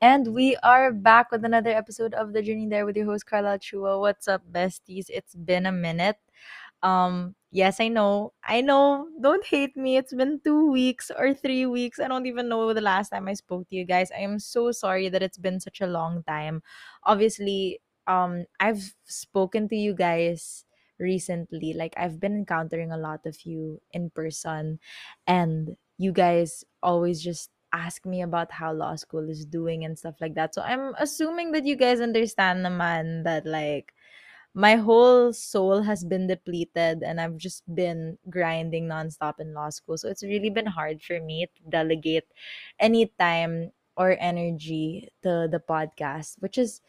And 0.00 0.32
we 0.32 0.54
are 0.62 0.92
back 0.92 1.32
with 1.32 1.44
another 1.44 1.70
episode 1.70 2.14
of 2.14 2.32
The 2.32 2.42
Journey 2.42 2.68
There 2.68 2.86
with 2.86 2.96
your 2.96 3.06
host, 3.06 3.26
Carla 3.26 3.58
Chua. 3.58 3.98
What's 3.98 4.28
up, 4.28 4.42
besties? 4.52 5.06
It's 5.08 5.34
been 5.34 5.66
a 5.66 5.72
minute. 5.72 6.18
Um, 6.84 7.34
yes, 7.50 7.80
I 7.80 7.88
know. 7.88 8.32
I 8.44 8.60
know. 8.60 9.08
Don't 9.20 9.44
hate 9.44 9.76
me. 9.76 9.96
It's 9.96 10.14
been 10.14 10.40
two 10.44 10.70
weeks 10.70 11.10
or 11.10 11.34
three 11.34 11.66
weeks. 11.66 11.98
I 11.98 12.06
don't 12.06 12.26
even 12.26 12.48
know 12.48 12.72
the 12.72 12.80
last 12.80 13.08
time 13.10 13.26
I 13.26 13.34
spoke 13.34 13.68
to 13.70 13.74
you 13.76 13.84
guys. 13.84 14.12
I 14.12 14.20
am 14.20 14.38
so 14.38 14.70
sorry 14.70 15.08
that 15.08 15.22
it's 15.22 15.38
been 15.38 15.58
such 15.58 15.80
a 15.80 15.88
long 15.88 16.22
time. 16.28 16.62
Obviously, 17.02 17.80
um, 18.06 18.44
I've 18.60 18.94
spoken 19.04 19.68
to 19.68 19.76
you 19.76 19.94
guys 19.94 20.64
recently. 21.00 21.72
Like 21.74 21.94
I've 21.96 22.20
been 22.20 22.36
encountering 22.36 22.92
a 22.92 22.96
lot 22.98 23.26
of 23.26 23.36
you 23.44 23.80
in 23.92 24.10
person 24.10 24.78
and 25.26 25.76
you 25.96 26.12
guys 26.12 26.64
always 26.84 27.20
just 27.20 27.50
ask 27.72 28.06
me 28.06 28.22
about 28.22 28.52
how 28.52 28.72
law 28.72 28.94
school 28.96 29.28
is 29.28 29.44
doing 29.44 29.84
and 29.84 29.98
stuff 29.98 30.16
like 30.20 30.34
that. 30.34 30.54
So 30.54 30.62
I'm 30.62 30.94
assuming 30.98 31.52
that 31.52 31.64
you 31.64 31.76
guys 31.76 32.00
understand 32.00 32.64
naman 32.64 33.24
that 33.24 33.46
like 33.46 33.92
my 34.54 34.76
whole 34.76 35.32
soul 35.32 35.82
has 35.82 36.04
been 36.04 36.26
depleted 36.26 37.02
and 37.02 37.20
I've 37.20 37.36
just 37.36 37.62
been 37.74 38.18
grinding 38.28 38.88
nonstop 38.88 39.40
in 39.40 39.54
law 39.54 39.70
school. 39.70 39.98
So 39.98 40.08
it's 40.08 40.24
really 40.24 40.50
been 40.50 40.66
hard 40.66 41.02
for 41.02 41.20
me 41.20 41.46
to 41.46 41.62
delegate 41.70 42.24
any 42.80 43.12
time 43.18 43.72
or 43.96 44.16
energy 44.18 45.08
to 45.22 45.48
the 45.50 45.60
podcast, 45.60 46.36
which 46.40 46.58
is 46.58 46.80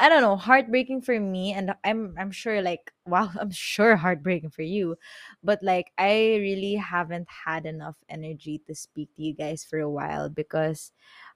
I 0.00 0.08
don't 0.08 0.22
know, 0.22 0.36
heartbreaking 0.36 1.02
for 1.02 1.20
me 1.20 1.52
and 1.52 1.74
I'm 1.84 2.14
I'm 2.18 2.30
sure 2.32 2.62
like 2.62 2.92
wow, 3.06 3.30
I'm 3.38 3.50
sure 3.52 3.96
heartbreaking 3.96 4.50
for 4.50 4.62
you. 4.62 4.96
But 5.44 5.62
like 5.62 5.92
I 5.98 6.40
really 6.40 6.76
haven't 6.76 7.28
had 7.46 7.66
enough 7.66 7.96
energy 8.08 8.62
to 8.66 8.74
speak 8.74 9.14
to 9.16 9.22
you 9.22 9.34
guys 9.34 9.64
for 9.64 9.78
a 9.78 9.90
while 9.90 10.28
because 10.30 10.92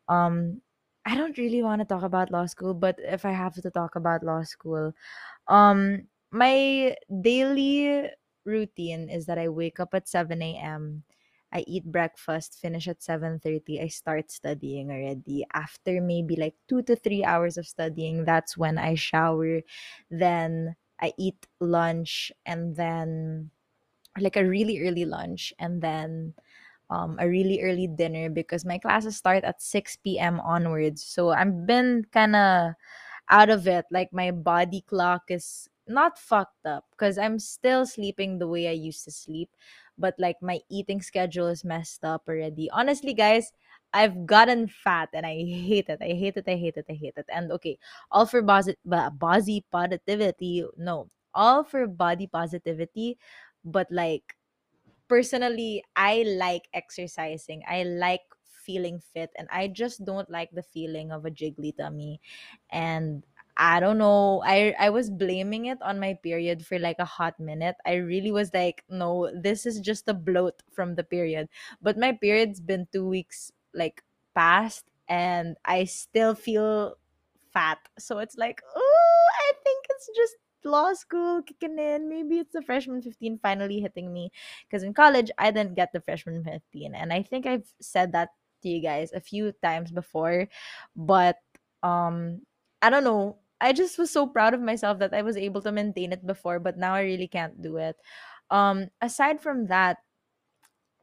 um 0.09 0.63
I 1.07 1.17
don't 1.17 1.37
really 1.39 1.63
want 1.63 1.81
to 1.83 1.85
talk 1.87 2.03
about 2.03 2.31
law 2.33 2.47
school, 2.47 2.73
but 2.75 2.97
if 2.99 3.25
I 3.27 3.33
have 3.33 3.55
to 3.61 3.71
talk 3.71 3.95
about 3.97 4.25
law 4.25 4.43
school, 4.43 4.95
um, 5.49 6.09
my 6.31 6.97
daily 7.23 8.11
routine 8.45 9.09
is 9.11 9.27
that 9.27 9.39
I 9.39 9.49
wake 9.49 9.81
up 9.81 9.95
at 9.95 10.09
7 10.09 10.57
a.m. 10.59 11.05
I 11.55 11.65
eat 11.67 11.85
breakfast, 11.87 12.59
finish 12.61 12.89
at 12.89 13.03
7:30. 13.03 13.81
I 13.81 13.89
start 13.89 14.31
studying 14.31 14.91
already. 14.91 15.47
After 15.55 16.01
maybe 16.03 16.37
like 16.37 16.57
2 16.69 16.83
to 16.83 16.97
3 16.97 17.25
hours 17.25 17.57
of 17.57 17.67
studying, 17.67 18.25
that's 18.25 18.57
when 18.59 18.79
I 18.79 18.95
shower. 18.97 19.63
Then 20.11 20.77
I 21.01 21.13
eat 21.19 21.47
lunch 21.61 22.33
and 22.47 22.75
then 22.77 23.51
like 24.19 24.37
a 24.37 24.47
really 24.47 24.81
early 24.87 25.05
lunch 25.05 25.53
and 25.59 25.83
then 25.83 26.35
um, 26.91 27.17
a 27.21 27.29
really 27.29 27.63
early 27.63 27.87
dinner 27.89 28.31
because 28.31 28.65
my 28.65 28.79
classes 28.79 29.17
start 29.17 29.45
at 29.45 29.63
6 29.63 30.19
p.m. 30.19 30.41
onwards. 30.41 31.03
So 31.03 31.31
I've 31.31 31.67
been 31.67 32.07
kind 32.13 32.37
of 32.37 32.73
out 33.31 33.51
of 33.51 33.67
it. 33.67 33.87
Like 33.91 34.13
my 34.13 34.31
body 34.31 34.83
clock 34.87 35.25
is 35.31 35.69
not 35.89 36.19
fucked 36.19 36.67
up 36.67 36.85
because 36.93 37.19
I'm 37.19 37.39
still 37.39 37.87
sleeping 37.87 38.39
the 38.39 38.49
way 38.49 38.69
I 38.69 38.73
used 38.73 39.05
to 39.05 39.11
sleep, 39.11 39.51
but 39.99 40.15
like 40.19 40.37
my 40.43 40.61
eating 40.71 41.01
schedule 41.03 41.47
is 41.47 41.65
messed 41.65 42.05
up 42.05 42.23
already. 42.29 42.71
Honestly, 42.71 43.15
guys, 43.15 43.53
I've 43.93 44.27
gotten 44.27 44.67
fat 44.67 45.11
and 45.13 45.25
I 45.25 45.37
hate 45.45 45.89
it. 45.89 45.99
I 46.03 46.19
hate 46.19 46.37
it. 46.37 46.45
I 46.49 46.57
hate 46.57 46.77
it. 46.77 46.87
I 46.91 46.95
hate 46.95 47.15
it. 47.17 47.27
And 47.33 47.53
okay, 47.53 47.79
all 48.11 48.27
for 48.27 48.43
body, 48.43 48.75
body 48.85 49.65
positivity. 49.71 50.65
No, 50.77 51.09
all 51.35 51.63
for 51.65 51.87
body 51.87 52.27
positivity, 52.27 53.19
but 53.65 53.87
like 53.91 54.35
personally, 55.09 55.85
I 55.97 56.25
like 56.27 56.69
exercising. 56.75 57.63
I 57.69 57.85
like 57.85 58.23
feeling 58.65 58.99
fit 59.13 59.31
and 59.37 59.47
I 59.53 59.69
just 59.69 60.05
don't 60.05 60.29
like 60.31 60.51
the 60.51 60.63
feeling 60.63 61.13
of 61.13 61.27
a 61.27 61.31
jiggly 61.31 61.77
tummy. 61.77 62.21
And 62.71 63.23
I 63.57 63.79
don't 63.79 63.99
know. 63.99 64.43
I 64.45 64.75
I 64.79 64.91
was 64.91 65.11
blaming 65.11 65.67
it 65.67 65.79
on 65.83 66.01
my 66.01 66.15
period 66.23 66.67
for 66.67 66.79
like 66.79 66.99
a 66.99 67.05
hot 67.07 67.39
minute. 67.39 67.77
I 67.87 68.03
really 68.03 68.33
was 68.33 68.51
like, 68.53 68.83
no, 68.89 69.31
this 69.31 69.65
is 69.67 69.79
just 69.81 70.09
a 70.09 70.15
bloat 70.15 70.63
from 70.73 70.97
the 70.97 71.05
period. 71.05 71.49
But 71.81 71.97
my 71.99 72.13
period's 72.13 72.61
been 72.61 72.89
2 72.93 73.07
weeks 73.07 73.53
like 73.73 74.03
past 74.35 74.85
and 75.09 75.57
I 75.65 75.85
still 75.85 76.35
feel 76.35 76.97
fat. 77.53 77.79
So 77.99 78.19
it's 78.19 78.37
like, 78.37 78.61
oh, 78.75 79.27
I 79.41 79.53
think 79.63 79.87
it's 79.91 80.11
just 80.17 80.37
law 80.65 80.93
school 80.95 81.43
kicking 81.43 81.79
in. 81.79 82.09
Maybe 82.09 82.39
it's 82.39 82.53
the 82.53 82.63
freshman 82.63 83.03
15 83.03 83.39
finally 83.39 83.81
hitting 83.81 84.13
me. 84.13 84.33
Because 84.67 84.83
in 84.83 84.95
college, 84.95 85.31
I 85.39 85.51
didn't 85.51 85.75
get 85.75 85.93
the 85.93 86.01
freshman 86.01 86.43
15. 86.45 86.95
And 86.95 87.13
I 87.13 87.23
think 87.23 87.47
I've 87.47 87.69
said 87.81 88.13
that 88.13 88.31
to 88.63 88.69
you 88.69 88.81
guys 88.83 89.13
a 89.13 89.21
few 89.21 89.53
times 89.63 89.93
before. 89.93 90.49
But 90.97 91.39
um, 91.83 92.43
I 92.83 92.91
don't 92.91 93.05
know. 93.05 93.39
I 93.65 93.73
just 93.73 93.99
was 93.99 94.11
so 94.13 94.27
proud 94.29 94.53
of 94.55 94.61
myself 94.61 94.99
that 95.01 95.15
I 95.15 95.23
was 95.23 95.37
able 95.37 95.63
to 95.63 95.73
maintain 95.73 96.13
it 96.13 96.27
before, 96.27 96.61
but 96.61 96.77
now 96.77 96.95
I 96.95 97.03
really 97.03 97.29
can't 97.29 97.61
do 97.63 97.79
it. 97.79 97.97
Um, 98.51 98.91
aside 99.01 99.41
from 99.41 99.67
that, 99.69 99.99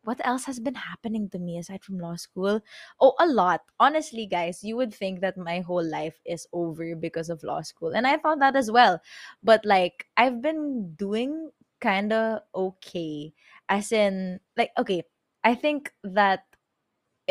what 0.03 0.19
else 0.25 0.45
has 0.45 0.59
been 0.59 0.75
happening 0.75 1.29
to 1.29 1.37
me 1.39 1.57
aside 1.59 1.83
from 1.83 1.99
law 1.99 2.15
school? 2.15 2.61
Oh, 2.99 3.13
a 3.19 3.27
lot. 3.27 3.61
Honestly, 3.79 4.25
guys, 4.25 4.63
you 4.63 4.75
would 4.75 4.93
think 4.93 5.21
that 5.21 5.37
my 5.37 5.59
whole 5.59 5.83
life 5.83 6.19
is 6.25 6.47
over 6.53 6.95
because 6.95 7.29
of 7.29 7.43
law 7.43 7.61
school. 7.61 7.91
And 7.95 8.07
I 8.07 8.17
thought 8.17 8.39
that 8.39 8.55
as 8.55 8.71
well. 8.71 8.99
But 9.43 9.63
like, 9.65 10.07
I've 10.17 10.41
been 10.41 10.95
doing 10.95 11.51
kind 11.81 12.13
of 12.13 12.41
okay. 12.55 13.33
As 13.69 13.91
in, 13.91 14.39
like, 14.57 14.71
okay, 14.77 15.03
I 15.43 15.53
think 15.55 15.93
that 16.03 16.45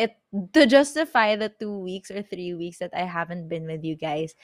it 0.01 0.17
to 0.57 0.65
justify 0.65 1.37
the 1.37 1.53
two 1.53 1.77
weeks 1.77 2.11
or 2.11 2.23
three 2.25 2.55
weeks 2.57 2.79
that 2.81 2.97
I 2.97 3.05
haven't 3.05 3.49
been 3.53 3.67
with 3.69 3.85
you 3.85 3.97
guys, 3.97 4.35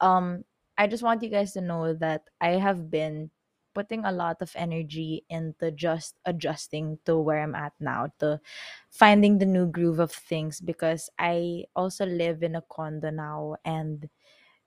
um, 0.00 0.44
I 0.76 0.86
just 0.86 1.02
want 1.02 1.22
you 1.24 1.30
guys 1.32 1.52
to 1.56 1.64
know 1.64 1.94
that 1.94 2.28
I 2.40 2.60
have 2.60 2.90
been 2.90 3.30
putting 3.74 4.04
a 4.04 4.12
lot 4.12 4.40
of 4.40 4.52
energy 4.56 5.24
into 5.28 5.70
just 5.72 6.16
adjusting 6.24 6.98
to 7.04 7.16
where 7.16 7.42
I'm 7.42 7.54
at 7.54 7.72
now, 7.80 8.08
to 8.20 8.40
finding 8.90 9.38
the 9.38 9.44
new 9.48 9.66
groove 9.66 10.00
of 10.00 10.12
things 10.12 10.60
because 10.60 11.08
I 11.18 11.64
also 11.76 12.04
live 12.06 12.42
in 12.42 12.56
a 12.56 12.64
condo 12.72 13.10
now 13.10 13.56
and 13.64 14.08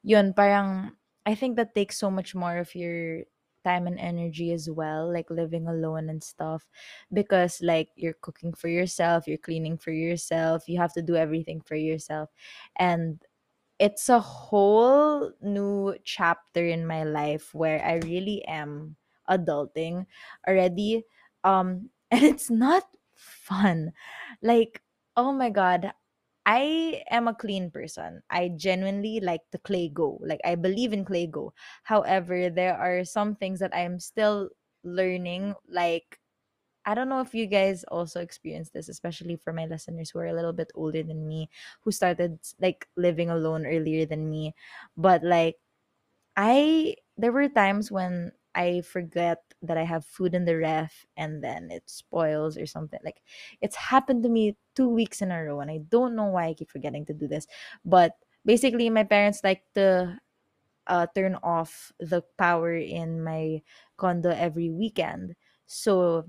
yun 0.04 0.34
parang 0.34 0.94
I 1.26 1.36
think 1.36 1.58
that 1.58 1.76
takes 1.76 1.98
so 1.98 2.10
much 2.10 2.34
more 2.34 2.58
of 2.58 2.74
your 2.74 3.26
time 3.64 3.88
and 3.88 4.00
energy 4.00 4.52
as 4.52 4.70
well 4.70 5.12
like 5.12 5.30
living 5.30 5.68
alone 5.68 6.10
and 6.10 6.24
stuff 6.24 6.68
because 7.14 7.62
like 7.62 7.90
you're 7.96 8.18
cooking 8.22 8.54
for 8.54 8.68
yourself 8.68 9.28
you're 9.28 9.38
cleaning 9.38 9.78
for 9.78 9.92
yourself 9.92 10.68
you 10.68 10.78
have 10.78 10.94
to 10.94 11.02
do 11.02 11.16
everything 11.16 11.62
for 11.62 11.76
yourself 11.76 12.30
and 12.78 13.24
it's 13.80 14.10
a 14.10 14.20
whole 14.20 15.32
new 15.42 15.96
chapter 16.04 16.66
in 16.68 16.86
my 16.86 17.04
life 17.04 17.56
where 17.56 17.84
I 17.84 17.96
really 18.06 18.44
am 18.46 18.98
adulting 19.30 20.06
already. 20.48 21.06
Um, 21.44 21.90
and 22.12 22.24
it's 22.24 22.52
not 22.52 22.84
fun. 23.16 23.94
Like, 24.42 24.82
oh 25.16 25.32
my 25.32 25.50
God, 25.50 25.94
I 26.46 27.04
am 27.12 27.28
a 27.28 27.36
clean 27.36 27.70
person. 27.72 28.22
I 28.30 28.50
genuinely 28.50 29.20
like 29.20 29.42
the 29.52 29.60
CLAYGO. 29.60 30.20
Like, 30.26 30.42
I 30.44 30.56
believe 30.56 30.94
in 30.94 31.06
CLAYGO. 31.06 31.52
However, 31.84 32.50
there 32.50 32.78
are 32.78 33.04
some 33.06 33.36
things 33.36 33.60
that 33.60 33.76
I'm 33.76 34.00
still 34.00 34.50
learning, 34.84 35.56
like 35.68 36.20
I 36.86 36.96
don't 36.96 37.10
know 37.10 37.22
if 37.22 37.36
you 37.36 37.46
guys 37.48 37.84
also 37.86 38.22
experience 38.22 38.72
this, 38.72 38.90
especially 38.90 39.36
for 39.36 39.54
my 39.54 39.66
listeners 39.68 40.10
who 40.10 40.20
are 40.20 40.28
a 40.28 40.34
little 40.34 40.54
bit 40.54 40.72
older 40.76 41.04
than 41.04 41.28
me, 41.28 41.50
who 41.82 41.92
started 41.92 42.40
like 42.62 42.88
living 42.98 43.30
alone 43.30 43.66
earlier 43.68 44.06
than 44.06 44.30
me. 44.30 44.56
But 44.98 45.24
like 45.24 45.58
I 46.38 46.96
there 47.18 47.32
were 47.32 47.50
times 47.50 47.92
when 47.92 48.32
I 48.56 48.82
forget 48.82 49.44
that 49.62 49.78
I 49.78 49.84
have 49.84 50.06
food 50.06 50.34
in 50.34 50.46
the 50.46 50.58
ref 50.58 51.06
and 51.18 51.44
then 51.44 51.70
it 51.72 51.90
spoils 51.90 52.58
or 52.58 52.66
something. 52.66 53.00
Like 53.04 53.22
it's 53.62 53.76
happened 53.76 54.24
to 54.24 54.30
me 54.30 54.58
two 54.80 54.88
weeks 54.88 55.20
in 55.22 55.28
a 55.30 55.44
row 55.44 55.60
and 55.60 55.70
I 55.70 55.84
don't 55.92 56.16
know 56.16 56.32
why 56.32 56.48
I 56.48 56.54
keep 56.56 56.72
forgetting 56.72 57.04
to 57.08 57.14
do 57.14 57.28
this. 57.28 57.46
But 57.84 58.16
basically 58.46 58.90
my 58.90 59.04
parents 59.04 59.44
like 59.44 59.64
to 59.76 60.18
uh, 60.88 61.08
turn 61.14 61.36
off 61.44 61.92
the 62.00 62.24
power 62.38 62.74
in 62.74 63.22
my 63.22 63.62
condo 63.98 64.32
every 64.32 64.70
weekend. 64.72 65.36
So 65.68 66.24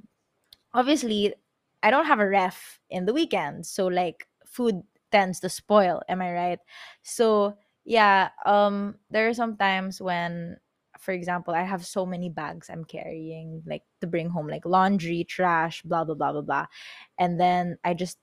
obviously 0.75 1.35
I 1.83 1.91
don't 1.91 2.07
have 2.07 2.19
a 2.19 2.29
ref 2.29 2.81
in 2.91 3.07
the 3.07 3.15
weekend, 3.15 3.65
so 3.65 3.87
like 3.87 4.27
food 4.45 4.83
tends 5.13 5.41
to 5.41 5.49
spoil. 5.49 6.03
Am 6.09 6.21
I 6.21 6.33
right? 6.33 6.59
So 7.03 7.57
yeah, 7.85 8.31
um, 8.45 8.97
there 9.11 9.29
are 9.29 9.35
some 9.35 9.57
times 9.57 10.03
when, 10.03 10.59
for 10.99 11.13
example, 11.13 11.55
I 11.55 11.63
have 11.63 11.87
so 11.87 12.05
many 12.05 12.29
bags 12.29 12.69
I'm 12.69 12.85
carrying, 12.85 13.63
like 13.67 13.83
to 14.03 14.07
bring 14.07 14.29
home, 14.29 14.49
like 14.49 14.67
laundry, 14.67 15.25
trash, 15.25 15.83
blah 15.83 16.05
blah 16.05 16.15
blah 16.15 16.33
blah 16.33 16.43
blah, 16.43 16.67
and 17.17 17.41
then 17.41 17.79
I 17.83 17.95
just 17.95 18.19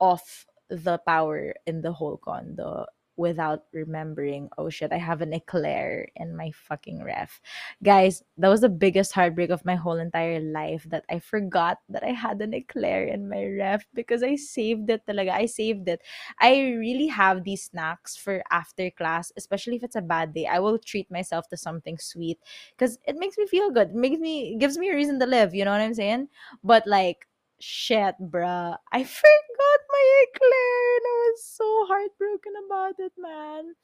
off 0.00 0.46
the 0.68 0.98
power 1.06 1.54
in 1.66 1.80
the 1.82 1.92
whole 1.92 2.16
condo 2.18 2.86
without 3.18 3.64
remembering, 3.72 4.48
oh 4.56 4.70
shit, 4.70 4.92
I 4.92 4.96
have 4.96 5.20
an 5.20 5.34
eclair 5.34 6.06
in 6.14 6.36
my 6.36 6.52
fucking 6.52 7.02
ref. 7.02 7.40
Guys, 7.82 8.22
that 8.38 8.48
was 8.48 8.60
the 8.60 8.68
biggest 8.68 9.12
heartbreak 9.12 9.50
of 9.50 9.64
my 9.64 9.74
whole 9.74 9.98
entire 9.98 10.38
life 10.38 10.86
that 10.88 11.04
I 11.10 11.18
forgot 11.18 11.78
that 11.88 12.04
I 12.04 12.12
had 12.12 12.40
an 12.40 12.54
eclair 12.54 13.04
in 13.04 13.28
my 13.28 13.44
ref 13.44 13.84
because 13.92 14.22
I 14.22 14.36
saved 14.36 14.88
it 14.88 15.02
talaga. 15.04 15.32
I 15.32 15.46
saved 15.46 15.88
it. 15.88 16.00
I 16.38 16.78
really 16.78 17.08
have 17.08 17.42
these 17.42 17.64
snacks 17.64 18.16
for 18.16 18.42
after 18.52 18.88
class, 18.92 19.32
especially 19.36 19.74
if 19.76 19.82
it's 19.82 19.96
a 19.96 20.00
bad 20.00 20.32
day. 20.32 20.46
I 20.46 20.60
will 20.60 20.78
treat 20.78 21.10
myself 21.10 21.48
to 21.48 21.56
something 21.56 21.98
sweet 21.98 22.38
because 22.78 22.98
it 23.04 23.16
makes 23.16 23.36
me 23.36 23.48
feel 23.48 23.72
good. 23.72 23.90
It 23.90 23.96
makes 23.96 24.20
me 24.20 24.56
gives 24.58 24.78
me 24.78 24.90
a 24.90 24.94
reason 24.94 25.18
to 25.18 25.26
live, 25.26 25.54
you 25.54 25.64
know 25.64 25.72
what 25.72 25.80
I'm 25.80 25.94
saying? 25.94 26.28
But 26.62 26.86
like 26.86 27.26
shit, 27.60 28.14
bruh. 28.20 28.76
I 28.92 29.04
forgot 29.04 29.80
my 29.90 30.24
eclair 30.24 30.96
and 30.96 31.06
I 31.06 31.16
was 31.30 31.44
so 31.44 31.84
heartbroken 31.88 32.52
about 32.66 32.94
it, 32.98 33.12
man. 33.18 33.74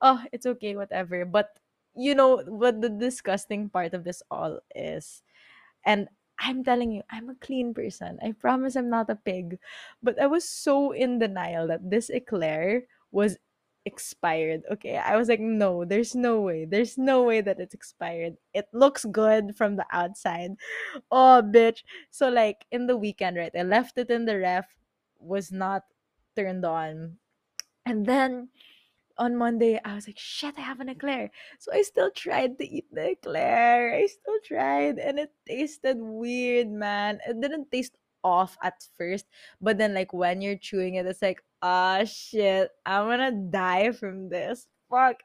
Oh, 0.00 0.22
it's 0.32 0.46
okay, 0.46 0.76
whatever. 0.76 1.24
But 1.24 1.58
you 1.94 2.14
know 2.14 2.42
what 2.46 2.80
the 2.80 2.88
disgusting 2.88 3.68
part 3.68 3.94
of 3.94 4.04
this 4.04 4.22
all 4.30 4.60
is? 4.74 5.22
And 5.84 6.08
I'm 6.38 6.64
telling 6.64 6.90
you, 6.92 7.02
I'm 7.10 7.30
a 7.30 7.36
clean 7.36 7.74
person. 7.74 8.18
I 8.22 8.32
promise 8.32 8.76
I'm 8.76 8.90
not 8.90 9.10
a 9.10 9.16
pig. 9.16 9.58
But 10.02 10.20
I 10.20 10.26
was 10.26 10.48
so 10.48 10.92
in 10.92 11.18
denial 11.18 11.68
that 11.68 11.88
this 11.88 12.10
eclair 12.10 12.84
was 13.12 13.38
expired. 13.84 14.62
Okay. 14.70 14.96
I 14.96 15.16
was 15.16 15.28
like, 15.28 15.40
no, 15.40 15.84
there's 15.84 16.14
no 16.14 16.40
way. 16.40 16.64
There's 16.64 16.96
no 16.98 17.22
way 17.22 17.40
that 17.40 17.60
it's 17.60 17.74
expired. 17.74 18.36
It 18.54 18.66
looks 18.72 19.04
good 19.04 19.56
from 19.56 19.76
the 19.76 19.86
outside. 19.90 20.52
Oh, 21.10 21.42
bitch. 21.44 21.82
So, 22.10 22.28
like, 22.28 22.64
in 22.70 22.86
the 22.86 22.96
weekend, 22.96 23.36
right? 23.36 23.52
I 23.56 23.62
left 23.62 23.98
it 23.98 24.10
in 24.10 24.24
the 24.24 24.38
ref, 24.38 24.66
was 25.18 25.50
not 25.50 25.82
turned 26.36 26.64
on. 26.64 27.18
And 27.84 28.06
then 28.06 28.48
on 29.18 29.36
Monday, 29.36 29.80
I 29.84 29.94
was 29.94 30.06
like, 30.06 30.18
shit, 30.18 30.54
I 30.56 30.62
have 30.62 30.80
an 30.80 30.88
eclair. 30.88 31.30
So 31.58 31.72
I 31.72 31.82
still 31.82 32.10
tried 32.10 32.58
to 32.58 32.68
eat 32.68 32.86
the 32.92 33.10
eclair. 33.10 33.94
I 33.94 34.06
still 34.06 34.38
tried, 34.44 34.98
and 34.98 35.18
it 35.18 35.32
tasted 35.46 35.98
weird, 35.98 36.70
man. 36.70 37.18
It 37.26 37.40
didn't 37.40 37.70
taste 37.70 37.92
off 38.24 38.56
at 38.62 38.84
first, 38.96 39.26
but 39.60 39.78
then, 39.78 39.94
like, 39.94 40.12
when 40.12 40.40
you're 40.40 40.56
chewing 40.56 40.94
it, 40.96 41.06
it's 41.06 41.22
like, 41.22 41.42
ah, 41.62 42.04
shit, 42.04 42.70
I'm 42.86 43.06
gonna 43.08 43.32
die 43.32 43.92
from 43.92 44.28
this. 44.28 44.66
Fuck. 44.90 45.22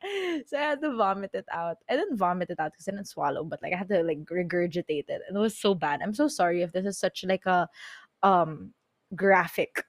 So 0.48 0.58
I 0.58 0.62
had 0.62 0.82
to 0.82 0.96
vomit 0.96 1.32
it 1.34 1.46
out. 1.52 1.78
I 1.90 1.98
didn't 1.98 2.18
vomit 2.18 2.50
it 2.50 2.60
out 2.60 2.72
because 2.72 2.88
I 2.88 2.92
didn't 2.92 3.10
swallow, 3.10 3.44
but 3.44 3.62
like 3.62 3.74
I 3.74 3.78
had 3.78 3.90
to 3.90 4.02
like 4.02 4.20
regurgitate 4.26 5.10
it. 5.10 5.22
And 5.28 5.36
it 5.36 5.40
was 5.40 5.58
so 5.58 5.76
bad. 5.76 6.00
I'm 6.02 6.14
so 6.14 6.28
sorry 6.30 6.62
if 6.62 6.72
this 6.72 6.86
is 6.86 6.98
such 6.98 7.26
like 7.28 7.46
a 7.46 7.68
um 8.24 8.74
graphic 9.16 9.84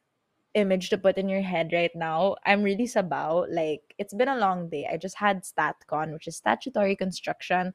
image 0.54 0.90
to 0.90 0.98
put 0.98 1.16
in 1.18 1.28
your 1.28 1.42
head 1.42 1.70
right 1.72 1.94
now. 1.94 2.36
I'm 2.44 2.62
really 2.62 2.86
sabaw. 2.86 3.46
Like 3.50 3.94
it's 3.98 4.14
been 4.14 4.28
a 4.28 4.38
long 4.38 4.68
day. 4.68 4.88
I 4.90 4.96
just 4.96 5.16
had 5.16 5.44
StatCon, 5.44 6.12
which 6.12 6.26
is 6.26 6.36
statutory 6.36 6.96
construction. 6.96 7.72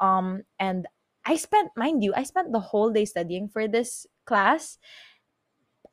Um 0.00 0.42
and 0.58 0.88
I 1.26 1.36
spent, 1.36 1.70
mind 1.76 2.04
you, 2.04 2.12
I 2.14 2.24
spent 2.24 2.52
the 2.52 2.60
whole 2.60 2.90
day 2.90 3.04
studying 3.06 3.48
for 3.48 3.66
this 3.66 4.06
class. 4.24 4.78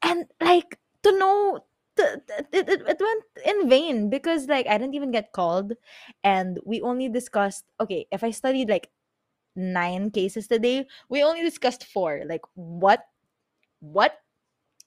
And 0.01 0.25
like 0.39 0.79
to 1.03 1.17
know 1.17 1.65
to, 1.97 2.21
it, 2.29 2.69
it, 2.69 2.81
it 2.87 2.99
went 2.99 3.23
in 3.45 3.69
vain 3.69 4.09
because 4.09 4.47
like 4.47 4.67
I 4.67 4.77
didn't 4.77 4.95
even 4.95 5.11
get 5.11 5.33
called 5.33 5.73
and 6.23 6.59
we 6.65 6.81
only 6.81 7.09
discussed 7.09 7.65
okay, 7.79 8.07
if 8.11 8.23
I 8.23 8.31
studied 8.31 8.69
like 8.69 8.89
nine 9.55 10.11
cases 10.11 10.47
today, 10.47 10.87
we 11.09 11.23
only 11.23 11.41
discussed 11.43 11.85
four. 11.85 12.21
Like 12.25 12.41
what 12.55 13.05
what 13.79 14.17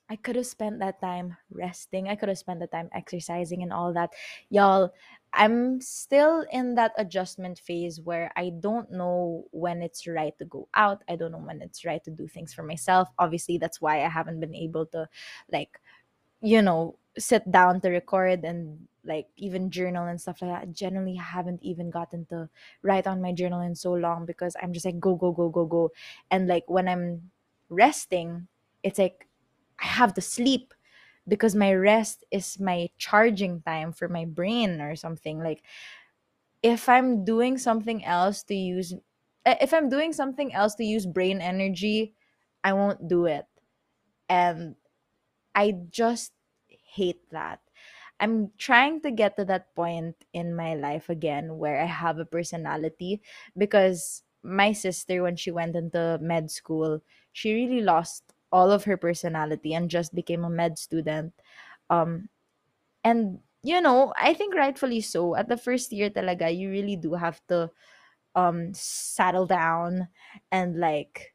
I 0.09 0.15
could 0.15 0.35
have 0.35 0.45
spent 0.45 0.79
that 0.79 1.01
time 1.01 1.35
resting. 1.49 2.07
I 2.07 2.15
could 2.15 2.29
have 2.29 2.37
spent 2.37 2.59
the 2.59 2.67
time 2.67 2.89
exercising 2.93 3.63
and 3.63 3.73
all 3.73 3.93
that. 3.93 4.11
Y'all, 4.49 4.93
I'm 5.35 5.81
still 5.81 6.45
in 6.51 6.75
that 6.75 6.93
adjustment 6.97 7.59
phase 7.59 8.01
where 8.01 8.31
I 8.35 8.51
don't 8.59 8.91
know 8.91 9.45
when 9.51 9.81
it's 9.81 10.07
right 10.07 10.37
to 10.39 10.45
go 10.45 10.67
out. 10.73 11.03
I 11.09 11.15
don't 11.17 11.31
know 11.31 11.39
when 11.43 11.61
it's 11.61 11.85
right 11.85 12.03
to 12.05 12.11
do 12.11 12.27
things 12.27 12.53
for 12.53 12.63
myself. 12.63 13.09
Obviously, 13.19 13.57
that's 13.57 13.81
why 13.81 14.03
I 14.03 14.09
haven't 14.09 14.39
been 14.39 14.55
able 14.55 14.85
to 14.87 15.07
like, 15.51 15.79
you 16.41 16.61
know, 16.61 16.97
sit 17.17 17.49
down 17.51 17.81
to 17.81 17.89
record 17.89 18.43
and 18.43 18.87
like 19.05 19.27
even 19.37 19.71
journal 19.71 20.05
and 20.07 20.19
stuff 20.19 20.41
like 20.41 20.51
that. 20.51 20.63
I 20.63 20.65
generally 20.67 21.15
haven't 21.15 21.63
even 21.63 21.89
gotten 21.91 22.25
to 22.27 22.49
write 22.81 23.07
on 23.07 23.21
my 23.21 23.31
journal 23.33 23.61
in 23.61 23.75
so 23.75 23.93
long 23.93 24.25
because 24.25 24.55
I'm 24.61 24.73
just 24.73 24.85
like 24.85 24.99
go 24.99 25.15
go 25.15 25.31
go 25.31 25.49
go 25.49 25.65
go. 25.65 25.91
And 26.31 26.47
like 26.47 26.65
when 26.69 26.87
I'm 26.89 27.31
resting, 27.69 28.47
it's 28.83 28.99
like 28.99 29.27
I 29.81 29.87
have 29.87 30.13
to 30.15 30.21
sleep 30.21 30.74
because 31.27 31.55
my 31.55 31.73
rest 31.73 32.23
is 32.31 32.59
my 32.59 32.89
charging 32.97 33.61
time 33.61 33.91
for 33.93 34.07
my 34.07 34.25
brain 34.25 34.81
or 34.81 34.95
something. 34.95 35.39
Like 35.39 35.63
if 36.63 36.89
I'm 36.89 37.23
doing 37.25 37.57
something 37.57 38.03
else 38.03 38.43
to 38.43 38.55
use 38.55 38.93
eh, 39.45 39.57
if 39.61 39.73
I'm 39.73 39.89
doing 39.89 40.13
something 40.13 40.53
else 40.53 40.75
to 40.75 40.83
use 40.83 41.05
brain 41.05 41.41
energy, 41.41 42.15
I 42.63 42.73
won't 42.73 43.07
do 43.07 43.25
it. 43.25 43.45
And 44.29 44.75
I 45.55 45.73
just 45.91 46.33
hate 46.67 47.29
that. 47.31 47.61
I'm 48.19 48.51
trying 48.59 49.01
to 49.03 49.11
get 49.11 49.37
to 49.37 49.45
that 49.47 49.75
point 49.75 50.15
in 50.33 50.55
my 50.55 50.75
life 50.75 51.09
again 51.09 51.57
where 51.57 51.81
I 51.81 51.87
have 51.87 52.19
a 52.19 52.25
personality 52.25 53.21
because 53.57 54.23
my 54.43 54.73
sister 54.73 55.23
when 55.23 55.37
she 55.37 55.51
went 55.51 55.75
into 55.77 56.19
med 56.21 56.51
school, 56.51 57.01
she 57.33 57.53
really 57.55 57.81
lost 57.81 58.34
all 58.55 58.71
of 58.71 58.85
her 58.87 58.95
personality 58.95 59.75
and 59.75 59.91
just 59.91 60.15
became 60.15 60.47
a 60.47 60.49
med 60.49 60.79
student. 60.79 61.35
Um 61.91 62.29
and 63.03 63.39
you 63.63 63.81
know, 63.81 64.13
I 64.17 64.33
think 64.33 64.53
rightfully 64.55 65.01
so. 65.01 65.35
At 65.35 65.49
the 65.49 65.57
first 65.57 65.91
year 65.91 66.09
talaga, 66.09 66.53
you 66.55 66.69
really 66.69 66.95
do 66.95 67.13
have 67.15 67.41
to 67.49 67.71
um 68.35 68.73
settle 68.73 69.45
down 69.47 70.07
and 70.51 70.79
like 70.79 71.33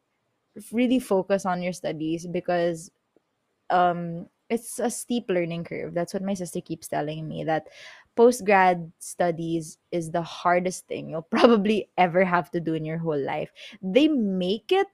really 0.73 0.99
focus 1.01 1.47
on 1.47 1.63
your 1.63 1.73
studies 1.73 2.27
because 2.27 2.91
um 3.71 4.29
it's 4.51 4.81
a 4.81 4.91
steep 4.91 5.27
learning 5.29 5.65
curve. 5.65 5.95
That's 5.95 6.13
what 6.13 6.25
my 6.25 6.35
sister 6.35 6.61
keeps 6.61 6.89
telling 6.89 7.29
me 7.29 7.45
that 7.45 7.69
post 8.17 8.45
grad 8.45 8.91
studies 8.99 9.79
is 9.93 10.11
the 10.11 10.23
hardest 10.23 10.89
thing 10.89 11.11
you'll 11.11 11.23
probably 11.31 11.91
ever 11.99 12.25
have 12.25 12.51
to 12.53 12.61
do 12.61 12.75
in 12.75 12.85
your 12.85 12.99
whole 12.99 13.19
life. 13.19 13.53
They 13.83 14.09
make 14.09 14.73
it 14.73 14.89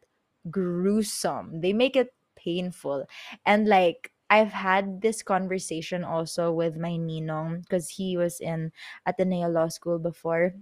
gruesome. 0.50 1.60
They 1.60 1.72
make 1.72 1.96
it 1.96 2.14
painful. 2.46 3.04
And 3.44 3.66
like 3.66 4.12
I've 4.30 4.52
had 4.54 5.02
this 5.02 5.22
conversation 5.22 6.04
also 6.04 6.52
with 6.52 6.76
my 6.78 6.94
ninong 6.94 7.62
because 7.62 7.88
he 7.90 8.16
was 8.16 8.40
in 8.40 8.72
Ateneo 9.06 9.48
Law 9.48 9.68
School 9.68 9.98
before. 9.98 10.54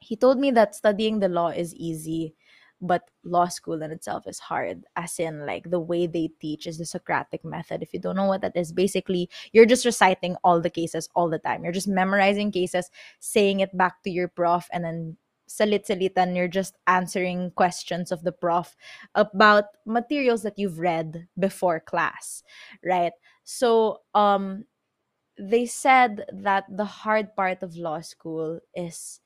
He 0.00 0.16
told 0.16 0.38
me 0.38 0.50
that 0.52 0.74
studying 0.74 1.18
the 1.18 1.28
law 1.28 1.48
is 1.48 1.74
easy, 1.74 2.34
but 2.80 3.08
law 3.24 3.48
school 3.48 3.82
in 3.82 3.90
itself 3.90 4.26
is 4.26 4.38
hard. 4.38 4.84
As 4.96 5.18
in, 5.18 5.46
like 5.46 5.70
the 5.70 5.80
way 5.80 6.06
they 6.06 6.30
teach 6.40 6.66
is 6.66 6.78
the 6.78 6.84
Socratic 6.84 7.44
method. 7.44 7.82
If 7.82 7.94
you 7.94 8.00
don't 8.00 8.16
know 8.16 8.26
what 8.26 8.42
that 8.42 8.56
is, 8.56 8.72
basically 8.72 9.30
you're 9.52 9.66
just 9.66 9.86
reciting 9.86 10.36
all 10.44 10.60
the 10.60 10.70
cases 10.70 11.08
all 11.14 11.30
the 11.30 11.38
time. 11.38 11.64
You're 11.64 11.72
just 11.72 11.88
memorizing 11.88 12.52
cases, 12.52 12.90
saying 13.18 13.60
it 13.60 13.76
back 13.76 14.02
to 14.02 14.10
your 14.10 14.28
prof, 14.28 14.68
and 14.72 14.84
then 14.84 15.16
salit-salitan, 15.58 16.36
you're 16.36 16.48
just 16.48 16.76
answering 16.86 17.52
questions 17.54 18.10
of 18.12 18.22
the 18.22 18.32
prof 18.32 18.76
about 19.14 19.64
materials 19.86 20.42
that 20.42 20.58
you've 20.58 20.78
read 20.78 21.28
before 21.38 21.80
class, 21.80 22.42
right? 22.84 23.12
So, 23.44 24.00
um, 24.14 24.64
they 25.38 25.66
said 25.66 26.24
that 26.32 26.64
the 26.70 26.84
hard 26.84 27.34
part 27.36 27.62
of 27.62 27.76
law 27.76 28.00
school 28.00 28.60
is 28.74 29.20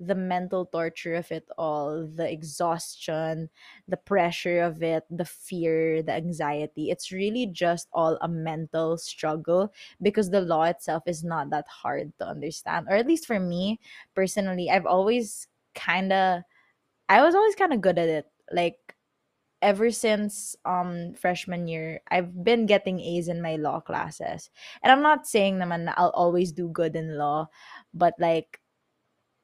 the 0.00 0.14
mental 0.14 0.66
torture 0.66 1.14
of 1.14 1.30
it 1.30 1.46
all, 1.56 2.06
the 2.06 2.28
exhaustion, 2.30 3.48
the 3.86 3.96
pressure 3.96 4.60
of 4.62 4.82
it, 4.82 5.04
the 5.10 5.24
fear, 5.24 6.02
the 6.02 6.12
anxiety. 6.12 6.90
It's 6.90 7.12
really 7.12 7.46
just 7.46 7.88
all 7.92 8.18
a 8.20 8.28
mental 8.28 8.98
struggle 8.98 9.72
because 10.00 10.30
the 10.30 10.40
law 10.40 10.64
itself 10.64 11.04
is 11.06 11.22
not 11.22 11.50
that 11.50 11.68
hard 11.68 12.12
to 12.18 12.26
understand. 12.26 12.88
Or 12.90 12.96
at 12.96 13.06
least 13.06 13.26
for 13.26 13.38
me 13.38 13.78
personally, 14.14 14.68
I've 14.70 14.86
always 14.86 15.46
kind 15.74 16.12
of 16.12 16.42
I 17.08 17.22
was 17.22 17.34
always 17.34 17.54
kind 17.56 17.72
of 17.72 17.80
good 17.80 17.98
at 17.98 18.08
it. 18.08 18.26
Like 18.52 18.78
ever 19.62 19.90
since 19.90 20.56
um 20.64 21.14
freshman 21.14 21.68
year, 21.68 22.00
I've 22.10 22.44
been 22.44 22.66
getting 22.66 23.00
A's 23.00 23.28
in 23.28 23.42
my 23.42 23.56
law 23.56 23.80
classes. 23.80 24.50
And 24.82 24.92
I'm 24.92 25.02
not 25.02 25.26
saying 25.26 25.58
naman 25.58 25.84
na 25.86 25.94
I'll 25.96 26.14
always 26.16 26.52
do 26.52 26.68
good 26.68 26.96
in 26.96 27.18
law, 27.18 27.48
but 27.94 28.14
like 28.18 28.60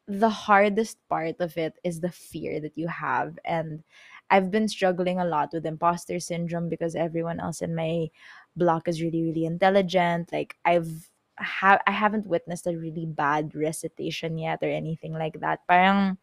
the 0.06 0.30
hardest 0.30 0.96
part 1.08 1.36
of 1.40 1.56
it 1.58 1.74
is 1.84 2.00
the 2.00 2.10
fear 2.10 2.60
that 2.60 2.76
you 2.78 2.88
have 2.88 3.38
and 3.44 3.84
I've 4.30 4.50
been 4.50 4.68
struggling 4.68 5.18
a 5.20 5.24
lot 5.24 5.50
with 5.52 5.64
imposter 5.66 6.20
syndrome 6.20 6.68
because 6.68 6.94
everyone 6.94 7.40
else 7.40 7.60
in 7.62 7.74
my 7.74 8.08
block 8.56 8.88
is 8.88 9.00
really 9.02 9.22
really 9.22 9.44
intelligent. 9.46 10.32
Like 10.32 10.56
I've 10.64 11.10
ha- 11.38 11.82
I 11.86 11.92
haven't 11.92 12.26
witnessed 12.26 12.66
a 12.66 12.76
really 12.76 13.06
bad 13.06 13.54
recitation 13.54 14.38
yet 14.38 14.60
or 14.62 14.70
anything 14.70 15.12
like 15.14 15.40
that. 15.40 15.66
Parang 15.68 16.18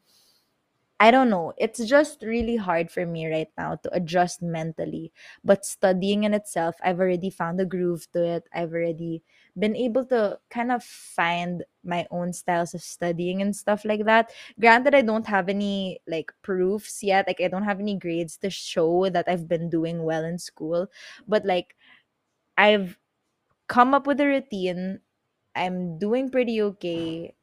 I 0.97 1.11
don't 1.11 1.29
know. 1.29 1.51
It's 1.57 1.83
just 1.85 2.23
really 2.23 2.55
hard 2.55 2.89
for 2.89 3.05
me 3.05 3.27
right 3.27 3.49
now 3.57 3.75
to 3.83 3.93
adjust 3.93 4.41
mentally. 4.41 5.11
But 5.43 5.65
studying 5.65 6.23
in 6.23 6.33
itself, 6.33 6.77
I've 6.81 7.01
already 7.01 7.29
found 7.29 7.59
a 7.59 7.65
groove 7.65 8.07
to 8.13 8.23
it. 8.23 8.47
I've 8.53 8.71
already 8.71 9.21
been 9.59 9.75
able 9.75 10.05
to 10.05 10.39
kind 10.49 10.71
of 10.71 10.85
find 10.85 11.65
my 11.83 12.07
own 12.11 12.31
styles 12.31 12.73
of 12.73 12.81
studying 12.81 13.41
and 13.41 13.53
stuff 13.53 13.83
like 13.83 14.05
that. 14.05 14.31
Granted, 14.57 14.95
I 14.95 15.01
don't 15.01 15.27
have 15.27 15.49
any 15.49 15.99
like 16.07 16.31
proofs 16.41 17.03
yet. 17.03 17.27
Like 17.27 17.41
I 17.41 17.49
don't 17.49 17.63
have 17.67 17.81
any 17.81 17.97
grades 17.99 18.37
to 18.37 18.49
show 18.49 19.09
that 19.09 19.27
I've 19.27 19.49
been 19.49 19.69
doing 19.69 20.01
well 20.03 20.23
in 20.23 20.39
school. 20.39 20.87
But 21.27 21.43
like 21.45 21.75
I've 22.57 22.97
come 23.67 23.93
up 23.93 24.07
with 24.07 24.21
a 24.21 24.27
routine. 24.27 25.01
I'm 25.55 25.97
doing 25.99 26.29
pretty 26.29 26.61
okay 26.61 27.35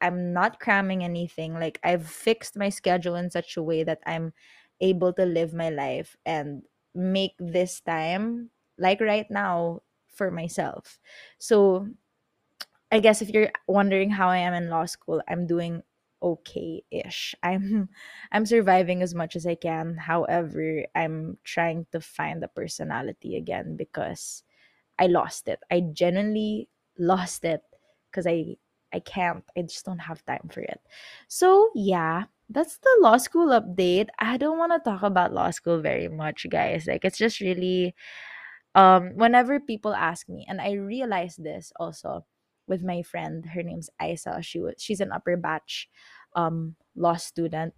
I'm 0.00 0.32
not 0.32 0.60
cramming 0.60 1.02
anything. 1.04 1.54
Like 1.54 1.80
I've 1.82 2.06
fixed 2.06 2.56
my 2.56 2.68
schedule 2.68 3.16
in 3.16 3.30
such 3.30 3.56
a 3.56 3.62
way 3.62 3.84
that 3.84 4.00
I'm 4.06 4.32
able 4.80 5.12
to 5.14 5.24
live 5.24 5.54
my 5.54 5.70
life 5.70 6.16
and 6.26 6.62
make 6.94 7.34
this 7.38 7.80
time 7.80 8.50
like 8.78 9.00
right 9.00 9.26
now 9.30 9.82
for 10.08 10.30
myself. 10.30 11.00
So 11.38 11.88
I 12.90 13.00
guess 13.00 13.20
if 13.22 13.28
you're 13.30 13.50
wondering 13.66 14.10
how 14.10 14.28
I 14.28 14.38
am 14.38 14.54
in 14.54 14.70
law 14.70 14.86
school, 14.86 15.22
I'm 15.28 15.46
doing 15.46 15.82
okay-ish. 16.22 17.34
I'm 17.42 17.88
I'm 18.32 18.46
surviving 18.46 19.02
as 19.02 19.14
much 19.14 19.36
as 19.36 19.46
I 19.46 19.54
can. 19.54 19.96
However, 19.96 20.84
I'm 20.94 21.38
trying 21.44 21.86
to 21.92 22.00
find 22.00 22.42
the 22.42 22.48
personality 22.48 23.36
again 23.36 23.76
because 23.76 24.42
I 24.98 25.06
lost 25.08 25.48
it. 25.48 25.60
I 25.70 25.80
genuinely 25.82 26.70
lost 26.98 27.44
it 27.44 27.62
because 28.10 28.26
I 28.26 28.56
I 28.92 29.00
can't. 29.00 29.44
I 29.56 29.62
just 29.62 29.84
don't 29.84 29.98
have 30.00 30.24
time 30.24 30.48
for 30.50 30.60
it. 30.60 30.80
So 31.28 31.70
yeah, 31.74 32.24
that's 32.48 32.78
the 32.78 32.96
law 33.00 33.18
school 33.18 33.48
update. 33.48 34.08
I 34.18 34.36
don't 34.36 34.58
want 34.58 34.72
to 34.72 34.90
talk 34.90 35.02
about 35.02 35.32
law 35.34 35.50
school 35.50 35.80
very 35.80 36.08
much, 36.08 36.46
guys. 36.50 36.86
Like 36.86 37.04
it's 37.04 37.18
just 37.18 37.40
really 37.40 37.94
um 38.74 39.12
whenever 39.16 39.60
people 39.60 39.94
ask 39.94 40.28
me, 40.28 40.46
and 40.48 40.60
I 40.60 40.72
realized 40.72 41.42
this 41.42 41.72
also 41.78 42.24
with 42.66 42.82
my 42.82 43.02
friend. 43.02 43.44
Her 43.46 43.62
name's 43.62 43.90
Isa. 44.02 44.40
She 44.42 44.60
was 44.60 44.74
she's 44.78 45.00
an 45.00 45.12
upper 45.12 45.36
batch 45.36 45.88
um 46.36 46.76
law 46.96 47.16
student 47.16 47.74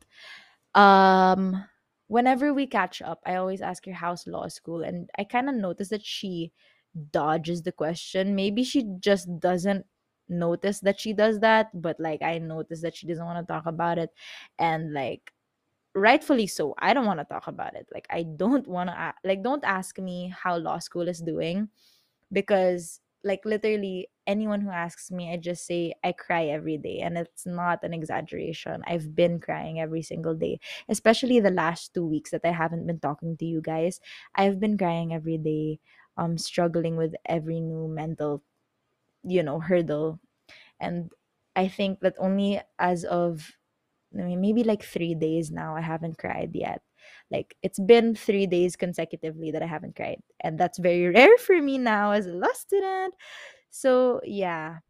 um, 0.75 1.65
whenever 2.09 2.55
we 2.55 2.67
catch 2.67 3.03
up, 3.03 3.21
I 3.27 3.37
always 3.37 3.63
ask 3.63 3.85
her 3.87 3.93
how's 3.93 4.27
law 4.27 4.49
school, 4.49 4.83
and 4.83 5.11
I 5.19 5.25
kind 5.25 5.49
of 5.49 5.55
notice 5.57 5.89
that 5.91 6.05
she 6.05 6.53
dodges 7.13 7.63
the 7.63 7.73
question. 7.73 8.35
Maybe 8.35 8.65
she 8.65 8.85
just 9.01 9.29
doesn't 9.41 9.87
notice 10.29 10.81
that 10.81 11.01
she 11.01 11.13
does 11.13 11.41
that, 11.41 11.71
but 11.75 11.99
like 12.01 12.23
I 12.23 12.39
notice 12.39 12.83
that 12.83 12.97
she 12.97 13.07
doesn't 13.07 13.25
want 13.25 13.39
to 13.47 13.53
talk 13.53 13.67
about 13.67 13.99
it, 13.99 14.11
and 14.59 14.93
like 14.93 15.33
rightfully 15.95 16.47
so. 16.47 16.75
I 16.79 16.95
don't 16.95 17.07
want 17.07 17.21
to 17.21 17.27
talk 17.27 17.47
about 17.49 17.75
it. 17.77 17.89
Like 17.93 18.07
I 18.11 18.25
don't 18.25 18.67
want 18.69 18.91
to 18.91 19.15
like 19.25 19.43
don't 19.43 19.65
ask 19.65 19.99
me 19.99 20.33
how 20.37 20.57
law 20.59 20.79
school 20.79 21.09
is 21.09 21.21
doing 21.21 21.69
because 22.33 23.01
like 23.25 23.45
literally 23.45 24.09
anyone 24.27 24.61
who 24.61 24.71
asks 24.71 25.11
me 25.11 25.33
i 25.33 25.37
just 25.37 25.67
say 25.67 25.93
i 26.05 26.13
cry 26.13 26.47
every 26.47 26.79
day 26.79 27.01
and 27.01 27.19
it's 27.19 27.45
not 27.47 27.83
an 27.83 27.93
exaggeration 27.93 28.83
i've 28.87 29.15
been 29.15 29.39
crying 29.41 29.81
every 29.81 30.03
single 30.03 30.35
day 30.35 30.59
especially 30.89 31.41
the 31.41 31.51
last 31.51 31.93
two 31.93 32.07
weeks 32.07 32.31
that 32.31 32.41
i 32.45 32.51
haven't 32.53 32.87
been 32.87 32.99
talking 33.01 33.37
to 33.37 33.45
you 33.45 33.61
guys 33.61 34.01
i've 34.37 34.59
been 34.61 34.79
crying 34.79 35.13
every 35.13 35.37
day 35.37 35.79
um 36.21 36.39
struggling 36.39 36.97
with 36.97 37.15
every 37.27 37.61
new 37.61 37.89
mental 37.89 38.45
you 39.25 39.43
know 39.43 39.61
hurdle. 39.61 40.21
And 40.81 41.11
i 41.57 41.69
think 41.69 42.01
that 42.01 42.17
only 42.19 42.61
as 42.79 43.05
of 43.05 43.53
I 44.19 44.23
mean, 44.25 44.41
maybe 44.41 44.65
like 44.65 44.83
three 44.85 45.15
days 45.15 45.51
now 45.53 45.77
i 45.77 45.81
haven't 45.83 46.19
cried 46.19 46.53
yet. 46.55 46.83
Like 47.31 47.57
it's 47.63 47.81
been 47.81 48.15
three 48.17 48.47
days 48.47 48.77
consecutively 48.77 49.51
that 49.53 49.63
i 49.63 49.67
haven't 49.67 49.97
cried. 49.97 50.23
And 50.41 50.59
that's 50.61 50.79
very 50.79 51.09
rare 51.15 51.39
for 51.39 51.61
me 51.63 51.79
now 51.79 52.13
as 52.13 52.27
a 52.27 52.33
law 52.35 52.53
student. 52.55 53.15
So 53.71 54.21
yeah 54.25 54.81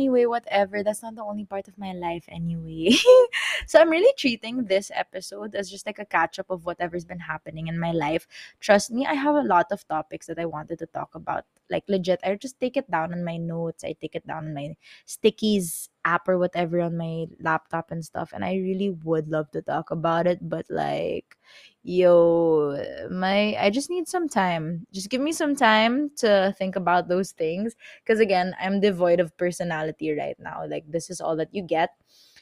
Anyway, 0.00 0.24
whatever. 0.24 0.82
That's 0.82 1.02
not 1.02 1.14
the 1.14 1.22
only 1.22 1.44
part 1.44 1.68
of 1.68 1.76
my 1.76 1.92
life 1.92 2.24
anyway. 2.28 2.96
so 3.66 3.78
I'm 3.80 3.90
really 3.90 4.14
treating 4.16 4.64
this 4.64 4.90
episode 4.94 5.54
as 5.54 5.70
just 5.70 5.84
like 5.84 5.98
a 5.98 6.06
catch 6.06 6.38
up 6.38 6.48
of 6.48 6.64
whatever's 6.64 7.04
been 7.04 7.18
happening 7.20 7.68
in 7.68 7.78
my 7.78 7.92
life. 7.92 8.26
Trust 8.60 8.90
me, 8.90 9.04
I 9.04 9.12
have 9.14 9.34
a 9.36 9.42
lot 9.42 9.66
of 9.70 9.86
topics 9.86 10.26
that 10.26 10.38
I 10.38 10.46
wanted 10.46 10.78
to 10.78 10.86
talk 10.86 11.14
about. 11.14 11.44
Like 11.70 11.84
legit, 11.88 12.20
I 12.24 12.34
just 12.34 12.58
take 12.60 12.76
it 12.76 12.90
down 12.90 13.12
in 13.12 13.24
my 13.24 13.36
notes. 13.36 13.84
I 13.84 13.94
take 14.00 14.14
it 14.14 14.26
down 14.26 14.46
in 14.46 14.54
my 14.54 14.76
stickies 15.06 15.88
app 16.04 16.28
or 16.28 16.38
whatever 16.38 16.80
on 16.80 16.96
my 16.96 17.26
laptop 17.40 17.90
and 17.90 18.04
stuff. 18.04 18.32
And 18.34 18.44
I 18.44 18.54
really 18.56 18.90
would 18.90 19.28
love 19.28 19.50
to 19.52 19.62
talk 19.62 19.90
about 19.90 20.26
it, 20.26 20.38
but 20.48 20.66
like 20.70 21.36
yo 21.82 22.76
my 23.10 23.56
i 23.58 23.70
just 23.70 23.88
need 23.88 24.06
some 24.06 24.28
time 24.28 24.86
just 24.92 25.08
give 25.08 25.20
me 25.20 25.32
some 25.32 25.56
time 25.56 26.10
to 26.14 26.54
think 26.58 26.76
about 26.76 27.08
those 27.08 27.32
things 27.32 27.74
because 28.04 28.20
again 28.20 28.54
i'm 28.60 28.80
devoid 28.80 29.18
of 29.18 29.34
personality 29.38 30.12
right 30.12 30.36
now 30.38 30.62
like 30.68 30.84
this 30.90 31.08
is 31.08 31.20
all 31.22 31.34
that 31.36 31.48
you 31.54 31.62
get 31.62 31.90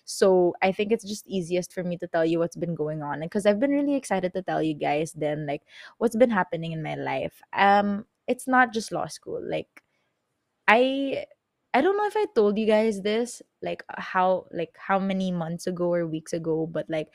so 0.05 0.55
i 0.63 0.73
think 0.73 0.91
it's 0.91 1.05
just 1.05 1.27
easiest 1.27 1.73
for 1.73 1.85
me 1.85 1.97
to 1.97 2.07
tell 2.09 2.25
you 2.25 2.39
what's 2.39 2.57
been 2.57 2.75
going 2.75 3.03
on 3.03 3.21
because 3.21 3.47
i've 3.47 3.61
been 3.61 3.71
really 3.71 3.95
excited 3.95 4.33
to 4.33 4.43
tell 4.43 4.63
you 4.63 4.75
guys 4.75 5.13
then 5.13 5.47
like 5.47 5.63
what's 5.99 6.17
been 6.17 6.31
happening 6.31 6.73
in 6.73 6.83
my 6.83 6.95
life 6.97 7.41
um 7.53 8.05
it's 8.29 8.47
not 8.47 8.73
just 8.73 8.93
law 8.93 9.07
school 9.07 9.41
like 9.43 9.83
I 10.67 11.25
I 11.75 11.81
don't 11.83 11.97
know 11.97 12.07
if 12.07 12.17
I 12.17 12.27
told 12.35 12.59
you 12.59 12.67
guys 12.67 13.03
this 13.03 13.43
like 13.63 13.85
uh, 13.89 14.01
how 14.01 14.47
like 14.53 14.77
how 14.79 14.99
many 14.99 15.31
months 15.33 15.67
ago 15.67 15.93
or 15.93 16.07
weeks 16.07 16.33
ago 16.33 16.67
but 16.67 16.87
like 16.89 17.09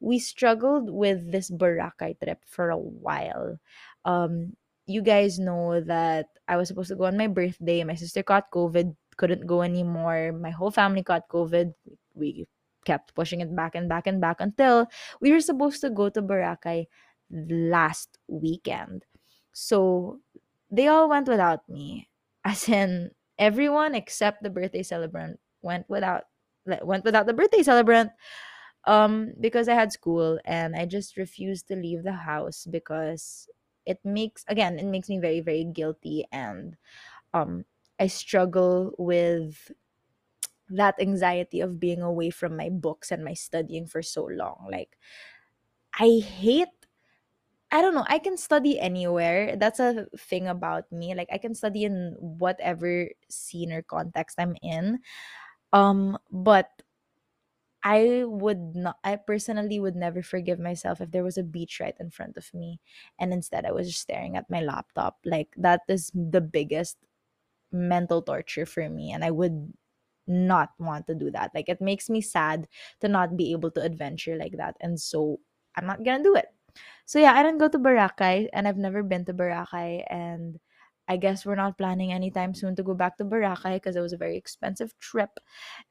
we 0.00 0.18
struggled 0.18 0.90
with 0.90 1.30
this 1.32 1.50
Boracay 1.50 2.18
trip 2.22 2.40
for 2.46 2.70
a 2.70 2.78
while. 2.78 3.58
Um 4.04 4.56
you 4.86 5.02
guys 5.02 5.38
know 5.38 5.80
that 5.82 6.26
I 6.48 6.56
was 6.56 6.68
supposed 6.68 6.88
to 6.90 6.96
go 6.96 7.04
on 7.04 7.16
my 7.16 7.28
birthday. 7.28 7.84
My 7.84 7.94
sister 7.94 8.22
caught 8.24 8.50
COVID, 8.50 8.96
couldn't 9.16 9.46
go 9.46 9.62
anymore. 9.62 10.32
My 10.32 10.50
whole 10.50 10.72
family 10.72 11.04
caught 11.04 11.28
COVID. 11.28 11.74
We 12.14 12.46
kept 12.84 13.14
pushing 13.14 13.40
it 13.40 13.54
back 13.54 13.74
and 13.76 13.88
back 13.88 14.06
and 14.08 14.20
back 14.20 14.40
until 14.40 14.88
we 15.20 15.30
were 15.32 15.40
supposed 15.40 15.80
to 15.82 15.90
go 15.90 16.08
to 16.10 16.22
Boracay 16.22 16.86
last 17.30 18.18
weekend. 18.26 19.04
So 19.52 20.20
they 20.70 20.88
all 20.88 21.08
went 21.08 21.28
without 21.28 21.68
me. 21.68 22.08
As 22.44 22.68
in 22.68 23.10
everyone 23.38 23.94
except 23.94 24.42
the 24.42 24.50
birthday 24.50 24.82
celebrant 24.82 25.40
went 25.62 25.88
without 25.88 26.24
went 26.82 27.04
without 27.04 27.26
the 27.26 27.32
birthday 27.32 27.62
celebrant 27.62 28.10
um 28.86 29.32
because 29.40 29.68
I 29.68 29.74
had 29.74 29.92
school 29.92 30.38
and 30.44 30.76
I 30.76 30.86
just 30.86 31.16
refused 31.16 31.68
to 31.68 31.76
leave 31.76 32.02
the 32.02 32.12
house 32.24 32.66
because 32.70 33.48
it 33.86 33.98
makes 34.04 34.44
again 34.48 34.78
it 34.78 34.86
makes 34.86 35.08
me 35.08 35.18
very 35.18 35.40
very 35.40 35.64
guilty 35.64 36.26
and 36.32 36.76
um 37.34 37.64
I 38.00 38.08
struggle 38.08 38.92
with 38.98 39.72
that 40.70 41.00
anxiety 41.00 41.60
of 41.60 41.80
being 41.80 42.02
away 42.02 42.30
from 42.30 42.56
my 42.56 42.68
books 42.70 43.10
and 43.12 43.24
my 43.24 43.34
studying 43.34 43.86
for 43.86 44.02
so 44.02 44.24
long 44.26 44.68
like 44.70 44.96
I 45.98 46.18
hate 46.20 46.79
I 47.72 47.82
don't 47.82 47.94
know. 47.94 48.04
I 48.08 48.18
can 48.18 48.36
study 48.36 48.80
anywhere. 48.80 49.54
That's 49.56 49.78
a 49.78 50.06
thing 50.18 50.48
about 50.48 50.90
me. 50.90 51.14
Like 51.14 51.28
I 51.32 51.38
can 51.38 51.54
study 51.54 51.84
in 51.84 52.16
whatever 52.18 53.08
scene 53.28 53.72
or 53.72 53.82
context 53.82 54.36
I'm 54.40 54.56
in. 54.62 54.98
Um, 55.72 56.18
but 56.32 56.70
I 57.82 58.24
would 58.26 58.76
not 58.76 58.98
I 59.04 59.16
personally 59.16 59.80
would 59.80 59.96
never 59.96 60.22
forgive 60.22 60.60
myself 60.60 61.00
if 61.00 61.10
there 61.12 61.24
was 61.24 61.38
a 61.38 61.42
beach 61.42 61.80
right 61.80 61.96
in 61.98 62.10
front 62.10 62.36
of 62.36 62.52
me 62.52 62.78
and 63.18 63.32
instead 63.32 63.64
I 63.64 63.72
was 63.72 63.88
just 63.88 64.02
staring 64.02 64.36
at 64.36 64.50
my 64.50 64.60
laptop. 64.60 65.16
Like 65.24 65.54
that 65.56 65.82
is 65.88 66.10
the 66.14 66.42
biggest 66.42 66.98
mental 67.72 68.22
torture 68.22 68.66
for 68.66 68.88
me 68.90 69.12
and 69.12 69.24
I 69.24 69.30
would 69.32 69.72
not 70.28 70.70
want 70.78 71.06
to 71.08 71.14
do 71.16 71.30
that. 71.32 71.52
Like 71.54 71.68
it 71.68 71.80
makes 71.80 72.10
me 72.10 72.20
sad 72.22 72.68
to 73.00 73.08
not 73.08 73.36
be 73.36 73.52
able 73.52 73.70
to 73.72 73.82
adventure 73.82 74.36
like 74.36 74.56
that. 74.58 74.76
And 74.80 75.00
so 75.00 75.40
I'm 75.76 75.86
not 75.86 76.04
gonna 76.04 76.22
do 76.24 76.36
it. 76.36 76.48
So 77.06 77.18
yeah, 77.18 77.32
I 77.34 77.42
didn't 77.42 77.58
go 77.58 77.68
to 77.68 77.78
Boracay 77.78 78.48
and 78.52 78.68
I've 78.68 78.78
never 78.78 79.02
been 79.02 79.24
to 79.26 79.34
Boracay 79.34 80.04
and 80.10 80.58
I 81.08 81.16
guess 81.16 81.44
we're 81.44 81.56
not 81.58 81.76
planning 81.76 82.12
anytime 82.12 82.54
soon 82.54 82.76
to 82.76 82.82
go 82.84 82.94
back 82.94 83.16
to 83.18 83.24
Boracay 83.24 83.74
because 83.76 83.96
it 83.96 84.00
was 84.00 84.12
a 84.12 84.16
very 84.16 84.36
expensive 84.36 84.96
trip 84.98 85.30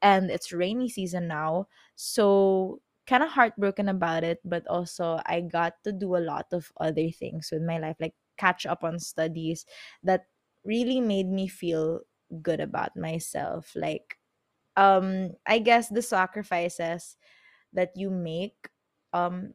and 0.01 0.31
it's 0.31 0.53
rainy 0.53 0.89
season 0.89 1.27
now. 1.27 1.67
So 1.95 2.81
kind 3.05 3.23
of 3.23 3.29
heartbroken 3.29 3.89
about 3.89 4.23
it, 4.23 4.39
but 4.45 4.65
also 4.67 5.19
I 5.25 5.41
got 5.41 5.73
to 5.83 5.91
do 5.91 6.15
a 6.15 6.23
lot 6.23 6.47
of 6.53 6.71
other 6.79 7.09
things 7.09 7.49
with 7.51 7.63
my 7.63 7.79
life 7.79 7.97
like 7.99 8.13
catch 8.37 8.65
up 8.65 8.83
on 8.83 8.99
studies 8.99 9.65
that 10.03 10.25
really 10.63 11.01
made 11.01 11.27
me 11.27 11.47
feel 11.47 12.01
good 12.41 12.59
about 12.61 12.95
myself. 12.95 13.71
Like 13.75 14.17
um 14.77 15.31
I 15.45 15.59
guess 15.59 15.89
the 15.89 16.01
sacrifices 16.01 17.17
that 17.73 17.91
you 17.95 18.09
make 18.09 18.69
um 19.13 19.53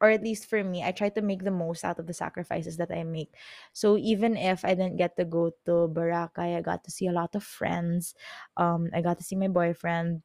or 0.00 0.10
at 0.10 0.22
least 0.22 0.46
for 0.46 0.62
me, 0.62 0.82
I 0.82 0.92
try 0.92 1.08
to 1.10 1.22
make 1.22 1.42
the 1.44 1.50
most 1.50 1.84
out 1.84 1.98
of 1.98 2.06
the 2.06 2.14
sacrifices 2.14 2.76
that 2.78 2.90
I 2.90 3.02
make. 3.04 3.34
So 3.72 3.96
even 3.98 4.36
if 4.36 4.64
I 4.64 4.74
didn't 4.74 4.96
get 4.96 5.16
to 5.16 5.24
go 5.24 5.50
to 5.66 5.90
Boracay, 5.90 6.56
I 6.56 6.60
got 6.62 6.84
to 6.84 6.90
see 6.90 7.06
a 7.08 7.12
lot 7.12 7.34
of 7.34 7.42
friends. 7.42 8.14
Um, 8.56 8.90
I 8.94 9.02
got 9.02 9.18
to 9.18 9.24
see 9.24 9.36
my 9.36 9.48
boyfriend. 9.48 10.22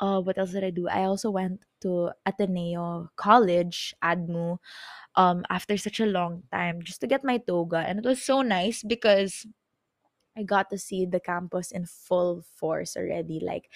Uh, 0.00 0.20
what 0.20 0.38
else 0.38 0.52
did 0.52 0.64
I 0.64 0.70
do? 0.70 0.88
I 0.88 1.04
also 1.04 1.30
went 1.30 1.60
to 1.82 2.10
Ateneo 2.24 3.10
College, 3.16 3.94
ADMU, 4.02 4.58
um, 5.16 5.44
after 5.50 5.76
such 5.76 6.00
a 6.00 6.06
long 6.06 6.42
time 6.52 6.80
just 6.82 7.00
to 7.02 7.06
get 7.06 7.24
my 7.24 7.38
toga. 7.38 7.78
And 7.78 7.98
it 7.98 8.04
was 8.04 8.22
so 8.22 8.42
nice 8.42 8.82
because 8.82 9.46
I 10.36 10.42
got 10.42 10.70
to 10.70 10.78
see 10.78 11.06
the 11.06 11.20
campus 11.20 11.70
in 11.70 11.86
full 11.86 12.42
force 12.56 12.96
already. 12.96 13.40
Like 13.40 13.70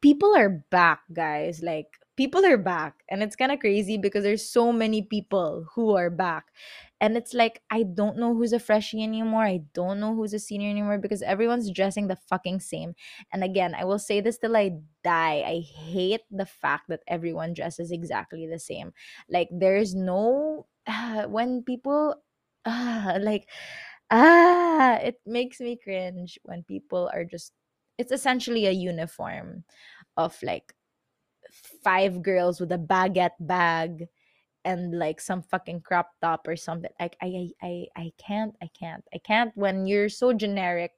people 0.00 0.34
are 0.36 0.64
back, 0.70 1.02
guys. 1.12 1.62
Like 1.62 1.98
people 2.20 2.44
are 2.44 2.58
back. 2.58 3.02
And 3.08 3.22
it's 3.22 3.34
kind 3.34 3.50
of 3.50 3.60
crazy 3.60 3.96
because 3.96 4.24
there's 4.24 4.46
so 4.46 4.72
many 4.74 5.00
people 5.00 5.64
who 5.74 5.96
are 5.96 6.10
back. 6.10 6.52
And 7.00 7.16
it's 7.16 7.32
like 7.32 7.62
I 7.70 7.82
don't 7.84 8.18
know 8.18 8.34
who's 8.34 8.52
a 8.52 8.58
freshie 8.60 9.02
anymore. 9.02 9.42
I 9.44 9.60
don't 9.72 10.00
know 10.00 10.14
who's 10.14 10.34
a 10.34 10.38
senior 10.38 10.68
anymore 10.68 10.98
because 10.98 11.22
everyone's 11.22 11.70
dressing 11.72 12.08
the 12.08 12.18
fucking 12.28 12.60
same. 12.60 12.92
And 13.32 13.42
again, 13.42 13.74
I 13.74 13.86
will 13.86 13.98
say 13.98 14.20
this 14.20 14.36
till 14.36 14.54
I 14.54 14.72
die. 15.02 15.42
I 15.46 15.60
hate 15.60 16.20
the 16.30 16.44
fact 16.44 16.90
that 16.90 17.00
everyone 17.08 17.54
dresses 17.54 17.90
exactly 17.90 18.46
the 18.46 18.58
same. 18.58 18.92
Like 19.30 19.48
there's 19.50 19.94
no 19.94 20.66
when 21.26 21.62
people 21.62 22.16
uh, 22.66 23.18
like 23.22 23.48
ah 24.10 24.96
it 25.00 25.16
makes 25.24 25.58
me 25.60 25.78
cringe 25.82 26.38
when 26.42 26.64
people 26.64 27.08
are 27.14 27.24
just 27.24 27.52
it's 27.96 28.12
essentially 28.12 28.66
a 28.66 28.72
uniform 28.72 29.64
of 30.16 30.36
like 30.42 30.74
five 31.82 32.22
girls 32.22 32.60
with 32.60 32.72
a 32.72 32.78
baguette 32.78 33.38
bag 33.40 34.06
and 34.64 34.98
like 34.98 35.20
some 35.20 35.42
fucking 35.42 35.80
crop 35.80 36.12
top 36.20 36.46
or 36.46 36.56
something. 36.56 36.90
Like 37.00 37.16
I 37.22 37.50
I 37.62 37.66
I 37.66 37.86
I 37.96 38.12
can't 38.18 38.54
I 38.62 38.68
can't 38.78 39.04
I 39.14 39.18
can't 39.18 39.52
when 39.56 39.86
you're 39.86 40.08
so 40.08 40.32
generic. 40.32 40.92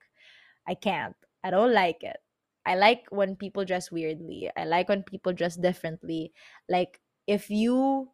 I 0.67 0.75
can't. 0.75 1.17
I 1.45 1.51
don't 1.51 1.73
like 1.75 2.03
it. 2.03 2.19
I 2.65 2.77
like 2.77 3.07
when 3.11 3.35
people 3.37 3.65
dress 3.65 3.91
weirdly. 3.91 4.51
I 4.57 4.65
like 4.65 4.89
when 4.89 5.03
people 5.03 5.33
dress 5.33 5.57
differently. 5.57 6.33
Like 6.69 7.01
if 7.27 7.51
you 7.51 8.11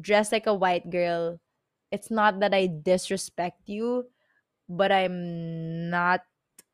dress 0.00 0.32
like 0.32 0.46
a 0.46 0.54
white 0.54 0.90
girl, 0.90 1.40
it's 1.92 2.10
not 2.10 2.40
that 2.40 2.54
I 2.54 2.66
disrespect 2.82 3.62
you, 3.66 4.06
but 4.68 4.90
I'm 4.90 5.90
not 5.90 6.22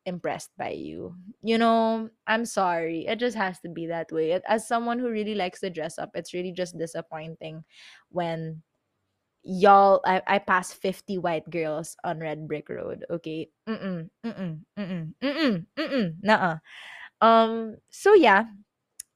impressed 0.05 0.51
by 0.57 0.71
you. 0.71 1.15
You 1.41 1.57
know, 1.57 2.09
I'm 2.27 2.45
sorry. 2.45 3.07
It 3.07 3.19
just 3.19 3.37
has 3.37 3.59
to 3.61 3.69
be 3.69 3.87
that 3.87 4.11
way. 4.11 4.39
As 4.47 4.67
someone 4.67 4.99
who 4.99 5.09
really 5.09 5.35
likes 5.35 5.59
to 5.61 5.69
dress 5.69 5.97
up, 5.97 6.11
it's 6.15 6.33
really 6.33 6.51
just 6.51 6.77
disappointing 6.77 7.63
when 8.09 8.61
y'all 9.43 10.01
I, 10.05 10.21
I 10.27 10.39
passed 10.39 10.75
50 10.75 11.17
white 11.17 11.49
girls 11.49 11.97
on 12.03 12.19
Red 12.19 12.47
Brick 12.47 12.69
Road. 12.69 13.05
Okay. 13.09 13.49
Mm-mm. 13.67 14.09
Mm-mm. 14.25 14.59
Mm-mm. 14.77 15.13
Mm-mm. 15.21 15.65
Mm-mm. 15.77 16.59
Um 17.21 17.77
so 17.89 18.13
yeah, 18.13 18.45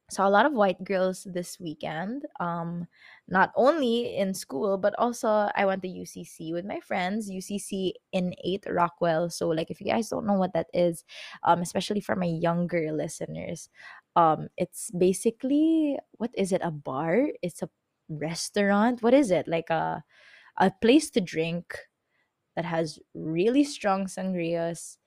saw 0.09 0.27
a 0.27 0.29
lot 0.29 0.45
of 0.45 0.53
white 0.53 0.83
girls 0.83 1.25
this 1.29 1.59
weekend. 1.59 2.25
Um, 2.39 2.87
not 3.27 3.51
only 3.55 4.15
in 4.15 4.33
school, 4.33 4.77
but 4.77 4.93
also 4.99 5.49
I 5.55 5.65
went 5.65 5.81
to 5.83 5.87
UCC 5.89 6.53
with 6.53 6.65
my 6.65 6.79
friends. 6.79 7.29
UCC 7.29 7.93
in 8.11 8.33
eight 8.43 8.65
Rockwell. 8.69 9.29
So, 9.29 9.49
like, 9.49 9.71
if 9.71 9.81
you 9.81 9.87
guys 9.87 10.09
don't 10.09 10.25
know 10.27 10.37
what 10.37 10.53
that 10.53 10.67
is, 10.73 11.03
um, 11.43 11.61
especially 11.61 12.01
for 12.01 12.15
my 12.15 12.27
younger 12.27 12.91
listeners, 12.91 13.69
um, 14.15 14.47
it's 14.57 14.91
basically 14.91 15.97
what 16.17 16.31
is 16.35 16.51
it? 16.51 16.61
A 16.63 16.71
bar? 16.71 17.29
It's 17.41 17.61
a 17.61 17.69
restaurant. 18.09 19.01
What 19.01 19.13
is 19.13 19.31
it? 19.31 19.47
Like 19.47 19.69
a 19.69 20.03
a 20.57 20.71
place 20.81 21.09
to 21.11 21.21
drink 21.21 21.77
that 22.55 22.65
has 22.65 22.99
really 23.13 23.63
strong 23.63 24.05
sangrias 24.07 24.97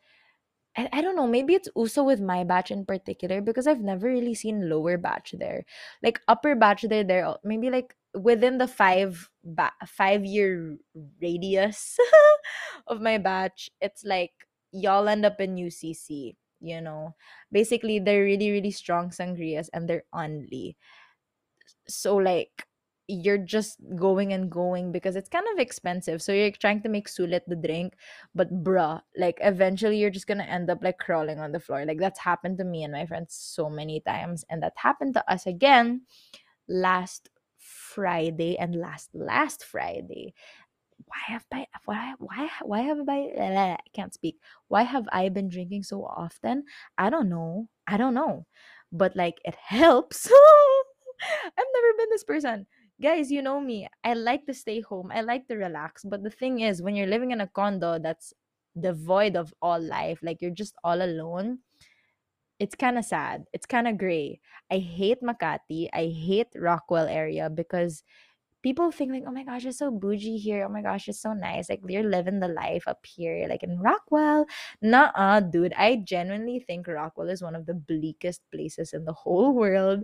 I, 0.76 0.88
I 0.92 1.00
don't 1.02 1.16
know, 1.16 1.26
maybe 1.26 1.54
it's 1.54 1.68
also 1.74 2.04
with 2.04 2.20
my 2.20 2.44
batch 2.44 2.70
in 2.70 2.84
particular 2.86 3.40
because 3.40 3.66
I've 3.66 3.80
never 3.80 4.08
really 4.08 4.34
seen 4.34 4.68
lower 4.70 4.96
batch 4.98 5.34
there. 5.38 5.64
Like 6.02 6.20
upper 6.28 6.54
batch 6.54 6.82
there 6.82 7.04
there 7.04 7.34
maybe 7.44 7.70
like 7.70 7.96
within 8.14 8.58
the 8.58 8.68
five 8.68 9.30
ba- 9.44 9.72
five 9.86 10.24
year 10.24 10.76
radius 11.20 11.96
of 12.86 13.00
my 13.00 13.18
batch, 13.18 13.70
it's 13.80 14.04
like 14.04 14.32
y'all 14.72 15.08
end 15.08 15.24
up 15.24 15.40
in 15.40 15.56
UCC, 15.56 16.36
you 16.60 16.80
know. 16.80 17.14
Basically 17.52 17.98
they're 17.98 18.24
really 18.24 18.50
really 18.50 18.70
strong 18.70 19.10
sangrias 19.10 19.68
and 19.72 19.88
they're 19.88 20.04
only. 20.12 20.76
So 21.88 22.16
like 22.16 22.64
you're 23.10 23.38
just 23.38 23.78
going 23.96 24.34
and 24.34 24.50
going 24.50 24.92
because 24.92 25.16
it's 25.16 25.30
kind 25.30 25.46
of 25.52 25.58
expensive. 25.58 26.20
So 26.20 26.32
you're 26.32 26.50
trying 26.50 26.82
to 26.82 26.90
make 26.90 27.08
sulit 27.08 27.40
the 27.46 27.56
drink 27.56 27.94
but 28.34 28.52
bruh 28.62 29.00
like 29.16 29.38
eventually 29.40 29.98
you're 29.98 30.10
just 30.10 30.26
gonna 30.26 30.44
end 30.44 30.68
up 30.68 30.82
like 30.82 30.98
crawling 30.98 31.38
on 31.38 31.52
the 31.52 31.60
floor. 31.60 31.84
Like 31.86 31.98
that's 32.00 32.18
happened 32.20 32.58
to 32.58 32.64
me 32.64 32.84
and 32.84 32.92
my 32.92 33.06
friends 33.06 33.34
so 33.34 33.70
many 33.70 34.00
times 34.00 34.44
and 34.50 34.62
that 34.62 34.74
happened 34.76 35.14
to 35.14 35.30
us 35.30 35.46
again 35.46 36.02
last 36.68 37.30
friday 37.94 38.56
and 38.58 38.74
last 38.76 39.08
last 39.14 39.64
friday 39.64 40.34
why 41.06 41.22
have 41.32 41.44
I 41.52 41.66
why 41.84 42.14
why 42.18 42.50
why 42.62 42.80
have 42.82 42.98
I 43.08 43.30
I 43.38 43.78
can't 43.94 44.12
speak. 44.12 44.36
Why 44.68 44.82
have 44.82 45.08
I 45.12 45.28
been 45.28 45.48
drinking 45.48 45.84
so 45.84 46.04
often? 46.04 46.64
I 46.96 47.10
don't 47.10 47.28
know. 47.28 47.68
I 47.86 47.96
don't 47.96 48.14
know. 48.14 48.46
But 48.92 49.16
like 49.16 49.38
it 49.44 49.54
helps. 49.66 50.28
I've 51.44 51.72
never 51.74 51.92
been 51.98 52.10
this 52.10 52.24
person. 52.24 52.66
Guys, 53.00 53.30
you 53.30 53.42
know 53.42 53.60
me. 53.60 53.88
I 54.02 54.14
like 54.14 54.46
to 54.46 54.54
stay 54.54 54.80
home. 54.80 55.10
I 55.14 55.20
like 55.22 55.46
to 55.48 55.56
relax. 55.56 56.02
But 56.04 56.22
the 56.22 56.30
thing 56.30 56.60
is, 56.60 56.82
when 56.82 56.96
you're 56.96 57.06
living 57.06 57.30
in 57.30 57.40
a 57.40 57.46
condo 57.46 57.98
that's 57.98 58.32
devoid 58.78 59.36
of 59.36 59.54
all 59.62 59.80
life, 59.80 60.18
like 60.22 60.42
you're 60.42 60.50
just 60.54 60.74
all 60.82 61.00
alone, 61.00 61.58
it's 62.58 62.74
kind 62.74 62.98
of 62.98 63.04
sad. 63.04 63.44
It's 63.52 63.66
kind 63.66 63.86
of 63.86 63.98
gray. 63.98 64.40
I 64.70 64.78
hate 64.78 65.22
Makati. 65.22 65.88
I 65.92 66.06
hate 66.06 66.48
Rockwell 66.56 67.06
area 67.06 67.48
because 67.48 68.02
people 68.62 68.90
think 68.90 69.12
like, 69.12 69.24
oh 69.26 69.30
my 69.30 69.44
gosh, 69.44 69.64
it's 69.64 69.78
so 69.78 69.90
bougie 69.90 70.36
here. 70.38 70.64
Oh 70.64 70.68
my 70.68 70.82
gosh, 70.82 71.08
it's 71.08 71.20
so 71.22 71.32
nice. 71.32 71.70
Like 71.70 71.80
you're 71.86 72.02
living 72.02 72.40
the 72.40 72.48
life 72.48 72.88
up 72.88 73.04
here, 73.06 73.46
like 73.48 73.62
in 73.62 73.78
Rockwell. 73.78 74.46
Nah, 74.82 75.40
dude. 75.40 75.72
I 75.74 76.02
genuinely 76.04 76.58
think 76.60 76.88
Rockwell 76.88 77.28
is 77.30 77.42
one 77.42 77.54
of 77.54 77.66
the 77.66 77.74
bleakest 77.74 78.42
places 78.52 78.92
in 78.92 79.04
the 79.04 79.12
whole 79.12 79.54
world. 79.54 80.02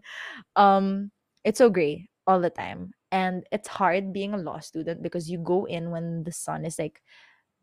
Um, 0.57 1.11
it's 1.45 1.59
so 1.59 1.71
gray 1.71 2.09
all 2.27 2.41
the 2.41 2.51
time. 2.51 2.93
And 3.11 3.45
it's 3.53 3.69
hard 3.69 4.13
being 4.13 4.35
a 4.35 4.39
law 4.39 4.59
student 4.61 5.03
because 5.03 5.31
you 5.31 5.39
go 5.39 5.67
in 5.67 5.91
when 5.91 6.25
the 6.25 6.33
sun 6.33 6.65
is 6.65 6.79
like 6.79 7.03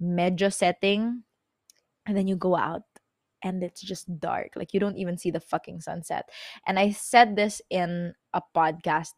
medyo 0.01 0.51
setting 0.51 1.23
and 2.05 2.17
then 2.17 2.27
you 2.27 2.35
go 2.35 2.55
out 2.55 2.83
and 3.43 3.63
it's 3.63 3.81
just 3.81 4.19
dark 4.19 4.51
like 4.55 4.73
you 4.73 4.79
don't 4.79 4.97
even 4.97 5.17
see 5.17 5.31
the 5.31 5.39
fucking 5.39 5.81
sunset. 5.81 6.29
And 6.67 6.79
i 6.79 6.91
said 6.91 7.35
this 7.35 7.61
in 7.69 8.13
a 8.33 8.41
podcast 8.55 9.13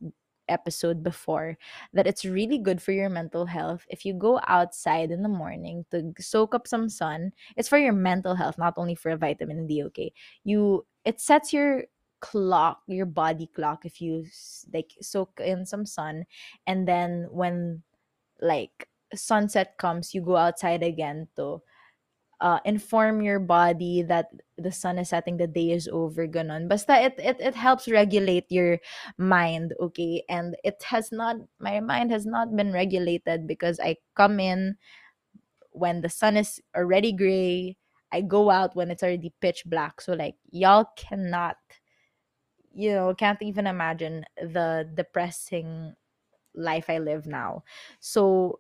episode 0.50 1.04
before 1.04 1.58
that 1.94 2.08
it's 2.08 2.26
really 2.26 2.58
good 2.58 2.82
for 2.82 2.92
your 2.92 3.10
mental 3.10 3.46
health 3.46 3.86
if 3.90 4.04
you 4.06 4.14
go 4.14 4.40
outside 4.48 5.12
in 5.12 5.24
the 5.24 5.30
morning 5.30 5.86
to 5.92 6.12
soak 6.20 6.54
up 6.54 6.68
some 6.68 6.90
sun. 6.90 7.32
It's 7.56 7.70
for 7.70 7.78
your 7.78 7.94
mental 7.94 8.36
health 8.36 8.58
not 8.58 8.74
only 8.78 8.96
for 8.96 9.16
vitamin 9.16 9.68
d 9.68 9.84
okay? 9.84 10.12
You 10.44 10.86
it 11.06 11.22
sets 11.22 11.54
your 11.54 11.84
clock 12.20 12.82
your 12.88 13.06
body 13.06 13.48
clock 13.54 13.86
if 13.86 14.00
you 14.00 14.26
like 14.74 14.92
soak 15.02 15.42
in 15.44 15.66
some 15.66 15.86
sun 15.86 16.24
and 16.68 16.88
then 16.88 17.28
when 17.32 17.84
like 18.42 18.88
sunset 19.14 19.78
comes 19.78 20.14
you 20.14 20.22
go 20.22 20.38
outside 20.38 20.84
again 20.84 21.28
to 21.36 21.62
uh, 22.42 22.60
inform 22.66 23.22
your 23.22 23.40
body 23.40 24.02
that 24.04 24.28
the 24.58 24.72
sun 24.72 24.98
is 25.00 25.10
setting, 25.10 25.38
the 25.38 25.48
day 25.48 25.72
is 25.72 25.88
over, 25.88 26.28
ganon. 26.28 26.68
Basta 26.68 27.06
it, 27.06 27.16
it, 27.18 27.38
it 27.40 27.56
helps 27.56 27.88
regulate 27.88 28.46
your 28.50 28.80
mind, 29.18 29.74
okay? 29.80 30.24
And 30.30 30.56
it 30.64 30.84
has 30.84 31.12
not, 31.12 31.38
my 31.60 31.80
mind 31.80 32.12
has 32.12 32.26
not 32.26 32.56
been 32.56 32.74
regulated 32.74 33.48
because 33.48 33.80
I 33.80 33.98
come 34.16 34.40
in 34.40 34.76
when 35.72 36.02
the 36.02 36.10
sun 36.10 36.38
is 36.38 36.62
already 36.76 37.14
gray. 37.14 37.78
I 38.12 38.22
go 38.22 38.50
out 38.52 38.76
when 38.76 38.92
it's 38.92 39.04
already 39.04 39.34
pitch 39.42 39.64
black. 39.66 40.00
So, 40.02 40.14
like, 40.14 40.36
y'all 40.52 40.86
cannot, 40.96 41.58
you 42.74 42.92
know, 42.94 43.16
can't 43.16 43.42
even 43.42 43.66
imagine 43.66 44.26
the 44.38 44.88
depressing 44.94 45.96
life 46.56 46.90
I 46.90 47.00
live 47.00 47.26
now. 47.26 47.64
So 48.00 48.60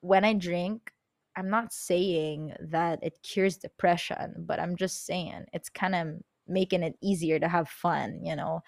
when 0.00 0.24
I 0.24 0.32
drink, 0.32 0.93
I'm 1.36 1.50
not 1.50 1.72
saying 1.72 2.54
that 2.60 3.00
it 3.02 3.22
cures 3.22 3.56
depression, 3.56 4.34
but 4.46 4.60
I'm 4.60 4.76
just 4.76 5.06
saying 5.06 5.46
it's 5.52 5.68
kind 5.68 5.94
of 5.94 6.08
making 6.46 6.82
it 6.82 6.96
easier 7.02 7.38
to 7.40 7.48
have 7.48 7.68
fun, 7.68 8.20
you 8.22 8.36
know. 8.36 8.60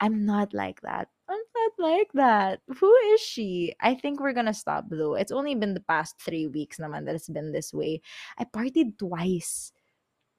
I'm 0.00 0.24
not 0.24 0.54
like 0.54 0.80
that. 0.82 1.08
I'm 1.28 1.40
not 1.56 1.72
like 1.78 2.12
that. 2.14 2.60
Who 2.78 2.94
is 3.14 3.20
she? 3.20 3.74
I 3.80 3.94
think 3.94 4.20
we're 4.20 4.32
gonna 4.32 4.54
stop 4.54 4.86
though. 4.90 5.14
It's 5.14 5.32
only 5.32 5.54
been 5.54 5.74
the 5.74 5.80
past 5.80 6.20
three 6.20 6.46
weeks 6.46 6.78
naman 6.78 7.06
that 7.06 7.14
it's 7.14 7.28
been 7.28 7.52
this 7.52 7.72
way. 7.74 8.02
I 8.38 8.44
partied 8.44 8.98
twice 8.98 9.72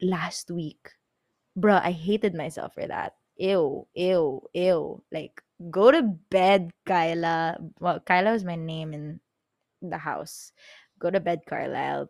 last 0.01 0.51
week. 0.51 0.91
Bruh, 1.57 1.81
I 1.83 1.91
hated 1.91 2.33
myself 2.35 2.73
for 2.75 2.87
that. 2.87 3.15
ew, 3.37 3.87
ew, 3.93 4.41
ew. 4.53 5.03
Like, 5.11 5.41
go 5.69 5.91
to 5.91 6.01
bed, 6.29 6.71
Kyla. 6.85 7.57
Well, 7.79 7.99
Kyla 7.99 8.33
is 8.33 8.43
my 8.45 8.55
name 8.55 8.93
in 8.93 9.19
the 9.81 9.97
house. 9.97 10.51
Go 10.99 11.11
to 11.11 11.19
bed, 11.19 11.41
Carlisle. 11.47 12.09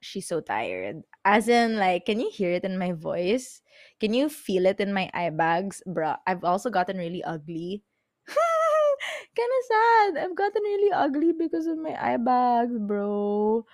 She's 0.00 0.28
so 0.28 0.40
tired. 0.40 1.02
As 1.24 1.48
in, 1.48 1.76
like, 1.76 2.06
can 2.06 2.20
you 2.20 2.30
hear 2.32 2.52
it 2.52 2.64
in 2.64 2.78
my 2.78 2.92
voice? 2.92 3.60
Can 4.00 4.14
you 4.14 4.28
feel 4.28 4.66
it 4.66 4.80
in 4.80 4.92
my 4.94 5.10
eye 5.12 5.30
bags? 5.30 5.82
Bruh, 5.86 6.16
I've 6.26 6.44
also 6.44 6.70
gotten 6.70 6.96
really 6.96 7.22
ugly. 7.24 7.84
kind 9.36 9.52
of 9.52 9.64
sad. 9.68 10.24
I've 10.24 10.36
gotten 10.36 10.62
really 10.62 10.92
ugly 10.92 11.32
because 11.32 11.66
of 11.66 11.78
my 11.78 11.96
eye 12.00 12.16
bags, 12.16 12.78
bro. 12.78 13.66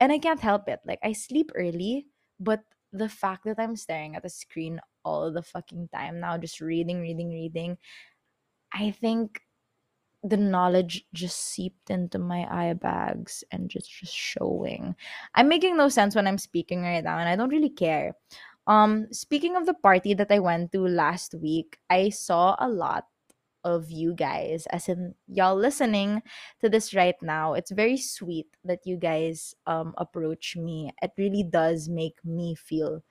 And 0.00 0.12
I 0.12 0.18
can't 0.18 0.40
help 0.40 0.68
it. 0.68 0.80
Like, 0.86 1.00
I 1.02 1.12
sleep 1.12 1.52
early, 1.54 2.08
but 2.40 2.62
the 2.92 3.08
fact 3.08 3.44
that 3.44 3.58
I'm 3.58 3.76
staring 3.76 4.16
at 4.16 4.22
the 4.22 4.30
screen 4.30 4.80
all 5.04 5.32
the 5.32 5.42
fucking 5.42 5.88
time 5.94 6.20
now, 6.20 6.38
just 6.38 6.60
reading, 6.60 7.00
reading, 7.00 7.30
reading, 7.30 7.78
I 8.72 8.90
think 8.90 9.40
the 10.22 10.36
knowledge 10.36 11.04
just 11.12 11.38
seeped 11.38 11.90
into 11.90 12.18
my 12.18 12.46
eye 12.50 12.74
bags 12.74 13.42
and 13.50 13.68
just 13.68 13.90
just 13.90 14.14
showing. 14.14 14.94
I'm 15.34 15.48
making 15.48 15.76
no 15.76 15.88
sense 15.88 16.14
when 16.14 16.26
I'm 16.26 16.38
speaking 16.38 16.82
right 16.82 17.02
now, 17.02 17.18
and 17.18 17.28
I 17.28 17.36
don't 17.36 17.50
really 17.50 17.70
care. 17.70 18.14
Um, 18.66 19.08
speaking 19.12 19.56
of 19.56 19.66
the 19.66 19.74
party 19.74 20.14
that 20.14 20.30
I 20.30 20.38
went 20.38 20.72
to 20.72 20.86
last 20.86 21.34
week, 21.34 21.78
I 21.90 22.10
saw 22.10 22.54
a 22.58 22.68
lot 22.68 23.06
of 23.64 23.90
you 23.90 24.14
guys, 24.14 24.66
as 24.70 24.88
in 24.88 25.14
y'all 25.28 25.54
listening 25.56 26.22
to 26.60 26.68
this 26.68 26.94
right 26.94 27.14
now. 27.22 27.54
It's 27.54 27.70
very 27.70 27.96
sweet 27.96 28.48
that 28.64 28.86
you 28.86 28.96
guys 28.96 29.54
um 29.66 29.94
approach 29.98 30.56
me. 30.56 30.90
It 31.02 31.12
really 31.18 31.42
does 31.44 31.88
make 31.88 32.18
me 32.24 32.54
feel 32.54 33.02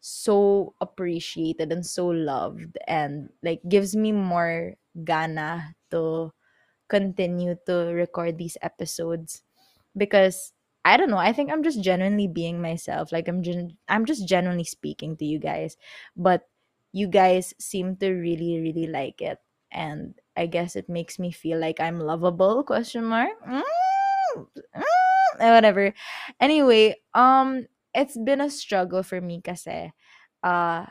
so 0.00 0.74
appreciated 0.80 1.72
and 1.72 1.84
so 1.84 2.06
loved 2.08 2.78
and 2.86 3.30
like 3.42 3.60
gives 3.68 3.96
me 3.96 4.12
more 4.12 4.74
gana 5.04 5.74
to 5.90 6.32
continue 6.88 7.56
to 7.66 7.92
record 7.94 8.38
these 8.38 8.56
episodes 8.62 9.42
because 9.96 10.52
I 10.84 10.96
don't 10.96 11.10
know. 11.10 11.18
I 11.20 11.32
think 11.32 11.50
I'm 11.52 11.62
just 11.62 11.82
genuinely 11.82 12.28
being 12.28 12.62
myself. 12.62 13.12
Like 13.12 13.28
I'm 13.28 13.42
gen- 13.42 13.76
I'm 13.88 14.06
just 14.06 14.26
genuinely 14.28 14.64
speaking 14.64 15.16
to 15.18 15.24
you 15.26 15.38
guys, 15.38 15.76
but 16.16 16.48
you 16.92 17.06
guys 17.08 17.52
seem 17.60 17.96
to 17.98 18.10
really 18.12 18.60
really 18.60 18.86
like 18.88 19.20
it, 19.20 19.38
and 19.72 20.14
I 20.36 20.46
guess 20.46 20.76
it 20.76 20.88
makes 20.88 21.18
me 21.18 21.30
feel 21.32 21.58
like 21.60 21.80
I'm 21.80 22.00
lovable? 22.00 22.64
Question 22.64 23.04
mark. 23.04 23.36
Mm, 23.46 23.62
mm, 24.76 24.82
eh, 25.40 25.52
whatever. 25.54 25.94
Anyway, 26.40 26.96
um, 27.14 27.66
it's 27.94 28.16
been 28.18 28.40
a 28.40 28.50
struggle 28.50 29.02
for 29.02 29.20
me, 29.20 29.40
kasi, 29.42 29.92
uh, 30.42 30.86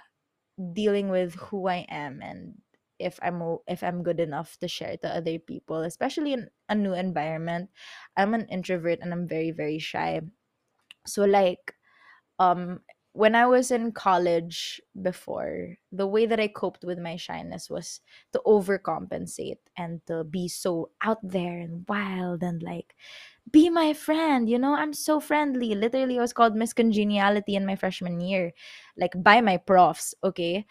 dealing 0.73 1.10
with 1.10 1.36
who 1.49 1.67
I 1.67 1.86
am 1.89 2.21
and 2.21 2.55
if 2.99 3.19
I'm 3.21 3.41
if 3.67 3.83
I'm 3.83 4.03
good 4.03 4.19
enough 4.19 4.57
to 4.60 4.67
share 4.67 4.97
to 4.97 5.10
other 5.10 5.39
people, 5.39 5.81
especially 5.81 6.33
in 6.33 6.49
a 6.69 6.75
new 6.75 6.93
environment. 6.93 7.69
I'm 8.17 8.33
an 8.33 8.47
introvert 8.49 8.99
and 9.01 9.13
I'm 9.13 9.27
very 9.27 9.51
very 9.51 9.79
shy. 9.79 10.21
So 11.05 11.25
like 11.25 11.75
um 12.39 12.81
when 13.13 13.36
I 13.36 13.47
was 13.47 13.71
in 13.71 13.93
college 13.93 14.81
before, 15.01 15.77
the 15.91 16.07
way 16.07 16.27
that 16.27 16.39
I 16.39 16.47
coped 16.47 16.86
with 16.86 16.99
my 16.99 17.15
shyness 17.17 17.69
was 17.69 18.01
to 18.33 18.41
overcompensate 18.45 19.60
and 19.77 20.05
to 20.07 20.23
be 20.23 20.47
so 20.47 20.91
out 21.01 21.19
there 21.23 21.60
and 21.60 21.86
wild 21.89 22.43
and 22.43 22.63
like 22.63 22.95
be 23.51 23.69
my 23.69 23.93
friend, 23.93 24.49
you 24.49 24.60
know, 24.60 24.75
I'm 24.75 24.93
so 24.93 25.19
friendly. 25.19 25.75
Literally 25.75 26.17
I 26.19 26.21
was 26.21 26.33
called 26.33 26.55
Miss 26.55 26.73
Congeniality 26.73 27.55
in 27.55 27.65
my 27.65 27.75
freshman 27.75 28.21
year, 28.21 28.53
like 28.97 29.13
by 29.23 29.41
my 29.41 29.57
profs, 29.57 30.15
okay? 30.23 30.65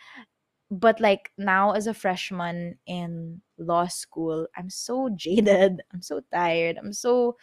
But 0.70 1.00
like 1.00 1.30
now 1.38 1.72
as 1.72 1.86
a 1.86 1.94
freshman 1.94 2.76
in 2.86 3.40
law 3.58 3.86
school 3.86 4.46
i'm 4.56 4.70
so 4.70 5.08
jaded 5.16 5.80
i'm 5.92 6.02
so 6.02 6.20
tired 6.32 6.76
i'm 6.78 6.92
so 6.92 7.36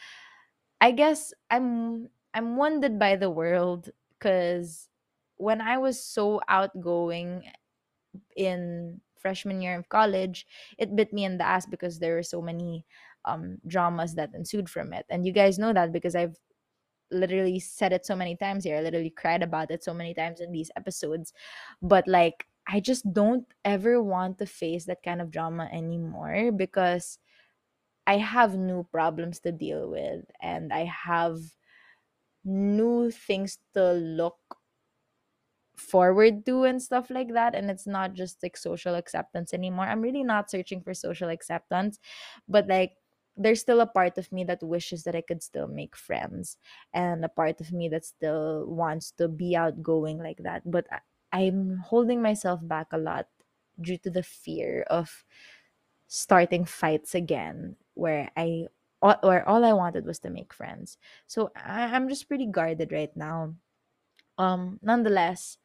i 0.82 0.92
guess 0.92 1.34
i'm 1.52 2.10
i'm 2.34 2.58
wounded 2.58 3.00
by 3.00 3.16
the 3.16 3.30
world 3.30 3.90
because 4.18 4.90
when 5.38 5.62
i 5.62 5.78
was 5.78 6.04
so 6.04 6.42
outgoing 6.50 7.44
in 8.36 9.00
freshman 9.20 9.62
year 9.62 9.78
of 9.78 9.88
college 9.90 10.46
it 10.78 10.96
bit 10.96 11.14
me 11.14 11.24
in 11.24 11.38
the 11.38 11.46
ass 11.46 11.66
because 11.66 12.00
there 12.00 12.16
were 12.16 12.24
so 12.24 12.42
many 12.42 12.86
um 13.26 13.58
dramas 13.68 14.16
that 14.16 14.30
ensued 14.34 14.70
from 14.70 14.92
it 14.92 15.06
and 15.10 15.26
you 15.26 15.32
guys 15.32 15.58
know 15.58 15.72
that 15.72 15.94
because 15.94 16.16
i've 16.16 16.38
literally 17.12 17.60
said 17.60 17.94
it 17.94 18.06
so 18.06 18.16
many 18.16 18.36
times 18.36 18.64
here. 18.64 18.78
I 18.78 18.82
literally 18.82 19.12
cried 19.12 19.44
about 19.44 19.72
it 19.72 19.84
so 19.84 19.94
many 19.94 20.14
times 20.14 20.42
in 20.42 20.52
these 20.52 20.72
episodes. 20.76 21.34
But 21.82 22.08
like 22.08 22.48
I 22.68 22.80
just 22.80 23.12
don't 23.14 23.46
ever 23.66 24.02
want 24.02 24.38
to 24.40 24.46
face 24.46 24.86
that 24.86 25.04
kind 25.04 25.22
of 25.22 25.32
drama 25.32 25.70
anymore 25.72 26.52
because 26.52 27.20
I 28.08 28.18
have 28.18 28.58
new 28.58 28.84
problems 28.86 29.40
to 29.42 29.52
deal 29.52 29.90
with 29.90 30.26
and 30.42 30.74
I 30.74 30.86
have 30.86 31.40
new 32.46 33.12
things 33.12 33.60
to 33.74 33.94
look 33.94 34.40
forward 35.76 36.46
to 36.46 36.64
and 36.66 36.82
stuff 36.82 37.10
like 37.10 37.34
that 37.34 37.56
and 37.56 37.70
it's 37.70 37.88
not 37.88 38.14
just 38.14 38.44
like 38.44 38.56
social 38.56 38.94
acceptance 38.94 39.54
anymore. 39.54 39.86
I'm 39.86 40.02
really 40.02 40.24
not 40.24 40.52
searching 40.52 40.82
for 40.82 40.94
social 40.94 41.30
acceptance 41.30 42.00
but 42.48 42.68
like 42.68 42.94
there's 43.36 43.62
still 43.62 43.82
a 43.82 43.88
part 43.88 44.20
of 44.20 44.32
me 44.32 44.44
that 44.44 44.62
wishes 44.62 45.02
that 45.06 45.16
i 45.16 45.22
could 45.22 45.42
still 45.42 45.68
make 45.68 45.96
friends 45.96 46.56
and 46.94 47.26
a 47.26 47.30
part 47.30 47.60
of 47.60 47.72
me 47.74 47.90
that 47.90 48.06
still 48.06 48.64
wants 48.68 49.10
to 49.10 49.28
be 49.28 49.56
outgoing 49.56 50.20
like 50.20 50.38
that 50.44 50.62
but 50.70 50.86
I- 50.92 51.02
i'm 51.34 51.80
holding 51.80 52.22
myself 52.22 52.62
back 52.64 52.88
a 52.94 53.00
lot 53.00 53.28
due 53.82 53.98
to 53.98 54.12
the 54.12 54.24
fear 54.24 54.84
of 54.90 55.26
starting 56.08 56.66
fights 56.66 57.16
again 57.16 57.76
where 57.96 58.30
i 58.38 58.68
where 59.22 59.48
all 59.48 59.66
i 59.66 59.74
wanted 59.74 60.06
was 60.06 60.20
to 60.20 60.30
make 60.30 60.54
friends 60.54 60.98
so 61.28 61.52
I, 61.56 61.86
i'm 61.96 62.08
just 62.10 62.28
pretty 62.28 62.48
guarded 62.48 62.92
right 62.92 63.16
now 63.18 63.56
um 64.38 64.80
nonetheless 64.82 65.58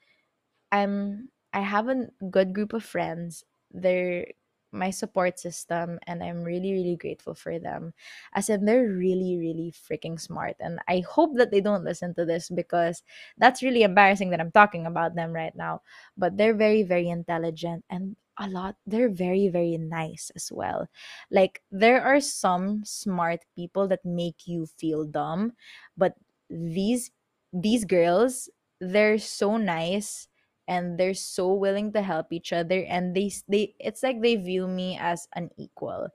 I'm 0.72 1.30
I 1.52 1.60
have 1.60 1.88
a 1.88 2.08
good 2.30 2.52
group 2.54 2.72
of 2.72 2.84
friends. 2.84 3.44
They're 3.72 4.28
my 4.72 4.90
support 4.90 5.38
system 5.38 5.98
and 6.06 6.22
I'm 6.22 6.42
really 6.44 6.72
really 6.72 6.96
grateful 6.96 7.34
for 7.34 7.58
them. 7.58 7.94
As 8.34 8.48
in 8.48 8.64
they're 8.64 8.88
really 8.88 9.36
really 9.38 9.72
freaking 9.72 10.20
smart 10.20 10.56
and 10.60 10.78
I 10.88 11.00
hope 11.00 11.36
that 11.36 11.50
they 11.50 11.60
don't 11.60 11.84
listen 11.84 12.14
to 12.14 12.24
this 12.24 12.48
because 12.50 13.02
that's 13.38 13.62
really 13.62 13.82
embarrassing 13.82 14.30
that 14.30 14.40
I'm 14.40 14.52
talking 14.52 14.86
about 14.86 15.14
them 15.14 15.32
right 15.32 15.54
now. 15.56 15.82
But 16.16 16.36
they're 16.36 16.54
very 16.54 16.82
very 16.82 17.08
intelligent 17.08 17.84
and 17.90 18.16
a 18.38 18.48
lot 18.48 18.76
they're 18.86 19.10
very 19.10 19.48
very 19.48 19.76
nice 19.78 20.30
as 20.36 20.52
well. 20.52 20.88
Like 21.30 21.62
there 21.70 22.02
are 22.02 22.20
some 22.20 22.84
smart 22.84 23.40
people 23.56 23.88
that 23.88 24.04
make 24.04 24.46
you 24.46 24.66
feel 24.66 25.04
dumb, 25.04 25.52
but 25.96 26.14
these 26.50 27.10
these 27.52 27.84
girls 27.84 28.48
they're 28.80 29.18
so 29.18 29.56
nice 29.56 30.28
and 30.68 31.00
they're 31.00 31.14
so 31.14 31.52
willing 31.54 31.92
to 31.94 32.02
help 32.02 32.32
each 32.32 32.52
other 32.52 32.84
and 32.88 33.16
they 33.16 33.32
they 33.48 33.74
it's 33.80 34.02
like 34.04 34.22
they 34.22 34.36
view 34.36 34.68
me 34.68 34.98
as 35.00 35.28
an 35.34 35.50
equal. 35.58 36.08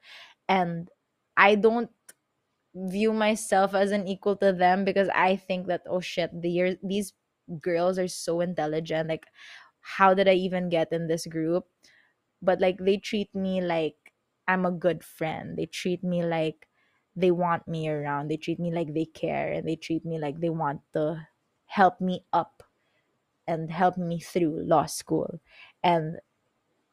And 0.50 0.89
i 1.38 1.56
don't 1.56 1.89
view 2.76 3.13
myself 3.13 3.76
as 3.76 3.92
an 3.92 4.08
equal 4.08 4.36
to 4.36 4.52
them 4.52 4.84
because 4.84 5.08
i 5.13 5.36
think 5.36 5.68
that 5.68 5.82
oh 5.88 6.00
shit 6.02 6.30
the 6.42 6.78
these 6.82 7.13
girls 7.62 8.00
are 8.00 8.08
so 8.08 8.42
intelligent 8.42 9.10
like 9.10 9.26
how 9.82 10.13
did 10.13 10.28
i 10.28 10.34
even 10.34 10.70
get 10.70 10.92
in 10.94 11.08
this 11.08 11.28
group? 11.28 11.68
But 12.42 12.62
like 12.62 12.78
they 12.80 12.98
treat 12.98 13.34
me 13.36 13.62
like 13.62 13.96
i'm 14.48 14.66
a 14.66 14.72
good 14.72 15.04
friend. 15.04 15.58
They 15.58 15.66
treat 15.68 16.04
me 16.04 16.24
like 16.24 16.68
they 17.16 17.32
want 17.32 17.68
me 17.68 17.89
around. 17.89 18.30
They 18.30 18.38
treat 18.38 18.60
me 18.60 18.72
like 18.72 18.94
they 18.94 19.06
care 19.06 19.52
and 19.54 19.68
they 19.68 19.76
treat 19.78 20.06
me 20.06 20.20
like 20.20 20.39
they 20.39 20.50
want 20.50 20.82
to 20.94 21.28
help 21.66 22.02
me 22.02 22.26
up 22.34 22.63
and 23.48 23.72
help 23.72 23.98
me 23.98 24.20
through 24.20 24.64
law 24.66 24.86
school. 24.86 25.40
And 25.84 26.18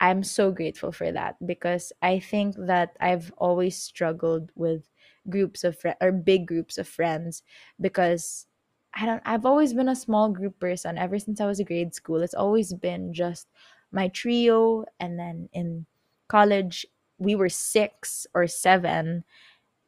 I'm 0.01 0.23
so 0.23 0.51
grateful 0.51 0.93
for 0.93 1.13
that 1.13 1.37
because 1.47 1.93
I 2.03 2.21
think 2.21 2.57
that 2.59 2.97
I've 3.01 3.33
always 3.37 3.77
struggled 3.77 4.51
with 4.55 4.89
groups 5.29 5.63
of 5.63 5.79
fri 5.79 5.93
or 6.01 6.11
big 6.13 6.47
groups 6.47 6.79
of 6.79 6.89
friends 6.89 7.43
because 7.81 8.47
I 8.95 9.05
don't 9.07 9.23
I've 9.27 9.45
always 9.45 9.75
been 9.75 9.89
a 9.89 9.95
small 9.97 10.31
group 10.31 10.59
person 10.59 10.97
ever 10.97 11.19
since 11.19 11.41
I 11.41 11.47
was 11.47 11.61
in 11.61 11.67
grade 11.67 11.95
school. 11.95 12.23
It's 12.23 12.35
always 12.35 12.73
been 12.73 13.13
just 13.13 13.49
my 13.93 14.09
trio 14.09 14.87
and 14.99 15.19
then 15.19 15.49
in 15.53 15.87
college 16.29 16.87
we 17.19 17.35
were 17.35 17.51
6 17.51 18.27
or 18.35 18.47
7 18.47 19.25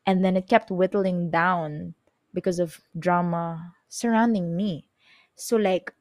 and 0.07 0.25
then 0.25 0.37
it 0.37 0.49
kept 0.49 0.71
whittling 0.71 1.31
down 1.31 1.95
because 2.35 2.59
of 2.59 2.81
drama 2.99 3.73
surrounding 3.89 4.57
me. 4.57 4.89
So 5.37 5.57
like 5.57 5.95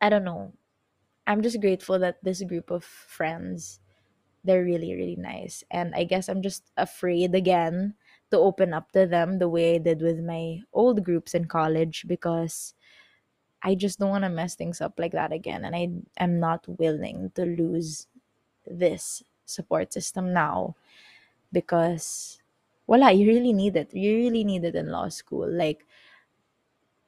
I 0.00 0.08
don't 0.08 0.24
know 0.24 0.52
I'm 1.26 1.42
just 1.42 1.60
grateful 1.60 1.98
that 2.00 2.22
this 2.24 2.42
group 2.44 2.70
of 2.70 2.84
friends, 2.84 3.80
they're 4.44 4.64
really, 4.64 4.94
really 4.94 5.16
nice. 5.16 5.64
And 5.70 5.94
I 5.94 6.04
guess 6.04 6.28
I'm 6.28 6.42
just 6.42 6.64
afraid 6.76 7.34
again 7.34 7.94
to 8.30 8.38
open 8.38 8.74
up 8.74 8.92
to 8.92 9.06
them 9.06 9.38
the 9.38 9.48
way 9.48 9.76
I 9.76 9.78
did 9.78 10.02
with 10.02 10.20
my 10.20 10.62
old 10.72 11.04
groups 11.04 11.34
in 11.34 11.46
college 11.46 12.04
because 12.08 12.74
I 13.62 13.74
just 13.74 13.98
don't 13.98 14.10
want 14.10 14.24
to 14.24 14.30
mess 14.30 14.54
things 14.54 14.80
up 14.80 14.98
like 14.98 15.12
that 15.12 15.32
again. 15.32 15.64
And 15.64 15.76
I 15.76 15.90
am 16.22 16.40
not 16.40 16.66
willing 16.68 17.32
to 17.36 17.44
lose 17.44 18.06
this 18.66 19.22
support 19.46 19.92
system 19.92 20.32
now 20.32 20.76
because 21.52 22.40
voila, 22.86 23.08
you 23.10 23.26
really 23.28 23.52
need 23.52 23.76
it. 23.76 23.94
You 23.94 24.16
really 24.16 24.44
need 24.44 24.64
it 24.64 24.74
in 24.74 24.90
law 24.90 25.08
school. 25.08 25.48
Like 25.50 25.86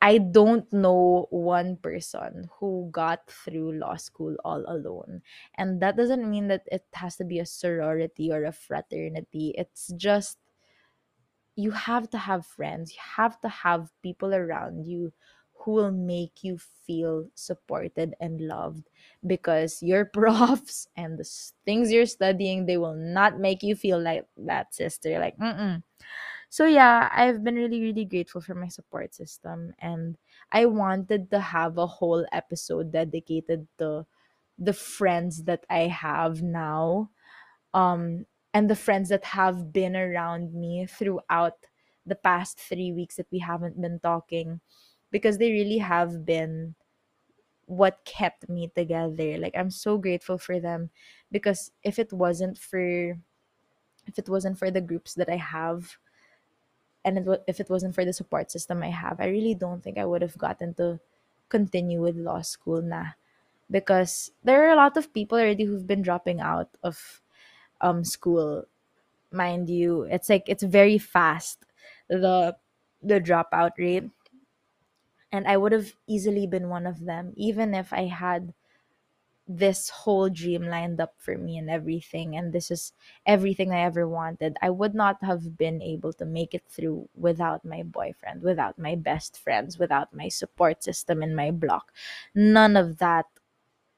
I 0.01 0.19
don't 0.19 0.71
know 0.73 1.27
one 1.31 1.77
person 1.77 2.49
who 2.59 2.89
got 2.93 3.29
through 3.31 3.79
law 3.79 3.97
school 3.97 4.37
all 4.45 4.65
alone. 4.69 5.23
And 5.57 5.83
that 5.83 5.97
doesn't 5.97 6.29
mean 6.31 6.49
that 6.49 6.63
it 6.71 6.87
has 6.95 7.17
to 7.17 7.25
be 7.25 7.41
a 7.41 7.47
sorority 7.47 8.31
or 8.31 8.45
a 8.45 8.53
fraternity. 8.53 9.55
It's 9.59 9.93
just 9.97 10.39
you 11.57 11.71
have 11.73 12.09
to 12.11 12.19
have 12.19 12.47
friends. 12.47 12.93
You 12.93 13.01
have 13.17 13.41
to 13.41 13.49
have 13.49 13.91
people 14.03 14.35
around 14.35 14.87
you 14.87 15.13
who 15.55 15.73
will 15.73 15.91
make 15.91 16.45
you 16.45 16.57
feel 16.87 17.27
supported 17.35 18.15
and 18.21 18.41
loved 18.41 18.89
because 19.27 19.83
your 19.83 20.05
profs 20.15 20.87
and 20.97 21.19
the 21.19 21.29
things 21.65 21.91
you're 21.93 22.07
studying 22.07 22.65
they 22.65 22.77
will 22.79 22.95
not 22.95 23.41
make 23.41 23.63
you 23.63 23.75
feel 23.75 24.01
like 24.01 24.25
that 24.37 24.73
sister 24.73 25.19
like 25.19 25.37
mm 25.37 25.83
so 26.49 26.67
yeah, 26.67 27.09
I've 27.13 27.45
been 27.45 27.57
really 27.57 27.81
really 27.83 28.05
grateful 28.05 28.41
for 28.41 28.55
my 28.55 28.69
support 28.69 29.15
system 29.15 29.75
and 29.79 30.17
I 30.53 30.67
wanted 30.67 31.31
to 31.31 31.41
have 31.41 31.79
a 31.79 31.87
whole 31.87 32.27
episode 32.33 32.93
dedicated 32.93 33.69
to 33.79 34.07
the 34.59 34.73
friends 34.73 35.45
that 35.45 35.65
I 35.71 35.87
have 35.89 36.43
now 36.43 37.11
um 37.75 38.27
and 38.55 38.71
the 38.71 38.77
friends 38.77 39.11
that 39.11 39.25
have 39.25 39.73
been 39.73 39.97
around 39.97 40.55
me 40.55 40.87
throughout 40.87 41.55
the 42.07 42.17
past 42.17 42.59
3 42.61 42.93
weeks 42.93 43.17
that 43.17 43.29
we 43.31 43.39
haven't 43.41 43.81
been 43.81 44.01
talking 44.01 44.61
because 45.13 45.39
they 45.39 45.53
really 45.53 45.79
have 45.79 46.25
been 46.27 46.75
what 47.67 48.05
kept 48.05 48.49
me 48.49 48.71
together. 48.75 49.39
Like 49.39 49.55
I'm 49.57 49.71
so 49.71 49.99
grateful 49.99 50.39
for 50.39 50.61
them 50.61 50.91
because 51.31 51.71
if 51.83 51.99
it 51.99 52.13
wasn't 52.13 52.59
for 52.59 53.17
if 54.07 54.19
it 54.19 54.29
wasn't 54.29 54.59
for 54.59 54.71
the 54.71 54.81
groups 54.81 55.15
that 55.15 55.29
I 55.29 55.37
have 55.37 55.99
and 57.05 57.19
it, 57.19 57.45
if 57.47 57.61
it 57.61 57.71
wasn't 57.71 57.95
for 57.95 58.05
the 58.05 58.13
support 58.13 58.51
system 58.51 58.83
I 58.83 58.91
have, 58.91 59.21
I 59.21 59.27
really 59.29 59.55
don't 59.55 59.83
think 59.83 59.99
I 59.99 60.05
would 60.05 60.23
have 60.23 60.39
gotten 60.39 60.75
to 60.75 61.01
continue 61.49 62.01
with 62.03 62.17
law 62.17 62.43
school 62.43 62.83
na 62.83 63.17
because 63.71 64.33
there 64.45 64.65
are 64.67 64.73
a 64.73 64.77
lot 64.77 64.97
of 64.97 65.13
people 65.15 65.39
already 65.39 65.65
who've 65.65 65.87
been 65.87 66.03
dropping 66.03 66.41
out 66.41 66.71
of 66.83 67.23
um 67.81 68.05
school. 68.05 68.65
Mind 69.33 69.71
you, 69.71 70.05
it's 70.05 70.29
like 70.31 70.45
it's 70.49 70.65
very 70.65 70.99
fast 70.99 71.65
the 72.09 72.57
the 73.03 73.21
dropout 73.21 73.73
rate 73.79 74.11
and 75.33 75.47
I 75.47 75.57
would 75.57 75.73
have 75.73 75.95
easily 76.07 76.47
been 76.47 76.69
one 76.69 76.87
of 76.87 77.05
them 77.05 77.33
even 77.37 77.75
if 77.75 77.93
I 77.93 78.05
had 78.07 78.55
this 79.49 79.89
whole 79.89 80.29
dream 80.29 80.67
lined 80.69 81.01
up 81.01 81.15
for 81.17 81.39
me 81.39 81.57
and 81.57 81.71
everything 81.71 82.37
and 82.37 82.53
this 82.53 82.71
is 82.71 82.93
everything 83.25 83.73
i 83.73 83.81
ever 83.81 84.07
wanted 84.07 84.57
i 84.61 84.69
would 84.69 84.95
not 84.95 85.17
have 85.23 85.57
been 85.57 85.81
able 85.81 86.13
to 86.13 86.27
make 86.27 86.53
it 86.53 86.65
through 86.69 87.09
without 87.17 87.65
my 87.65 87.83
boyfriend 87.83 88.43
without 88.43 88.79
my 88.79 88.95
best 88.95 89.39
friends 89.39 89.79
without 89.79 90.13
my 90.13 90.29
support 90.29 90.85
system 90.85 91.23
in 91.23 91.35
my 91.35 91.51
block. 91.51 91.93
None 92.35 92.77
of 92.77 92.99
that 92.99 93.25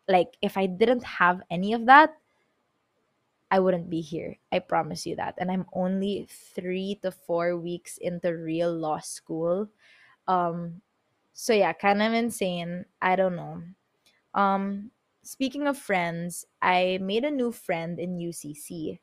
like 0.09 0.37
if 0.43 0.57
i 0.57 0.67
didn't 0.67 1.05
have 1.05 1.43
any 1.51 1.73
of 1.73 1.87
that 1.87 2.17
i 3.51 3.59
wouldn't 3.59 3.91
be 3.91 4.01
here 4.01 4.37
i 4.53 4.59
promise 4.59 5.07
you 5.07 5.17
that. 5.17 5.35
And 5.39 5.51
i'm 5.51 5.67
only 5.73 6.27
3 6.31 6.99
to 7.03 7.11
4 7.11 7.57
weeks 7.57 7.99
into 7.99 8.37
real 8.37 8.73
law 8.73 8.99
school. 8.99 9.69
Um 10.29 10.83
so 11.35 11.53
yeah 11.55 11.73
kind 11.73 12.03
of 12.03 12.13
insane 12.13 12.87
i 13.03 13.17
don't 13.17 13.37
know. 13.37 13.63
Um, 14.35 14.93
speaking 15.23 15.67
of 15.67 15.79
friends, 15.79 16.47
I 16.63 16.99
made 17.03 17.25
a 17.25 17.31
new 17.31 17.53
friend 17.53 17.99
in 17.99 18.19
UCC. 18.19 19.01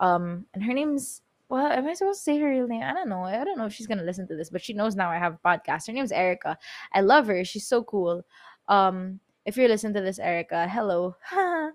Um, 0.00 0.46
and 0.54 0.62
her 0.64 0.72
name's 0.72 1.22
well, 1.48 1.66
am 1.66 1.86
I 1.86 1.92
supposed 1.92 2.20
to 2.20 2.24
say 2.24 2.38
her 2.38 2.48
real 2.48 2.66
name? 2.66 2.82
I 2.82 2.94
don't 2.94 3.10
know. 3.10 3.24
I 3.24 3.44
don't 3.44 3.58
know 3.58 3.66
if 3.66 3.74
she's 3.74 3.86
gonna 3.86 4.02
listen 4.04 4.26
to 4.28 4.36
this, 4.36 4.48
but 4.48 4.62
she 4.62 4.72
knows 4.72 4.96
now 4.96 5.10
I 5.10 5.18
have 5.18 5.34
a 5.34 5.48
podcast. 5.48 5.86
Her 5.86 5.92
name's 5.92 6.12
Erica. 6.12 6.56
I 6.94 7.02
love 7.02 7.26
her. 7.26 7.44
She's 7.44 7.66
so 7.66 7.84
cool. 7.84 8.24
Um, 8.68 9.20
if 9.44 9.56
you're 9.56 9.68
listening 9.68 9.94
to 9.94 10.00
this, 10.00 10.18
Erica, 10.18 10.66
hello. 10.66 11.16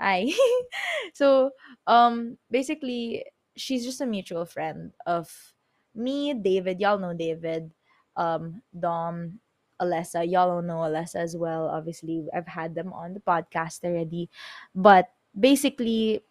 Hi. 0.00 0.32
so, 1.14 1.50
um, 1.86 2.38
basically, 2.50 3.24
she's 3.56 3.84
just 3.84 4.00
a 4.00 4.06
mutual 4.06 4.44
friend 4.46 4.92
of 5.06 5.54
me, 5.94 6.34
David. 6.34 6.80
Y'all 6.80 6.98
know 6.98 7.14
David. 7.14 7.72
Um, 8.16 8.62
Dom, 8.78 9.40
Alessa. 9.82 10.22
Y'all 10.28 10.50
all 10.50 10.62
know 10.62 10.86
Alessa 10.86 11.16
as 11.16 11.36
well. 11.36 11.66
Obviously, 11.66 12.24
I've 12.34 12.46
had 12.46 12.74
them 12.74 12.92
on 12.92 13.14
the 13.14 13.20
podcast 13.20 13.84
already. 13.84 14.30
But 14.74 15.10
basically, 15.38 16.22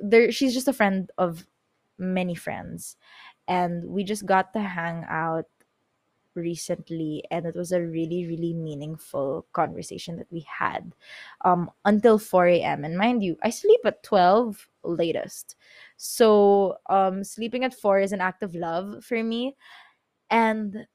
there 0.00 0.32
she's 0.32 0.54
just 0.54 0.68
a 0.68 0.72
friend 0.72 1.10
of 1.18 1.46
many 1.98 2.34
friends. 2.34 2.96
And 3.46 3.84
we 3.84 4.04
just 4.04 4.24
got 4.24 4.52
to 4.54 4.60
hang 4.60 5.04
out 5.08 5.46
recently 6.34 7.22
and 7.30 7.46
it 7.46 7.54
was 7.54 7.72
a 7.72 7.80
really 7.80 8.26
really 8.26 8.52
meaningful 8.52 9.46
conversation 9.52 10.16
that 10.16 10.26
we 10.30 10.44
had 10.48 10.92
um 11.44 11.70
until 11.84 12.18
4 12.18 12.46
a.m 12.48 12.84
and 12.84 12.98
mind 12.98 13.22
you 13.22 13.36
i 13.42 13.50
sleep 13.50 13.80
at 13.84 14.02
12 14.02 14.68
latest 14.82 15.56
so 15.96 16.76
um 16.90 17.22
sleeping 17.22 17.64
at 17.64 17.74
4 17.74 18.00
is 18.00 18.12
an 18.12 18.20
act 18.20 18.42
of 18.42 18.54
love 18.54 19.04
for 19.04 19.22
me 19.22 19.54
and 20.30 20.86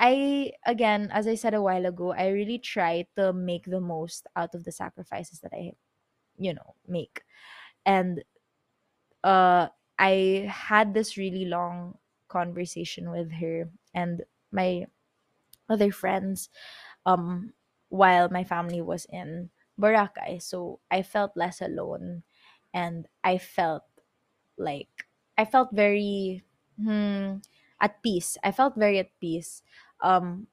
i 0.00 0.52
again 0.66 1.10
as 1.12 1.28
i 1.28 1.36
said 1.36 1.54
a 1.54 1.62
while 1.62 1.86
ago 1.86 2.12
i 2.14 2.28
really 2.28 2.58
try 2.58 3.06
to 3.16 3.32
make 3.34 3.66
the 3.66 3.80
most 3.82 4.26
out 4.36 4.54
of 4.56 4.64
the 4.64 4.72
sacrifices 4.72 5.40
that 5.40 5.52
i 5.54 5.72
you 6.38 6.54
know 6.54 6.74
make 6.88 7.24
and 7.86 8.24
uh 9.24 9.68
i 9.98 10.46
had 10.48 10.94
this 10.94 11.16
really 11.16 11.44
long 11.44 11.98
conversation 12.28 13.10
with 13.10 13.30
her 13.32 13.68
and 13.94 14.22
my 14.52 14.86
other 15.68 15.92
friends 15.92 16.50
um 17.06 17.52
while 17.88 18.28
my 18.30 18.44
family 18.44 18.82
was 18.82 19.06
in 19.10 19.50
Boracay. 19.80 20.42
So 20.42 20.80
I 20.90 21.02
felt 21.02 21.36
less 21.36 21.60
alone 21.62 22.24
and 22.74 23.08
I 23.24 23.38
felt 23.38 23.84
like 24.58 25.06
I 25.38 25.44
felt 25.44 25.70
very 25.72 26.44
hmm, 26.80 27.38
at 27.80 28.02
peace. 28.02 28.38
I 28.44 28.52
felt 28.52 28.76
very 28.76 28.98
at 28.98 29.10
peace. 29.20 29.62
Um 30.02 30.46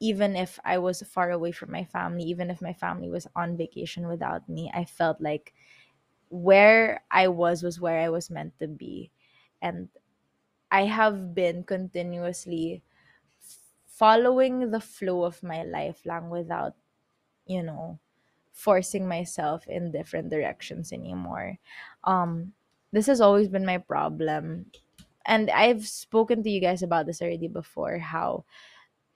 even 0.00 0.36
if 0.36 0.60
I 0.64 0.78
was 0.78 1.02
far 1.02 1.30
away 1.30 1.52
from 1.52 1.72
my 1.72 1.84
family, 1.84 2.24
even 2.24 2.50
if 2.50 2.62
my 2.62 2.72
family 2.74 3.10
was 3.10 3.26
on 3.36 3.56
vacation 3.56 4.08
without 4.08 4.48
me, 4.48 4.70
I 4.74 4.84
felt 4.84 5.20
like 5.20 5.54
where 6.30 7.02
I 7.10 7.28
was 7.28 7.62
was 7.62 7.80
where 7.80 8.00
I 8.00 8.10
was 8.10 8.30
meant 8.30 8.58
to 8.60 8.68
be. 8.68 9.12
And 9.62 9.88
I 10.70 10.84
have 10.86 11.34
been 11.34 11.64
continuously 11.64 12.82
following 13.86 14.70
the 14.70 14.80
flow 14.80 15.24
of 15.24 15.42
my 15.42 15.62
life 15.64 16.04
lang 16.04 16.28
without 16.30 16.74
you 17.46 17.62
know 17.62 17.98
forcing 18.52 19.08
myself 19.08 19.66
in 19.68 19.92
different 19.92 20.30
directions 20.30 20.92
anymore 20.92 21.58
um 22.04 22.52
this 22.92 23.06
has 23.06 23.20
always 23.20 23.48
been 23.48 23.66
my 23.66 23.78
problem 23.78 24.66
and 25.26 25.50
i've 25.50 25.86
spoken 25.86 26.42
to 26.42 26.50
you 26.50 26.60
guys 26.60 26.82
about 26.82 27.06
this 27.06 27.22
already 27.22 27.48
before 27.48 27.98
how 27.98 28.44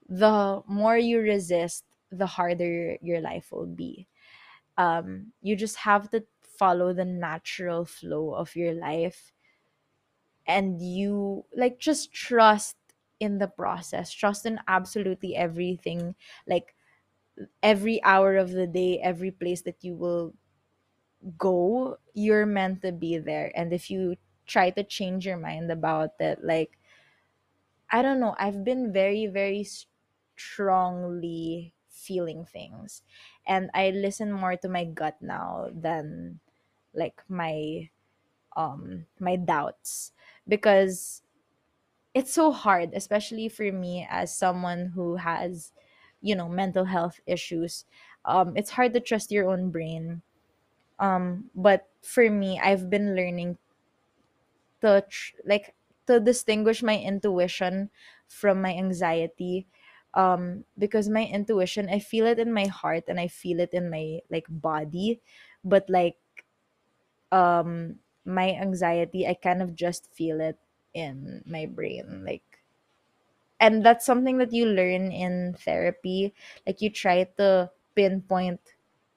the 0.09 0.61
more 0.67 0.97
you 0.97 1.19
resist 1.19 1.85
the 2.11 2.27
harder 2.27 2.97
your 3.01 3.21
life 3.21 3.51
will 3.51 3.67
be. 3.67 4.07
Um 4.77 5.33
you 5.41 5.55
just 5.55 5.77
have 5.77 6.09
to 6.11 6.25
follow 6.43 6.93
the 6.93 7.05
natural 7.05 7.85
flow 7.85 8.33
of 8.35 8.55
your 8.55 8.73
life 8.73 9.33
and 10.47 10.81
you 10.81 11.45
like 11.55 11.79
just 11.79 12.11
trust 12.13 12.75
in 13.19 13.37
the 13.37 13.47
process. 13.47 14.11
Trust 14.11 14.45
in 14.45 14.59
absolutely 14.67 15.35
everything 15.35 16.15
like 16.47 16.75
every 17.63 18.03
hour 18.03 18.37
of 18.37 18.51
the 18.51 18.67
day, 18.67 18.99
every 18.99 19.31
place 19.31 19.61
that 19.63 19.83
you 19.83 19.95
will 19.95 20.33
go, 21.37 21.97
you're 22.13 22.45
meant 22.45 22.81
to 22.81 22.91
be 22.91 23.17
there. 23.17 23.51
And 23.55 23.73
if 23.73 23.89
you 23.89 24.15
try 24.45 24.69
to 24.71 24.83
change 24.83 25.25
your 25.25 25.37
mind 25.37 25.71
about 25.71 26.11
it, 26.19 26.39
like, 26.43 26.77
I 27.91 28.01
don't 28.01 28.19
know, 28.19 28.35
I've 28.39 28.63
been 28.63 28.91
very, 28.91 29.27
very 29.27 29.63
strongly 30.41 31.73
feeling 31.89 32.45
things. 32.45 33.03
And 33.45 33.69
I 33.73 33.91
listen 33.91 34.31
more 34.31 34.55
to 34.57 34.69
my 34.69 34.85
gut 34.85 35.17
now 35.21 35.69
than 35.73 36.39
like 36.93 37.23
my 37.29 37.89
um 38.57 39.05
my 39.19 39.35
doubts. 39.37 40.13
Because 40.47 41.21
it's 42.13 42.33
so 42.33 42.51
hard 42.51 42.91
especially 42.93 43.47
for 43.49 43.71
me 43.71 44.07
as 44.09 44.33
someone 44.35 44.91
who 44.95 45.15
has 45.17 45.71
you 46.21 46.35
know 46.35 46.49
mental 46.49 46.85
health 46.85 47.19
issues. 47.25 47.85
Um 48.25 48.55
it's 48.57 48.71
hard 48.71 48.93
to 48.93 48.99
trust 48.99 49.31
your 49.31 49.49
own 49.49 49.71
brain. 49.71 50.21
Um 50.99 51.49
but 51.55 51.89
for 52.01 52.29
me 52.29 52.59
i've 52.59 52.89
been 52.89 53.15
learning 53.15 53.57
to 54.81 55.05
tr- 55.09 55.35
like 55.45 55.75
to 56.07 56.19
distinguish 56.19 56.81
my 56.83 56.97
intuition 56.97 57.89
from 58.27 58.61
my 58.61 58.73
anxiety 58.73 59.67
um 60.13 60.65
because 60.77 61.07
my 61.09 61.25
intuition 61.25 61.87
i 61.89 61.99
feel 61.99 62.25
it 62.27 62.39
in 62.39 62.51
my 62.53 62.65
heart 62.67 63.03
and 63.07 63.19
i 63.19 63.27
feel 63.27 63.59
it 63.59 63.73
in 63.73 63.89
my 63.89 64.19
like 64.29 64.45
body. 64.49 65.21
But 65.63 65.89
like 65.89 66.17
um 67.31 67.99
my 68.25 68.51
anxiety 68.53 69.25
i 69.27 69.33
kind 69.33 69.61
of 69.61 69.75
just 69.75 70.11
feel 70.13 70.39
it 70.41 70.57
in 70.93 71.43
my 71.45 71.65
brain 71.65 72.23
like 72.25 72.59
and 73.59 73.85
that's 73.85 74.05
something 74.05 74.37
that 74.37 74.53
you 74.53 74.65
learn 74.65 75.11
in 75.11 75.55
therapy. 75.59 76.33
Like 76.65 76.81
you 76.81 76.89
try 76.89 77.23
to 77.37 77.69
pinpoint 77.95 78.59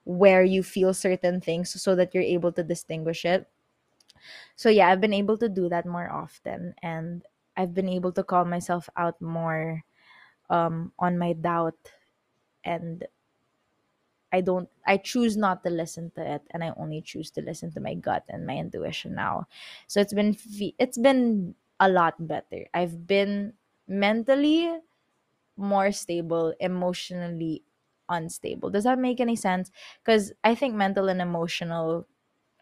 where 0.04 0.44
you 0.44 0.62
feel 0.62 0.92
certain 0.92 1.40
things 1.40 1.80
so 1.80 1.94
that 1.96 2.14
you're 2.14 2.22
able 2.22 2.52
to 2.52 2.62
distinguish 2.62 3.24
it. 3.24 3.48
So 4.56 4.68
yeah 4.68 4.88
i've 4.90 5.00
been 5.00 5.14
able 5.14 5.38
to 5.38 5.48
do 5.48 5.68
that 5.68 5.86
more 5.86 6.10
often 6.10 6.74
and 6.82 7.24
i've 7.56 7.74
been 7.74 7.88
able 7.88 8.12
to 8.12 8.22
call 8.24 8.44
myself 8.44 8.88
out 8.96 9.20
more 9.20 9.82
um 10.50 10.92
on 10.98 11.18
my 11.18 11.32
doubt 11.32 11.78
and 12.64 13.06
I 14.32 14.40
don't 14.40 14.68
I 14.86 14.96
choose 14.96 15.36
not 15.36 15.62
to 15.62 15.70
listen 15.70 16.10
to 16.16 16.22
it 16.34 16.42
and 16.50 16.64
I 16.64 16.72
only 16.76 17.00
choose 17.02 17.30
to 17.32 17.40
listen 17.42 17.70
to 17.72 17.80
my 17.80 17.94
gut 17.94 18.24
and 18.28 18.46
my 18.46 18.56
intuition 18.56 19.14
now. 19.14 19.46
So 19.86 20.00
it's 20.00 20.12
been 20.12 20.36
it's 20.78 20.98
been 20.98 21.54
a 21.78 21.88
lot 21.88 22.14
better. 22.26 22.66
I've 22.74 23.06
been 23.06 23.54
mentally 23.86 24.72
more 25.56 25.92
stable, 25.92 26.54
emotionally 26.60 27.64
unstable. 28.08 28.70
Does 28.70 28.84
that 28.84 28.98
make 28.98 29.20
any 29.20 29.36
sense? 29.36 29.70
Cuz 30.04 30.32
I 30.44 30.54
think 30.54 30.74
mental 30.74 31.08
and 31.08 31.22
emotional 31.22 32.06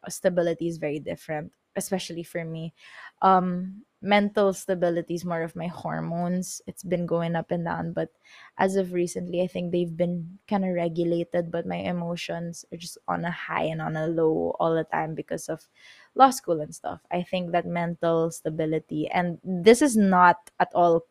stability 0.08 0.68
is 0.68 0.78
very 0.78 0.98
different, 1.00 1.52
especially 1.76 2.22
for 2.24 2.44
me. 2.44 2.74
Um, 3.22 3.84
mental 4.02 4.52
stability 4.52 5.14
is 5.14 5.24
more 5.24 5.42
of 5.42 5.56
my 5.56 5.68
hormones. 5.68 6.60
It's 6.66 6.82
been 6.82 7.06
going 7.06 7.36
up 7.36 7.50
and 7.50 7.64
down, 7.64 7.92
but 7.92 8.10
as 8.58 8.76
of 8.76 8.92
recently, 8.92 9.42
I 9.42 9.46
think 9.46 9.70
they've 9.72 9.96
been 9.96 10.38
kind 10.48 10.64
of 10.64 10.74
regulated, 10.74 11.50
but 11.50 11.66
my 11.66 11.76
emotions 11.76 12.64
are 12.72 12.76
just 12.76 12.98
on 13.08 13.24
a 13.24 13.30
high 13.30 13.64
and 13.64 13.80
on 13.80 13.96
a 13.96 14.08
low 14.08 14.56
all 14.58 14.74
the 14.74 14.84
time 14.84 15.14
because 15.14 15.48
of 15.48 15.68
law 16.14 16.30
school 16.30 16.60
and 16.60 16.74
stuff. 16.74 17.00
I 17.10 17.22
think 17.22 17.52
that 17.52 17.66
mental 17.66 18.30
stability, 18.30 19.08
and 19.08 19.38
this 19.44 19.80
is 19.80 19.96
not 19.96 20.50
at 20.60 20.68
all 20.74 21.06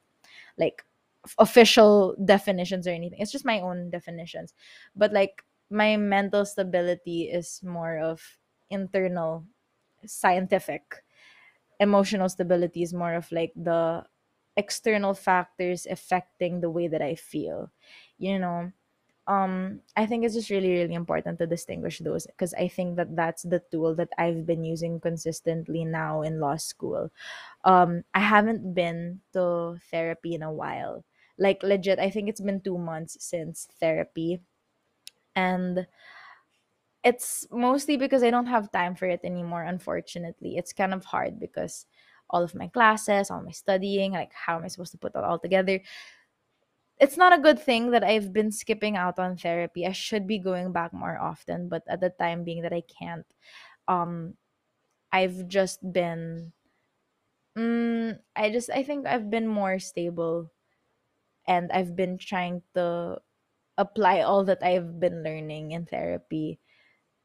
like 0.58 0.84
official 1.38 2.16
definitions 2.26 2.88
or 2.88 2.92
anything. 2.92 3.20
It's 3.20 3.32
just 3.32 3.46
my 3.46 3.60
own 3.62 3.90
definitions. 3.90 4.54
But 4.96 5.14
like 5.14 5.44
my 5.70 5.98
mental 5.98 6.46
stability 6.46 7.24
is 7.24 7.62
more 7.64 8.00
of 8.00 8.22
internal 8.70 9.46
scientific 10.06 11.04
emotional 11.82 12.30
stability 12.30 12.84
is 12.84 12.94
more 12.94 13.16
of 13.16 13.32
like 13.34 13.54
the 13.58 14.06
external 14.58 15.16
factors 15.16 15.88
affecting 15.90 16.62
the 16.62 16.70
way 16.70 16.88
that 16.88 17.02
i 17.02 17.16
feel 17.16 17.72
you 18.20 18.38
know? 18.40 18.72
Um 19.28 19.82
i 19.96 20.06
think 20.06 20.26
it's 20.26 20.34
just 20.36 20.50
really 20.50 20.74
really 20.74 20.96
important 20.98 21.40
to 21.40 21.48
distinguish 21.48 22.00
those 22.02 22.26
because 22.28 22.54
i 22.58 22.68
think 22.68 22.98
that 22.98 23.16
that's 23.16 23.44
the 23.44 23.62
tool 23.72 23.96
that 23.96 24.10
i've 24.18 24.46
been 24.46 24.66
using 24.66 25.00
consistently 25.00 25.86
now 25.86 26.22
in 26.24 26.40
law 26.42 26.58
school. 26.58 27.12
Um 27.66 28.04
i 28.14 28.22
haven't 28.22 28.74
been 28.74 29.22
to 29.34 29.78
therapy 29.92 30.36
in 30.36 30.44
a 30.44 30.52
while. 30.54 31.06
Like 31.38 31.64
legit 31.64 32.00
i 32.00 32.10
think 32.10 32.30
it's 32.30 32.42
been 32.42 32.62
2 32.62 32.78
months 32.78 33.18
since 33.22 33.68
therapy. 33.80 34.42
And 35.36 35.88
it's 37.04 37.48
mostly 37.52 37.98
because 37.98 38.24
I 38.24 38.30
don't 38.30 38.48
have 38.48 38.72
time 38.72 38.96
for 38.96 39.08
it 39.08 39.22
anymore, 39.24 39.64
unfortunately. 39.64 40.58
It's 40.58 40.74
kind 40.74 40.94
of 40.94 41.06
hard 41.06 41.40
because 41.40 41.86
all 42.30 42.44
of 42.44 42.56
my 42.56 42.68
classes, 42.68 43.32
all 43.32 43.42
my 43.44 43.52
studying, 43.52 44.14
like 44.14 44.32
how 44.34 44.58
am 44.58 44.64
I 44.64 44.68
supposed 44.68 44.92
to 44.94 44.98
put 44.98 45.14
that 45.14 45.24
all 45.24 45.40
together? 45.40 45.82
It's 47.00 47.18
not 47.18 47.34
a 47.34 47.42
good 47.42 47.60
thing 47.60 47.92
that 47.92 48.04
I've 48.04 48.32
been 48.32 48.52
skipping 48.52 48.96
out 48.96 49.18
on 49.20 49.36
therapy. 49.36 49.86
I 49.88 49.92
should 49.92 50.28
be 50.28 50.38
going 50.40 50.72
back 50.72 50.94
more 50.94 51.18
often, 51.20 51.68
but 51.68 51.84
at 51.88 52.00
the 52.00 52.12
time 52.12 52.44
being 52.44 52.62
that 52.62 52.74
I 52.74 52.82
can't, 52.82 53.26
um 53.88 54.38
I've 55.14 55.48
just 55.50 55.80
been 55.94 56.54
mm, 57.58 58.20
I 58.36 58.50
just 58.52 58.70
I 58.70 58.84
think 58.84 59.08
I've 59.08 59.30
been 59.30 59.48
more 59.48 59.80
stable 59.80 60.52
and 61.48 61.72
I've 61.72 61.96
been 61.96 62.18
trying 62.18 62.64
to 62.76 63.20
apply 63.78 64.22
all 64.22 64.46
that 64.46 64.64
I've 64.64 65.00
been 65.00 65.24
learning 65.24 65.72
in 65.74 65.86
therapy 65.86 66.60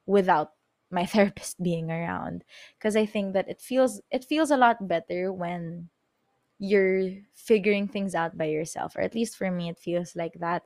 without 0.07 0.53
my 0.91 1.07
therapist 1.13 1.63
being 1.63 1.91
around. 1.91 2.45
Because 2.79 2.97
i 2.97 3.07
think 3.07 3.35
that 3.35 3.49
it 3.49 3.61
feels 3.61 4.01
it 4.11 4.25
feels 4.25 4.51
a 4.51 4.57
lot 4.57 4.89
better 4.89 5.33
when 5.33 5.89
you're 6.59 7.13
figuring 7.35 7.87
things 7.89 8.15
out 8.15 8.37
by 8.39 8.47
yourself 8.47 8.97
or 8.97 9.01
at 9.03 9.15
least 9.15 9.37
for 9.37 9.51
me 9.51 9.69
it 9.69 9.79
feels 9.79 10.17
like 10.17 10.35
that. 10.41 10.63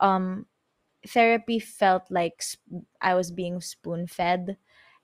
Um 0.00 0.46
therapy 1.06 1.58
felt 1.58 2.04
like 2.10 2.42
sp- 2.42 2.86
i 3.00 3.14
was 3.14 3.30
being 3.32 3.60
spoon 3.60 4.06
fed 4.06 4.56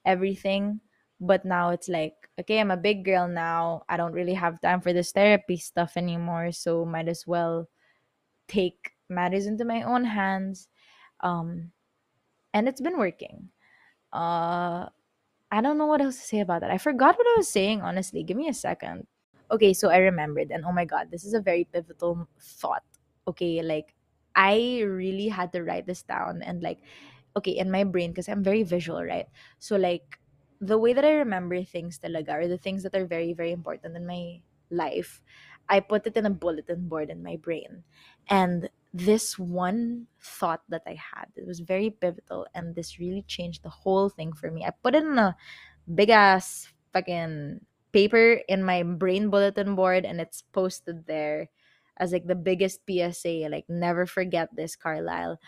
everything 0.07 0.81
but 1.21 1.45
now 1.45 1.71
it's 1.71 1.89
like 1.89 2.15
okay 2.39 2.61
i'm 2.61 2.71
a 2.71 2.77
big 2.77 3.05
girl 3.05 3.27
now. 3.29 3.83
I 3.89 3.97
don't 3.97 4.13
really 4.13 4.35
have 4.35 4.61
time 4.61 4.81
for 4.81 4.93
this 4.93 5.13
therapy 5.13 5.57
stuff 5.59 5.97
anymore 5.97 6.53
so 6.53 6.85
might 6.85 7.09
as 7.09 7.27
well 7.27 7.69
take 8.49 8.93
matters 9.09 9.47
into 9.47 9.65
my 9.65 9.83
own 9.83 10.05
hands. 10.05 10.69
Um 11.21 11.73
and 12.55 12.69
it's 12.69 12.81
been 12.81 12.99
working 12.99 13.51
uh 14.13 14.89
I 15.51 15.61
don't 15.63 15.79
know 15.79 15.87
what 15.87 16.01
else 16.03 16.17
to 16.17 16.23
say 16.27 16.41
about 16.41 16.61
that. 16.63 16.71
I 16.71 16.79
forgot 16.79 17.17
what 17.17 17.27
I 17.27 17.35
was 17.39 17.49
saying, 17.49 17.83
honestly. 17.83 18.23
Give 18.23 18.37
me 18.37 18.49
a 18.49 18.55
second. 18.55 19.07
Okay, 19.51 19.73
so 19.73 19.89
I 19.89 19.99
remembered, 19.99 20.51
and 20.51 20.65
oh 20.67 20.73
my 20.73 20.85
god, 20.85 21.11
this 21.11 21.25
is 21.25 21.35
a 21.35 21.41
very 21.41 21.65
pivotal 21.65 22.29
thought. 22.41 22.85
Okay, 23.27 23.63
like 23.63 23.95
I 24.37 24.83
really 24.85 25.29
had 25.29 25.53
to 25.53 25.63
write 25.65 25.87
this 25.87 26.03
down 26.03 26.43
and 26.43 26.63
like, 26.63 26.81
okay, 27.37 27.53
in 27.53 27.71
my 27.71 27.85
brain, 27.85 28.11
because 28.11 28.29
I'm 28.29 28.43
very 28.45 28.63
visual, 28.63 29.03
right? 29.05 29.29
So 29.59 29.77
like 29.77 30.19
the 30.61 30.79
way 30.79 30.93
that 30.93 31.05
I 31.05 31.15
remember 31.23 31.63
things 31.65 31.99
talaga, 31.99 32.35
or 32.45 32.49
the 32.49 32.59
things 32.59 32.83
that 32.83 32.95
are 32.95 33.07
very, 33.07 33.33
very 33.33 33.53
important 33.53 33.97
in 33.97 34.07
my 34.07 34.41
life, 34.71 35.23
I 35.69 35.81
put 35.81 36.07
it 36.07 36.17
in 36.17 36.27
a 36.27 36.31
bulletin 36.31 36.89
board 36.89 37.11
in 37.11 37.23
my 37.23 37.37
brain. 37.37 37.85
And 38.29 38.69
this 38.99 39.39
one 39.39 40.07
thought 40.21 40.63
that 40.69 40.83
I 40.87 40.97
had, 40.99 41.31
it 41.37 41.47
was 41.47 41.61
very 41.61 41.91
pivotal, 41.91 42.47
and 42.55 42.75
this 42.75 42.99
really 42.99 43.23
changed 43.23 43.63
the 43.63 43.71
whole 43.71 44.09
thing 44.09 44.33
for 44.33 44.51
me. 44.51 44.65
I 44.65 44.73
put 44.83 44.95
it 44.95 45.05
in 45.05 45.19
a 45.19 45.37
big 45.93 46.11
ass 46.11 46.69
fucking 46.93 47.61
paper 47.93 48.41
in 48.49 48.63
my 48.63 48.83
brain 48.83 49.31
bulletin 49.31 49.75
board 49.75 50.05
and 50.05 50.21
it's 50.21 50.43
posted 50.53 51.07
there 51.07 51.49
as 51.99 52.13
like 52.13 52.27
the 52.27 52.35
biggest 52.37 52.85
PSA 52.87 53.49
like 53.49 53.65
never 53.69 54.07
forget 54.07 54.49
this 54.55 54.77
Carlisle 54.77 55.39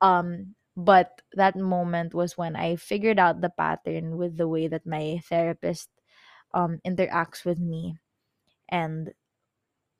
um 0.00 0.54
but 0.76 1.22
that 1.34 1.56
moment 1.56 2.14
was 2.14 2.38
when 2.38 2.56
I 2.56 2.76
figured 2.76 3.18
out 3.18 3.40
the 3.40 3.50
pattern 3.50 4.16
with 4.16 4.36
the 4.36 4.48
way 4.48 4.68
that 4.68 4.86
my 4.86 5.20
therapist 5.28 5.90
um 6.54 6.80
interacts 6.86 7.44
with 7.44 7.58
me 7.60 7.96
and 8.68 9.12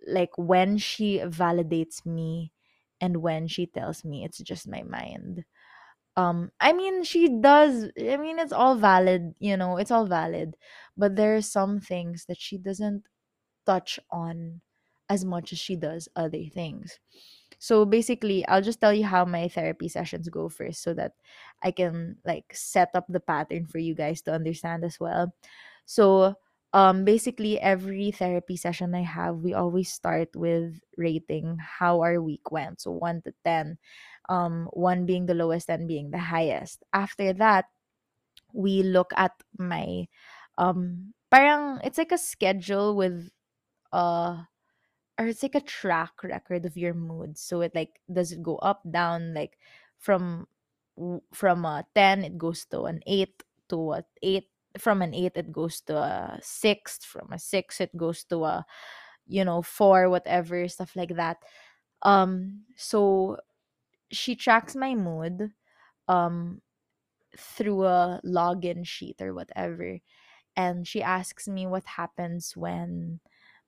like 0.07 0.31
when 0.37 0.79
she 0.79 1.19
validates 1.19 2.05
me 2.07 2.53
and 3.01 3.19
when 3.19 3.49
she 3.49 3.67
tells 3.67 4.05
me 4.05 4.25
it's 4.25 4.39
just 4.39 4.69
my 4.69 4.83
mind. 4.83 5.45
Um 6.17 6.51
i 6.61 6.73
mean 6.73 7.05
she 7.05 7.29
does 7.29 7.93
i 8.01 8.17
mean 8.17 8.39
it's 8.39 8.53
all 8.53 8.75
valid 8.75 9.35
you 9.39 9.57
know 9.57 9.77
it's 9.77 9.91
all 9.91 10.07
valid 10.07 10.57
but 10.97 11.17
there 11.17 11.37
are 11.37 11.43
some 11.45 11.79
things 11.81 12.25
that 12.27 12.41
she 12.41 12.57
doesn't 12.57 13.05
touch 13.67 14.01
on 14.11 14.61
as 15.11 15.25
much 15.25 15.53
as 15.53 15.59
she 15.59 15.77
does 15.77 16.09
other 16.17 16.45
things. 16.53 17.01
So 17.59 17.85
basically 17.87 18.47
i'll 18.49 18.63
just 18.63 18.81
tell 18.81 18.93
you 18.95 19.05
how 19.05 19.25
my 19.25 19.49
therapy 19.49 19.89
sessions 19.89 20.29
go 20.29 20.49
first 20.49 20.83
so 20.83 20.95
that 20.95 21.13
i 21.63 21.71
can 21.71 22.19
like 22.25 22.53
set 22.55 22.91
up 22.95 23.07
the 23.09 23.21
pattern 23.21 23.67
for 23.67 23.79
you 23.79 23.95
guys 23.95 24.23
to 24.23 24.33
understand 24.35 24.85
as 24.85 25.01
well. 25.01 25.33
So 25.87 26.37
um 26.73 27.05
basically 27.05 27.61
every 27.61 28.11
therapy 28.11 28.57
session 28.57 28.95
i 28.95 29.03
have 29.03 29.37
we 29.39 29.55
always 29.55 29.91
start 29.93 30.29
with 30.35 30.81
rating 30.97 31.57
how 31.61 32.01
our 32.01 32.21
week 32.21 32.51
went 32.51 32.81
so 32.81 32.91
1 32.91 33.23
to 33.23 33.33
10 33.45 33.79
um, 34.29 34.67
one 34.73 35.07
being 35.07 35.27
the 35.27 35.35
lowest, 35.35 35.71
and 35.71 35.87
being 35.87 36.11
the 36.11 36.19
highest. 36.19 36.83
After 36.93 37.33
that, 37.35 37.67
we 38.53 38.83
look 38.83 39.13
at 39.17 39.33
my 39.59 40.07
um 40.59 41.13
parang 41.31 41.81
it's 41.85 41.99
like 41.99 42.13
a 42.13 42.19
schedule 42.19 42.97
with 42.97 43.31
uh 43.93 44.43
or 45.19 45.27
it's 45.27 45.43
like 45.43 45.55
a 45.57 45.61
track 45.65 46.13
record 46.25 46.67
of 46.67 46.77
your 46.77 46.95
mood. 46.95 47.39
So 47.39 47.63
it 47.63 47.75
like 47.75 48.01
does 48.13 48.33
it 48.33 48.43
go 48.43 48.57
up, 48.59 48.83
down, 48.91 49.35
like 49.35 49.59
from 49.99 50.47
from 51.33 51.65
a 51.65 51.85
10 51.95 52.25
it 52.25 52.39
goes 52.39 52.65
to 52.67 52.85
an 52.89 53.01
8 53.07 53.43
to 53.71 53.93
a 54.01 54.05
8 54.23 54.49
from 54.79 55.03
an 55.03 55.15
8 55.15 55.33
it 55.37 55.53
goes 55.53 55.81
to 55.83 55.97
a 55.97 56.39
6 56.43 56.99
from 57.05 57.33
a 57.33 57.39
6 57.39 57.81
it 57.81 57.97
goes 57.97 58.25
to 58.25 58.45
a 58.45 58.67
you 59.27 59.45
know 59.45 59.63
4 59.63 60.11
whatever 60.11 60.69
stuff 60.69 60.97
like 60.97 61.17
that. 61.17 61.39
Um 62.03 62.65
so 62.77 63.39
she 64.13 64.37
tracks 64.37 64.77
my 64.77 64.95
mood 64.95 65.53
um 66.09 66.63
through 67.37 67.85
a 67.85 68.21
login 68.25 68.87
sheet 68.87 69.21
or 69.21 69.35
whatever 69.35 69.99
and 70.57 70.87
she 70.89 71.03
asks 71.03 71.49
me 71.49 71.67
what 71.67 71.85
happens 71.85 72.57
when 72.57 73.21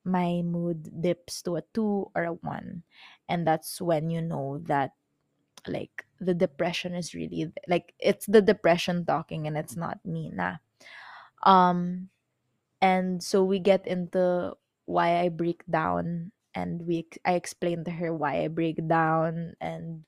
my 0.04 0.42
mood 0.42 0.90
dips 1.02 1.42
to 1.42 1.56
a 1.56 1.62
2 1.74 2.10
or 2.14 2.24
a 2.24 2.32
1 2.34 2.82
and 3.28 3.46
that's 3.46 3.80
when 3.80 4.10
you 4.10 4.22
know 4.22 4.58
that 4.66 4.92
like 5.66 6.06
the 6.20 6.34
depression 6.34 6.94
is 6.94 7.14
really 7.14 7.52
like 7.68 7.94
it's 7.98 8.26
the 8.26 8.42
depression 8.42 9.04
talking 9.04 9.46
and 9.46 9.56
it's 9.56 9.76
not 9.76 9.98
me 10.04 10.30
nah 10.34 10.56
um 11.44 12.10
and 12.80 13.22
so 13.22 13.44
we 13.44 13.58
get 13.58 13.86
into 13.86 14.54
why 14.86 15.20
I 15.20 15.28
break 15.30 15.64
down 15.66 16.32
and 16.54 16.82
we 16.86 17.08
I 17.24 17.34
explained 17.34 17.86
to 17.86 17.92
her 17.92 18.14
why 18.14 18.44
I 18.44 18.48
break 18.48 18.86
down 18.88 19.54
and 19.60 20.04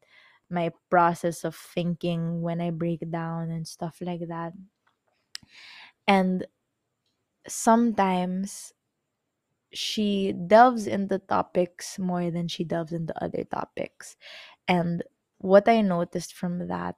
my 0.51 0.73
process 0.91 1.45
of 1.45 1.57
thinking 1.57 2.43
when 2.43 2.61
I 2.61 2.71
break 2.71 3.11
down 3.11 3.51
and 3.51 3.67
stuff 3.69 3.99
like 4.03 4.29
that. 4.29 4.53
And 6.07 6.47
sometimes 7.49 8.73
she 9.73 10.33
delves 10.33 10.87
into 10.87 11.19
topics 11.19 11.99
more 11.99 12.31
than 12.31 12.49
she 12.49 12.65
delves 12.65 12.93
into 12.93 13.15
other 13.23 13.45
topics. 13.45 14.17
And 14.69 15.05
what 15.39 15.69
I 15.69 15.81
noticed 15.83 16.35
from 16.35 16.69
that 16.69 16.97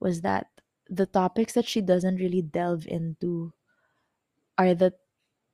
was 0.00 0.22
that 0.22 0.48
the 0.88 1.06
topics 1.06 1.54
that 1.54 1.66
she 1.66 1.80
doesn't 1.80 2.16
really 2.16 2.42
delve 2.42 2.86
into 2.86 3.52
are 4.58 4.74
the 4.74 4.94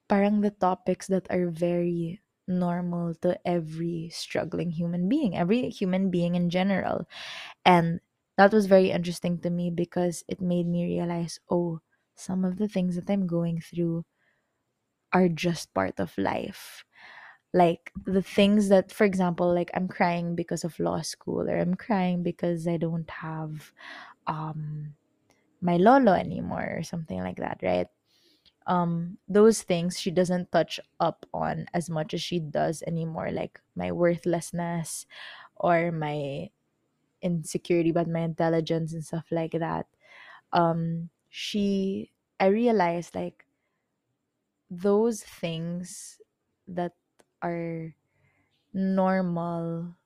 parang 0.09 0.41
the 0.43 0.51
topics 0.53 1.07
that 1.09 1.27
are 1.31 1.49
very 1.51 2.23
normal 2.49 3.15
to 3.17 3.39
every 3.47 4.11
struggling 4.13 4.71
human 4.71 5.09
being, 5.09 5.37
every 5.37 5.71
human 5.71 6.11
being 6.11 6.35
in 6.35 6.51
general. 6.51 7.07
And 7.65 8.01
that 8.39 8.53
was 8.53 8.67
very 8.67 8.91
interesting 8.91 9.39
to 9.41 9.51
me 9.51 9.71
because 9.71 10.25
it 10.29 10.41
made 10.41 10.67
me 10.69 10.85
realize, 10.87 11.41
oh, 11.51 11.81
some 12.17 12.45
of 12.45 12.59
the 12.59 12.69
things 12.69 12.97
that 12.97 13.11
I'm 13.11 13.27
going 13.27 13.61
through 13.61 14.05
are 15.13 15.29
just 15.29 15.73
part 15.75 15.99
of 16.01 16.17
life. 16.17 16.85
Like 17.53 17.93
the 18.07 18.23
things 18.23 18.69
that, 18.71 18.93
for 18.93 19.05
example, 19.05 19.53
like 19.55 19.71
I'm 19.75 19.89
crying 19.89 20.35
because 20.35 20.65
of 20.65 20.79
law 20.81 21.03
school, 21.03 21.49
or 21.51 21.59
I'm 21.59 21.75
crying 21.75 22.23
because 22.23 22.67
I 22.69 22.79
don't 22.79 23.11
have 23.11 23.73
um 24.27 24.95
my 25.63 25.77
lolo 25.79 26.13
anymore, 26.13 26.79
or 26.79 26.83
something 26.85 27.21
like 27.21 27.39
that, 27.39 27.61
right? 27.63 27.89
Um 28.67 29.19
those 29.29 29.63
things 29.63 29.99
she 30.01 30.11
doesn't 30.11 30.51
touch 30.53 30.81
up 31.01 31.27
on 31.35 31.67
as 31.75 31.91
much 31.91 32.15
as 32.15 32.23
she 32.23 32.39
does 32.41 32.83
anymore 32.87 33.31
like 33.31 33.61
my 33.75 33.91
worthlessness 33.93 35.07
or 35.57 35.93
my 35.93 36.51
insecurity 37.23 37.91
about 37.91 38.09
my 38.09 38.21
intelligence 38.21 38.93
and 38.93 39.05
stuff 39.05 39.27
like 39.31 39.53
that. 39.53 39.87
Um 40.53 41.11
she 41.31 42.13
i 42.41 42.47
realized 42.47 43.15
like 43.15 43.47
those 44.71 45.23
things 45.23 46.21
that 46.67 46.95
are 47.43 47.95
normal 48.75 49.97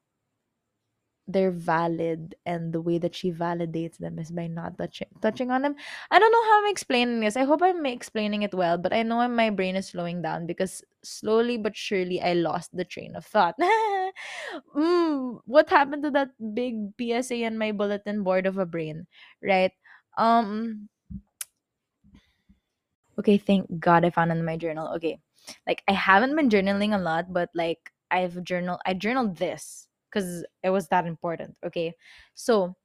they're 1.29 1.51
valid 1.51 2.37
and 2.47 2.73
the 2.73 2.81
way 2.81 2.99
that 2.99 3.15
she 3.15 3.33
validates 3.33 3.99
them 3.99 4.19
is 4.19 4.31
by 4.31 4.47
not 4.47 4.79
touching 4.79 5.09
touching 5.21 5.51
on 5.51 5.63
them. 5.63 5.75
I 6.11 6.19
don't 6.19 6.31
know 6.31 6.45
how 6.45 6.63
I'm 6.63 6.71
explaining 6.71 7.21
this. 7.21 7.37
I 7.37 7.43
hope 7.45 7.63
I'm 7.63 7.85
explaining 7.85 8.43
it 8.43 8.55
well, 8.55 8.79
but 8.79 8.93
I 8.93 9.03
know 9.03 9.27
my 9.29 9.51
brain 9.51 9.75
is 9.75 9.89
slowing 9.89 10.23
down 10.23 10.47
because 10.47 10.85
slowly 11.03 11.59
but 11.59 11.77
surely 11.77 12.23
I 12.23 12.35
lost 12.35 12.77
the 12.77 12.85
train 12.85 13.17
of 13.17 13.27
thought. 13.27 13.57
mm, 14.77 15.41
what 15.47 15.69
happened 15.71 16.03
to 16.05 16.11
that 16.13 16.31
big 16.55 16.97
PSA 16.97 17.43
in 17.43 17.59
my 17.59 17.73
bulletin 17.73 18.23
board 18.23 18.47
of 18.47 18.59
a 18.59 18.67
brain, 18.67 19.07
right? 19.43 19.73
Um 20.17 20.89
okay, 23.19 23.39
thank 23.39 23.67
God 23.81 24.05
I 24.05 24.11
found 24.11 24.31
it 24.33 24.37
in 24.39 24.45
my 24.45 24.57
journal. 24.57 24.89
Okay. 24.97 25.19
Like 25.67 25.83
I 25.89 25.93
haven't 25.93 26.35
been 26.37 26.49
journaling 26.51 26.95
a 26.95 26.99
lot, 26.99 27.33
but 27.33 27.51
like 27.55 27.91
I've 28.11 28.43
journal 28.45 28.79
I 28.87 28.95
journaled 28.95 29.37
this 29.37 29.86
because 30.11 30.45
it 30.63 30.71
was 30.71 30.89
that 30.89 31.07
important. 31.07 31.57
Okay. 31.65 31.95
So 32.35 32.77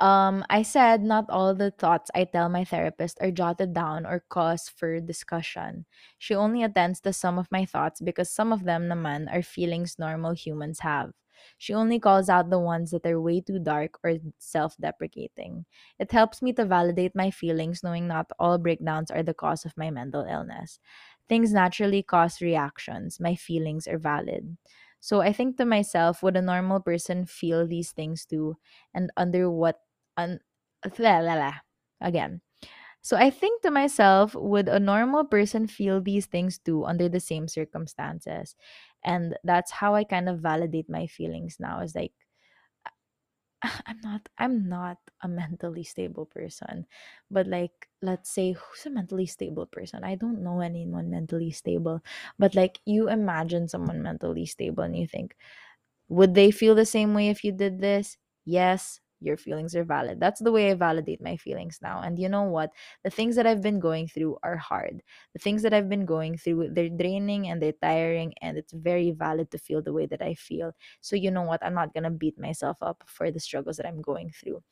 um, 0.00 0.44
I 0.48 0.62
said 0.62 1.02
not 1.02 1.26
all 1.28 1.54
the 1.54 1.72
thoughts 1.72 2.10
I 2.14 2.24
tell 2.24 2.48
my 2.48 2.64
therapist 2.64 3.18
are 3.20 3.32
jotted 3.32 3.74
down 3.74 4.06
or 4.06 4.24
cause 4.28 4.68
for 4.68 5.00
discussion. 5.00 5.86
She 6.18 6.34
only 6.34 6.62
attends 6.62 7.00
to 7.02 7.12
some 7.12 7.38
of 7.38 7.48
my 7.50 7.64
thoughts 7.64 8.00
because 8.00 8.30
some 8.30 8.52
of 8.52 8.64
them 8.64 8.88
naman 8.88 9.26
are 9.32 9.42
feelings 9.42 9.98
normal 9.98 10.32
humans 10.34 10.80
have. 10.80 11.10
She 11.56 11.74
only 11.74 11.98
calls 12.00 12.28
out 12.28 12.50
the 12.50 12.58
ones 12.58 12.90
that 12.90 13.06
are 13.06 13.20
way 13.20 13.40
too 13.40 13.58
dark 13.58 13.98
or 14.04 14.14
self 14.38 14.76
deprecating. 14.78 15.66
It 15.98 16.10
helps 16.12 16.42
me 16.42 16.52
to 16.54 16.64
validate 16.64 17.14
my 17.14 17.30
feelings 17.30 17.82
knowing 17.82 18.06
not 18.08 18.30
all 18.38 18.58
breakdowns 18.58 19.10
are 19.10 19.22
the 19.22 19.34
cause 19.34 19.64
of 19.64 19.76
my 19.76 19.90
mental 19.90 20.24
illness. 20.24 20.78
Things 21.28 21.52
naturally 21.52 22.02
cause 22.02 22.40
reactions. 22.40 23.20
My 23.20 23.34
feelings 23.34 23.86
are 23.86 23.98
valid. 23.98 24.56
So 25.00 25.20
I 25.20 25.32
think 25.32 25.56
to 25.58 25.64
myself, 25.64 26.22
would 26.22 26.36
a 26.36 26.42
normal 26.42 26.80
person 26.80 27.24
feel 27.26 27.66
these 27.66 27.92
things 27.92 28.26
too? 28.26 28.56
And 28.94 29.10
under 29.16 29.50
what 29.50 29.80
un- 30.16 30.40
la, 30.98 31.18
la, 31.20 31.34
la. 31.34 31.52
again. 32.00 32.40
So 33.02 33.16
I 33.16 33.30
think 33.30 33.62
to 33.62 33.70
myself, 33.70 34.34
would 34.34 34.68
a 34.68 34.80
normal 34.80 35.24
person 35.24 35.66
feel 35.66 36.00
these 36.00 36.26
things 36.26 36.58
too 36.58 36.84
under 36.84 37.08
the 37.08 37.20
same 37.20 37.48
circumstances? 37.48 38.56
And 39.04 39.36
that's 39.44 39.70
how 39.72 39.94
I 39.94 40.04
kind 40.04 40.28
of 40.28 40.40
validate 40.40 40.90
my 40.90 41.06
feelings 41.06 41.56
now. 41.60 41.80
Is 41.80 41.94
like 41.94 42.12
I'm 43.86 44.00
not 44.02 44.28
I'm 44.38 44.68
not 44.68 44.98
a 45.22 45.28
mentally 45.28 45.82
stable 45.82 46.26
person. 46.26 46.86
But 47.30 47.46
like 47.46 47.88
let's 48.02 48.30
say 48.30 48.52
who's 48.52 48.86
a 48.86 48.90
mentally 48.90 49.26
stable 49.26 49.66
person? 49.66 50.04
I 50.04 50.14
don't 50.14 50.42
know 50.42 50.60
anyone 50.60 51.10
mentally 51.10 51.50
stable. 51.50 52.00
But 52.38 52.54
like 52.54 52.78
you 52.86 53.08
imagine 53.08 53.68
someone 53.68 54.02
mentally 54.02 54.46
stable 54.46 54.84
and 54.84 54.96
you 54.96 55.06
think 55.06 55.36
would 56.08 56.34
they 56.34 56.50
feel 56.50 56.74
the 56.74 56.86
same 56.86 57.14
way 57.14 57.28
if 57.30 57.44
you 57.44 57.52
did 57.52 57.80
this? 57.80 58.16
Yes, 58.44 59.00
your 59.20 59.36
feelings 59.36 59.74
are 59.74 59.84
valid. 59.84 60.20
That's 60.20 60.40
the 60.40 60.52
way 60.52 60.70
I 60.70 60.74
validate 60.74 61.20
my 61.22 61.36
feelings 61.36 61.78
now. 61.82 62.00
And 62.02 62.18
you 62.18 62.28
know 62.28 62.44
what? 62.44 62.70
The 63.04 63.10
things 63.10 63.36
that 63.36 63.46
I've 63.46 63.62
been 63.62 63.80
going 63.80 64.08
through 64.08 64.38
are 64.42 64.56
hard. 64.56 65.02
The 65.32 65.38
things 65.38 65.62
that 65.62 65.74
I've 65.74 65.88
been 65.88 66.06
going 66.06 66.36
through, 66.38 66.70
they're 66.72 66.88
draining 66.88 67.48
and 67.48 67.62
they're 67.62 67.72
tiring, 67.82 68.34
and 68.42 68.56
it's 68.58 68.72
very 68.72 69.10
valid 69.10 69.50
to 69.52 69.58
feel 69.58 69.82
the 69.82 69.92
way 69.92 70.06
that 70.06 70.22
I 70.22 70.34
feel. 70.34 70.72
So 71.00 71.16
you 71.16 71.30
know 71.30 71.42
what? 71.42 71.64
I'm 71.64 71.74
not 71.74 71.94
gonna 71.94 72.10
beat 72.10 72.38
myself 72.38 72.78
up 72.82 73.04
for 73.06 73.30
the 73.30 73.40
struggles 73.40 73.76
that 73.76 73.86
I'm 73.86 74.02
going 74.02 74.30
through. 74.30 74.62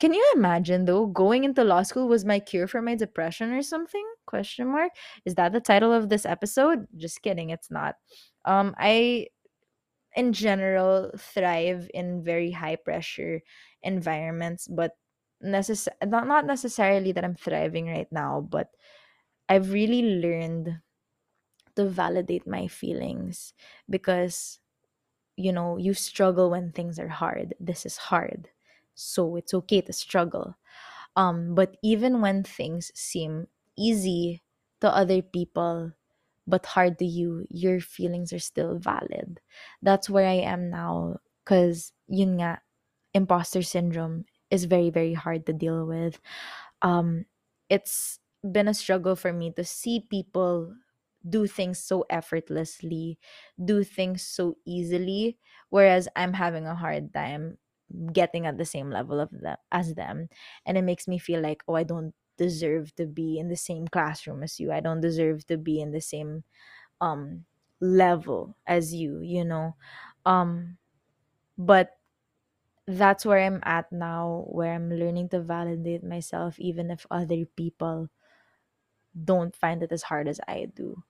Can 0.00 0.14
you 0.14 0.24
imagine 0.34 0.86
though 0.86 1.06
going 1.06 1.44
into 1.44 1.62
law 1.62 1.82
school 1.82 2.08
was 2.08 2.24
my 2.24 2.40
cure 2.40 2.66
for 2.66 2.80
my 2.80 2.94
depression 2.94 3.52
or 3.52 3.62
something? 3.62 4.04
Question 4.26 4.68
mark. 4.68 4.92
Is 5.26 5.34
that 5.34 5.52
the 5.52 5.60
title 5.60 5.92
of 5.92 6.08
this 6.08 6.24
episode? 6.24 6.86
Just 6.96 7.20
kidding, 7.22 7.50
it's 7.50 7.70
not. 7.70 7.96
Um 8.46 8.74
I 8.78 9.26
in 10.16 10.32
general 10.32 11.10
thrive 11.16 11.90
in 11.94 12.22
very 12.24 12.50
high 12.52 12.76
pressure 12.76 13.42
environments 13.82 14.68
but 14.68 14.96
necess- 15.44 15.88
not, 16.06 16.26
not 16.26 16.46
necessarily 16.46 17.12
that 17.12 17.24
i'm 17.24 17.34
thriving 17.36 17.86
right 17.88 18.10
now 18.12 18.40
but 18.40 18.70
i've 19.48 19.72
really 19.72 20.20
learned 20.20 20.80
to 21.76 21.86
validate 21.88 22.46
my 22.46 22.66
feelings 22.66 23.52
because 23.88 24.58
you 25.36 25.52
know 25.52 25.76
you 25.78 25.94
struggle 25.94 26.50
when 26.50 26.72
things 26.72 26.98
are 26.98 27.08
hard. 27.08 27.54
This 27.60 27.86
is 27.86 27.96
hard 28.12 28.50
so 28.94 29.36
it's 29.36 29.54
okay 29.54 29.80
to 29.82 29.92
struggle. 29.92 30.56
Um 31.16 31.54
but 31.54 31.76
even 31.82 32.20
when 32.22 32.44
things 32.44 32.92
seem 32.94 33.48
easy 33.78 34.42
to 34.82 34.88
other 34.94 35.22
people 35.22 35.92
but 36.46 36.66
hard 36.66 36.98
to 36.98 37.04
you, 37.04 37.46
your 37.50 37.80
feelings 37.80 38.32
are 38.32 38.38
still 38.42 38.78
valid. 38.78 39.40
That's 39.82 40.10
where 40.10 40.26
I 40.28 40.42
am 40.44 40.70
now. 40.70 41.18
Cause 41.44 41.92
yun 42.08 42.38
nga, 42.40 42.60
imposter 43.14 43.62
syndrome 43.62 44.24
is 44.50 44.64
very, 44.64 44.90
very 44.90 45.14
hard 45.14 45.46
to 45.46 45.52
deal 45.52 45.86
with. 45.86 46.20
Um, 46.82 47.26
it's 47.68 48.18
been 48.42 48.68
a 48.68 48.74
struggle 48.74 49.16
for 49.16 49.32
me 49.32 49.52
to 49.52 49.64
see 49.64 50.06
people 50.10 50.74
do 51.28 51.46
things 51.46 51.78
so 51.78 52.04
effortlessly, 52.08 53.18
do 53.62 53.84
things 53.84 54.22
so 54.22 54.56
easily, 54.66 55.38
whereas 55.68 56.08
I'm 56.16 56.32
having 56.32 56.66
a 56.66 56.74
hard 56.74 57.12
time 57.12 57.58
getting 58.12 58.46
at 58.46 58.56
the 58.56 58.64
same 58.64 58.90
level 58.90 59.20
of 59.20 59.30
them 59.30 59.56
as 59.72 59.94
them. 59.94 60.28
And 60.64 60.78
it 60.78 60.82
makes 60.82 61.06
me 61.08 61.18
feel 61.18 61.40
like, 61.40 61.62
oh, 61.68 61.74
I 61.74 61.82
don't 61.82 62.14
deserve 62.40 62.96
to 62.96 63.04
be 63.06 63.38
in 63.38 63.48
the 63.52 63.56
same 63.60 63.86
classroom 63.88 64.42
as 64.42 64.58
you. 64.58 64.72
I 64.72 64.80
don't 64.80 65.02
deserve 65.04 65.46
to 65.52 65.58
be 65.60 65.80
in 65.80 65.92
the 65.92 66.00
same 66.00 66.44
um 67.00 67.44
level 67.80 68.56
as 68.66 68.94
you 68.94 69.20
you 69.20 69.44
know? 69.44 69.76
Um 70.26 70.78
but 71.58 71.96
that's 72.86 73.24
where 73.24 73.38
i'm 73.40 73.60
at 73.64 73.90
now 73.92 74.44
where 74.48 74.74
i'm 74.74 74.90
learning 74.90 75.28
to 75.28 75.40
validate 75.40 76.02
myself 76.02 76.58
even 76.58 76.90
if 76.90 77.06
other 77.10 77.44
people 77.56 78.08
don't 79.24 79.54
find 79.56 79.82
it 79.82 79.92
as 79.92 80.02
hard 80.02 80.28
as 80.28 80.40
i 80.48 80.66
do. 80.74 81.02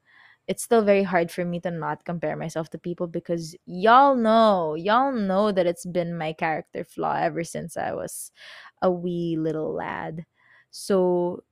It's 0.49 0.64
still 0.64 0.83
very 0.83 1.05
hard 1.05 1.31
for 1.31 1.45
me 1.45 1.61
to 1.61 1.70
not 1.70 2.05
compare 2.05 2.37
myself 2.37 2.70
to 2.70 2.78
people 2.78 3.07
because 3.07 3.57
y'all 3.66 4.16
know 4.16 4.74
y'all 4.74 5.12
know 5.12 5.53
that 5.53 5.66
it's 5.66 5.87
been 5.87 6.18
my 6.18 6.33
character 6.35 6.85
flaw 6.85 7.14
ever 7.16 7.45
since 7.45 7.76
i 7.76 7.93
was 7.95 8.33
a 8.83 8.91
wee 8.91 9.37
little 9.39 9.72
lad 9.74 10.26
so 10.70 11.42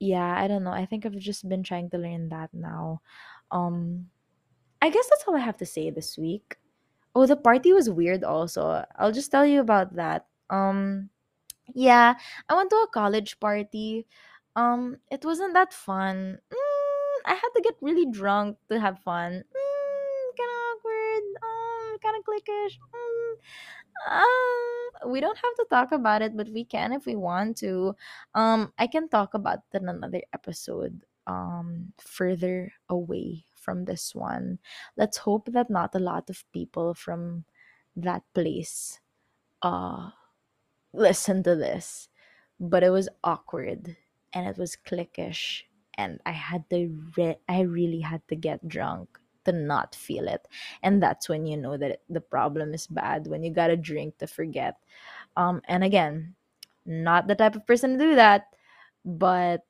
yeah 0.00 0.36
i 0.38 0.48
don't 0.48 0.64
know 0.64 0.72
i 0.72 0.86
think 0.86 1.06
i've 1.06 1.18
just 1.18 1.48
been 1.48 1.62
trying 1.62 1.90
to 1.90 1.98
learn 1.98 2.28
that 2.28 2.50
now 2.54 3.00
um 3.50 4.06
I 4.82 4.90
guess 4.90 5.08
that's 5.08 5.24
all 5.26 5.36
I 5.36 5.40
have 5.40 5.56
to 5.58 5.66
say 5.66 5.90
this 5.90 6.18
week. 6.18 6.56
Oh, 7.14 7.26
the 7.26 7.36
party 7.36 7.72
was 7.72 7.90
weird 7.90 8.24
also. 8.24 8.84
I'll 8.96 9.12
just 9.12 9.30
tell 9.30 9.46
you 9.46 9.60
about 9.60 9.96
that. 9.96 10.26
Um 10.50 11.10
yeah, 11.74 12.14
I 12.48 12.54
went 12.54 12.70
to 12.70 12.76
a 12.76 12.88
college 12.92 13.40
party. 13.40 14.06
Um 14.56 14.98
it 15.10 15.24
wasn't 15.24 15.54
that 15.54 15.72
fun. 15.72 16.38
Mm, 16.52 17.16
I 17.26 17.34
had 17.34 17.50
to 17.56 17.62
get 17.62 17.76
really 17.80 18.06
drunk 18.10 18.58
to 18.70 18.80
have 18.80 19.00
fun. 19.00 19.44
Mm, 19.44 20.26
kind 20.38 20.52
of 20.52 20.60
awkward. 20.76 21.24
Um 21.42 21.98
kind 22.02 22.16
of 22.18 22.24
cliquish. 22.24 22.74
Mm, 22.78 23.34
uh, 24.08 24.83
we 25.06 25.20
don't 25.20 25.36
have 25.38 25.54
to 25.56 25.66
talk 25.70 25.92
about 25.92 26.22
it, 26.22 26.36
but 26.36 26.48
we 26.50 26.64
can 26.64 26.92
if 26.92 27.06
we 27.06 27.16
want 27.16 27.56
to. 27.58 27.94
Um, 28.34 28.72
I 28.78 28.86
can 28.86 29.08
talk 29.08 29.34
about 29.34 29.60
it 29.72 29.82
in 29.82 29.88
another 29.88 30.22
episode. 30.32 31.02
Um, 31.26 31.92
further 31.98 32.72
away 32.88 33.46
from 33.56 33.86
this 33.86 34.14
one. 34.14 34.58
Let's 34.96 35.16
hope 35.18 35.48
that 35.52 35.70
not 35.70 35.94
a 35.94 35.98
lot 35.98 36.28
of 36.28 36.44
people 36.52 36.92
from 36.94 37.44
that 37.96 38.22
place 38.34 39.00
uh 39.62 40.10
listen 40.92 41.42
to 41.44 41.56
this. 41.56 42.08
But 42.60 42.82
it 42.84 42.90
was 42.90 43.08
awkward 43.24 43.96
and 44.32 44.46
it 44.46 44.58
was 44.58 44.76
cliquish 44.76 45.62
and 45.94 46.20
I 46.26 46.32
had 46.32 46.68
to 46.70 46.90
re- 47.16 47.40
I 47.48 47.62
really 47.62 48.00
had 48.00 48.22
to 48.28 48.36
get 48.36 48.68
drunk 48.68 49.18
to 49.44 49.52
not 49.52 49.94
feel 49.94 50.28
it. 50.28 50.46
And 50.82 51.02
that's 51.02 51.28
when 51.28 51.46
you 51.46 51.56
know 51.56 51.76
that 51.76 52.02
the 52.08 52.20
problem 52.20 52.74
is 52.74 52.86
bad 52.86 53.26
when 53.26 53.42
you 53.42 53.50
got 53.52 53.68
to 53.68 53.76
drink 53.76 54.18
to 54.18 54.26
forget. 54.26 54.76
Um 55.36 55.62
and 55.68 55.84
again, 55.84 56.34
not 56.86 57.26
the 57.26 57.34
type 57.34 57.56
of 57.56 57.66
person 57.66 57.98
to 57.98 58.04
do 58.04 58.14
that, 58.16 58.46
but 59.04 59.62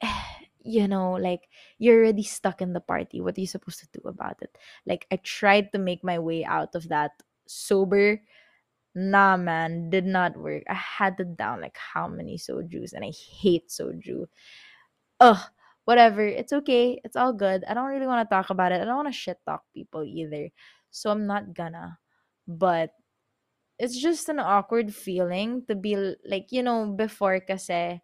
you 0.64 0.86
know, 0.88 1.12
like 1.12 1.48
you're 1.78 1.98
already 1.98 2.22
stuck 2.22 2.60
in 2.62 2.72
the 2.72 2.80
party. 2.80 3.20
What 3.20 3.36
are 3.36 3.40
you 3.40 3.46
supposed 3.46 3.80
to 3.80 3.88
do 3.92 4.08
about 4.08 4.42
it? 4.42 4.56
Like 4.86 5.06
I 5.10 5.16
tried 5.16 5.72
to 5.72 5.78
make 5.78 6.04
my 6.04 6.18
way 6.18 6.44
out 6.44 6.74
of 6.74 6.88
that 6.88 7.12
sober 7.46 8.20
Nah, 8.94 9.36
man, 9.38 9.90
did 9.90 10.04
not 10.04 10.36
work. 10.36 10.64
I 10.68 10.74
had 10.74 11.16
to 11.18 11.24
down 11.24 11.60
like 11.62 11.76
how 11.78 12.08
many 12.08 12.36
sojus, 12.38 12.92
and 12.92 13.04
I 13.04 13.10
hate 13.10 13.68
soju. 13.68 14.26
Ugh, 15.20 15.38
whatever. 15.84 16.26
It's 16.26 16.52
okay. 16.52 17.00
It's 17.04 17.16
all 17.16 17.32
good. 17.32 17.64
I 17.68 17.74
don't 17.74 17.90
really 17.90 18.06
want 18.06 18.28
to 18.28 18.34
talk 18.34 18.50
about 18.50 18.72
it. 18.72 18.80
I 18.80 18.84
don't 18.84 18.96
want 18.96 19.08
to 19.08 19.12
shit 19.12 19.38
talk 19.46 19.62
people 19.74 20.04
either. 20.04 20.50
So 20.90 21.10
I'm 21.10 21.26
not 21.26 21.54
gonna. 21.54 21.98
But 22.46 22.90
it's 23.78 23.98
just 23.98 24.28
an 24.28 24.38
awkward 24.38 24.94
feeling 24.94 25.64
to 25.68 25.74
be 25.74 25.96
like, 26.24 26.52
you 26.52 26.62
know, 26.62 26.86
before 26.86 27.40
kasi 27.40 28.00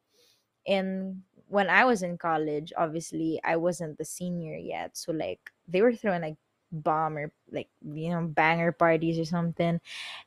in 0.67 1.23
when 1.49 1.71
I 1.71 1.85
was 1.85 2.03
in 2.03 2.19
college, 2.19 2.73
obviously 2.77 3.41
I 3.45 3.57
wasn't 3.57 3.99
the 3.99 4.05
senior 4.05 4.57
yet. 4.57 4.97
So 4.97 5.13
like 5.13 5.41
they 5.67 5.83
were 5.83 5.95
throwing 5.95 6.23
like 6.23 6.37
bomb 6.73 7.17
or 7.17 7.33
like 7.51 7.69
you 7.81 8.11
know 8.11 8.27
banger 8.27 8.73
parties 8.73 9.19
or 9.19 9.25
something 9.25 9.81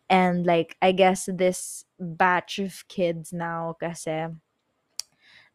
and 0.09 0.45
like 0.45 0.75
I 0.81 0.91
guess 0.91 1.29
this 1.31 1.85
batch 1.99 2.59
of 2.59 2.83
kids 2.87 3.31
now 3.31 3.75
kasi 3.79 4.27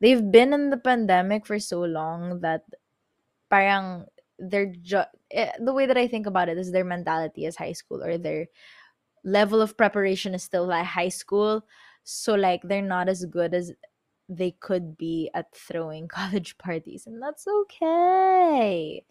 they've 0.00 0.30
been 0.30 0.52
in 0.52 0.70
the 0.70 0.76
pandemic 0.78 1.46
for 1.46 1.58
so 1.58 1.80
long 1.82 2.40
that 2.40 2.62
parang 3.50 4.06
their 4.38 4.66
ju- 4.66 5.10
eh, 5.30 5.52
the 5.60 5.72
way 5.72 5.86
that 5.86 5.96
I 5.96 6.08
think 6.08 6.26
about 6.26 6.48
it 6.48 6.58
is 6.58 6.72
their 6.72 6.84
mentality 6.84 7.46
is 7.46 7.56
high 7.56 7.72
school 7.72 8.02
or 8.02 8.18
their 8.18 8.46
level 9.24 9.60
of 9.60 9.76
preparation 9.76 10.34
is 10.34 10.42
still 10.44 10.66
like 10.66 10.86
high 10.86 11.08
school 11.08 11.66
so 12.04 12.34
like 12.34 12.62
they're 12.64 12.82
not 12.82 13.08
as 13.08 13.24
good 13.26 13.54
as 13.54 13.72
they 14.28 14.52
could 14.60 14.96
be 14.96 15.30
at 15.34 15.54
throwing 15.54 16.08
college 16.18 16.58
parties 16.58 17.06
and 17.06 17.22
that's 17.22 17.46
okay 17.48 19.04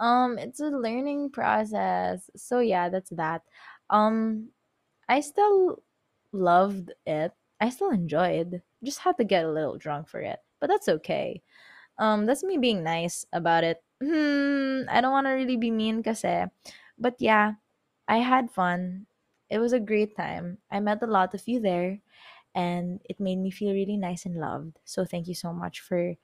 um 0.00 0.38
it's 0.38 0.60
a 0.60 0.66
learning 0.68 1.30
process 1.30 2.30
so 2.36 2.60
yeah 2.60 2.88
that's 2.88 3.10
that 3.10 3.42
um 3.90 4.48
I 5.08 5.20
still 5.20 5.82
loved 6.32 6.92
it. 7.06 7.32
I 7.60 7.70
still 7.70 7.90
enjoyed. 7.90 8.62
Just 8.82 9.00
had 9.00 9.16
to 9.18 9.24
get 9.24 9.44
a 9.44 9.50
little 9.52 9.78
drunk 9.78 10.08
for 10.08 10.20
it. 10.20 10.40
But 10.60 10.68
that's 10.68 10.88
okay. 11.02 11.42
Um 11.98 12.26
that's 12.26 12.44
me 12.44 12.58
being 12.58 12.82
nice 12.84 13.26
about 13.32 13.64
it. 13.64 13.82
Hmm, 14.02 14.88
I 14.90 15.00
don't 15.00 15.12
want 15.14 15.26
to 15.26 15.34
really 15.38 15.56
be 15.56 15.70
mean 15.70 16.02
kasi. 16.02 16.46
But 16.98 17.16
yeah, 17.20 17.54
I 18.08 18.18
had 18.18 18.50
fun. 18.50 19.06
It 19.50 19.58
was 19.60 19.72
a 19.72 19.80
great 19.80 20.16
time. 20.16 20.58
I 20.70 20.80
met 20.80 21.02
a 21.02 21.06
lot 21.10 21.34
of 21.34 21.46
you 21.48 21.60
there 21.60 22.00
and 22.54 23.00
it 23.08 23.20
made 23.20 23.38
me 23.38 23.50
feel 23.50 23.72
really 23.74 23.96
nice 23.96 24.26
and 24.26 24.36
loved. 24.40 24.78
So 24.84 25.04
thank 25.04 25.28
you 25.28 25.34
so 25.34 25.52
much 25.52 25.80
for 25.80 26.14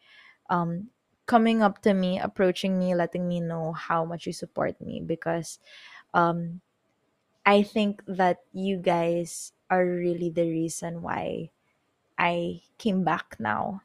um 0.51 0.91
coming 1.27 1.63
up 1.63 1.83
to 1.83 1.95
me, 1.95 2.19
approaching 2.19 2.79
me, 2.79 2.95
letting 2.95 3.29
me 3.29 3.41
know 3.41 3.73
how 3.73 4.05
much 4.05 4.27
you 4.27 4.33
support 4.33 4.81
me 4.81 5.01
because 5.05 5.59
um 6.15 6.61
I 7.47 7.63
think 7.63 8.03
that 8.07 8.39
you 8.53 8.77
guys 8.79 9.53
are 9.71 9.85
really 9.85 10.31
the 10.31 10.49
reason 10.49 11.03
why 11.03 11.51
I 12.19 12.62
came 12.79 13.05
back 13.05 13.37
now. 13.39 13.83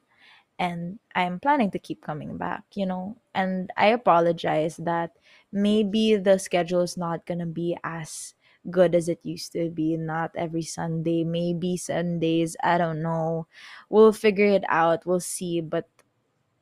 And 0.60 1.00
I'm 1.16 1.40
planning 1.40 1.72
to 1.72 1.80
keep 1.80 2.02
coming 2.02 2.38
back, 2.38 2.64
you 2.76 2.86
know. 2.86 3.18
And 3.34 3.72
I 3.76 3.88
apologize 3.88 4.78
that 4.78 5.18
maybe 5.52 6.16
the 6.16 6.38
schedule 6.38 6.82
is 6.82 6.96
not 6.96 7.26
going 7.26 7.40
to 7.40 7.48
be 7.48 7.76
as 7.84 8.36
good 8.70 8.96
as 8.96 9.10
it 9.10 9.20
used 9.26 9.52
to 9.54 9.70
be. 9.70 9.98
Not 9.98 10.32
every 10.36 10.62
Sunday, 10.62 11.24
maybe 11.24 11.76
Sundays. 11.76 12.56
I 12.64 12.78
don't 12.78 13.02
know. 13.02 13.48
We'll 13.90 14.14
figure 14.14 14.46
it 14.46 14.64
out. 14.70 15.06
We'll 15.06 15.20
see. 15.20 15.60
But 15.60 15.90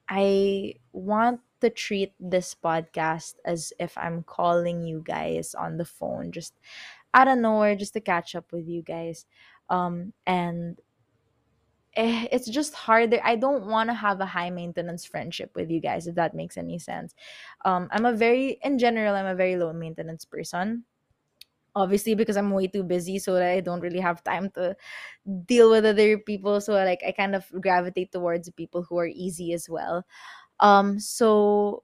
I 0.09 0.75
want 0.93 1.41
to 1.61 1.69
treat 1.69 2.13
this 2.19 2.55
podcast 2.55 3.35
as 3.45 3.71
if 3.79 3.97
I'm 3.97 4.23
calling 4.23 4.83
you 4.83 5.03
guys 5.05 5.53
on 5.53 5.77
the 5.77 5.85
phone 5.85 6.31
just 6.31 6.53
out 7.13 7.27
of 7.27 7.37
nowhere 7.37 7.75
just 7.75 7.93
to 7.93 8.01
catch 8.01 8.35
up 8.35 8.51
with 8.51 8.67
you 8.67 8.81
guys. 8.81 9.25
Um, 9.69 10.13
and 10.25 10.79
eh, 11.95 12.27
it's 12.31 12.49
just 12.49 12.73
harder. 12.73 13.19
I 13.23 13.35
don't 13.35 13.67
want 13.67 13.89
to 13.89 13.93
have 13.93 14.19
a 14.21 14.25
high 14.25 14.49
maintenance 14.49 15.05
friendship 15.05 15.51
with 15.55 15.69
you 15.71 15.79
guys, 15.81 16.07
if 16.07 16.15
that 16.15 16.35
makes 16.35 16.57
any 16.57 16.79
sense. 16.79 17.15
Um, 17.65 17.89
I'm 17.91 18.05
a 18.05 18.13
very, 18.13 18.59
in 18.63 18.79
general, 18.79 19.15
I'm 19.15 19.25
a 19.25 19.35
very 19.35 19.55
low 19.57 19.73
maintenance 19.73 20.25
person. 20.25 20.85
Obviously, 21.75 22.15
because 22.15 22.35
I'm 22.37 22.51
way 22.51 22.67
too 22.67 22.83
busy, 22.83 23.17
so 23.19 23.33
that 23.35 23.43
I 23.43 23.61
don't 23.61 23.79
really 23.79 24.01
have 24.01 24.23
time 24.25 24.49
to 24.55 24.75
deal 25.45 25.71
with 25.71 25.85
other 25.85 26.17
people. 26.17 26.61
So, 26.61 26.73
like, 26.73 27.01
I 27.07 27.11
kind 27.13 27.35
of 27.35 27.45
gravitate 27.61 28.11
towards 28.11 28.49
people 28.51 28.83
who 28.83 28.97
are 28.99 29.07
easy 29.07 29.53
as 29.53 29.69
well. 29.69 30.05
Um, 30.59 30.99
so 30.99 31.83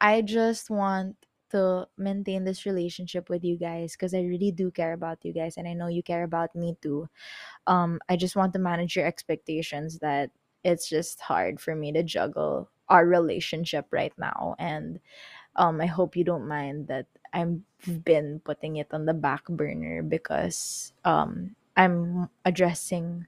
I 0.00 0.22
just 0.22 0.70
want 0.70 1.16
to 1.50 1.88
maintain 1.96 2.44
this 2.44 2.66
relationship 2.66 3.28
with 3.28 3.44
you 3.44 3.56
guys 3.56 3.92
because 3.92 4.14
I 4.14 4.20
really 4.22 4.52
do 4.52 4.70
care 4.70 4.92
about 4.92 5.24
you 5.24 5.32
guys 5.32 5.56
and 5.56 5.66
I 5.68 5.74
know 5.74 5.88
you 5.88 6.02
care 6.02 6.24
about 6.24 6.54
me 6.54 6.76
too. 6.82 7.08
Um, 7.66 8.00
I 8.08 8.16
just 8.16 8.36
want 8.36 8.52
to 8.54 8.58
manage 8.58 8.96
your 8.96 9.06
expectations 9.06 9.98
that 10.00 10.30
it's 10.64 10.88
just 10.88 11.20
hard 11.20 11.60
for 11.60 11.74
me 11.74 11.92
to 11.92 12.02
juggle 12.02 12.70
our 12.88 13.06
relationship 13.06 13.86
right 13.92 14.12
now 14.18 14.56
and 14.58 14.98
um 15.56 15.80
I 15.80 15.86
hope 15.86 16.16
you 16.16 16.24
don't 16.24 16.48
mind 16.48 16.88
that 16.88 17.06
I've 17.32 17.60
been 18.04 18.40
putting 18.44 18.76
it 18.76 18.88
on 18.92 19.06
the 19.06 19.14
back 19.14 19.46
burner 19.48 20.02
because 20.02 20.92
um 21.04 21.56
I'm 21.76 22.28
addressing 22.44 23.26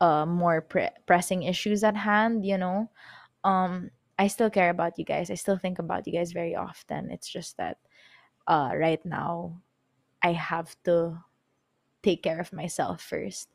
uh 0.00 0.26
more 0.26 0.60
pre- 0.60 0.96
pressing 1.06 1.42
issues 1.42 1.84
at 1.84 1.96
hand, 1.96 2.44
you 2.46 2.58
know 2.58 2.90
um 3.44 3.90
I 4.20 4.28
still 4.28 4.50
care 4.52 4.70
about 4.70 5.00
you 5.00 5.06
guys. 5.06 5.32
I 5.32 5.36
still 5.40 5.56
think 5.58 5.80
about 5.80 6.06
you 6.06 6.12
guys 6.12 6.32
very 6.32 6.54
often. 6.54 7.10
It's 7.10 7.28
just 7.28 7.56
that 7.56 7.78
uh 8.46 8.72
right 8.76 9.04
now 9.06 9.62
I 10.22 10.32
have 10.34 10.76
to 10.84 11.18
take 12.02 12.22
care 12.22 12.40
of 12.40 12.52
myself 12.52 13.02
first. 13.02 13.48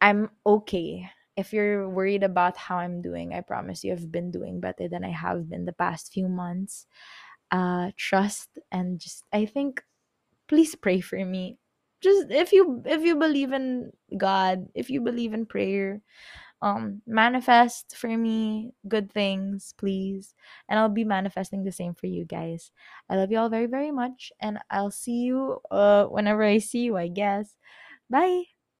I'm 0.00 0.30
okay. 0.46 1.10
If 1.36 1.52
you're 1.52 1.88
worried 1.88 2.24
about 2.24 2.56
how 2.58 2.78
I'm 2.78 3.02
doing, 3.02 3.34
I 3.34 3.40
promise 3.42 3.84
you 3.84 3.92
I've 3.92 4.12
been 4.12 4.30
doing 4.30 4.60
better 4.60 4.88
than 4.88 5.04
I 5.04 5.10
have 5.10 5.48
been 5.48 5.64
the 5.64 5.72
past 5.74 6.12
few 6.12 6.28
months. 6.28 6.86
Uh 7.50 7.92
trust 7.96 8.58
and 8.72 8.98
just 9.00 9.24
I 9.32 9.46
think 9.46 9.82
please 10.48 10.74
pray 10.74 11.00
for 11.00 11.24
me. 11.24 11.58
Just 12.02 12.30
if 12.30 12.52
you 12.52 12.82
if 12.86 13.02
you 13.02 13.16
believe 13.16 13.52
in 13.52 13.92
God, 14.16 14.68
if 14.74 14.90
you 14.90 15.00
believe 15.00 15.34
in 15.34 15.46
prayer, 15.46 16.02
um 16.62 17.02
manifest 17.06 17.96
for 17.96 18.08
me 18.16 18.72
good 18.88 19.12
things 19.12 19.74
please. 19.78 20.34
And 20.68 20.78
i'll 20.78 20.88
be 20.88 21.04
manifesting 21.04 21.64
the 21.64 21.72
same 21.72 21.94
for 21.94 22.06
you 22.06 22.24
guys. 22.24 22.70
I 23.10 23.16
love 23.16 23.30
you 23.32 23.38
all 23.38 23.50
very 23.50 23.66
very 23.66 23.90
much 23.92 24.32
and 24.40 24.58
i'll 24.70 24.90
see 24.92 25.22
you 25.28 25.60
uh 25.70 26.06
whenever 26.06 26.42
i 26.44 26.58
see 26.58 26.80
you 26.84 26.96
i 26.96 27.08
guess. 27.08 27.56
Bye 28.10 28.44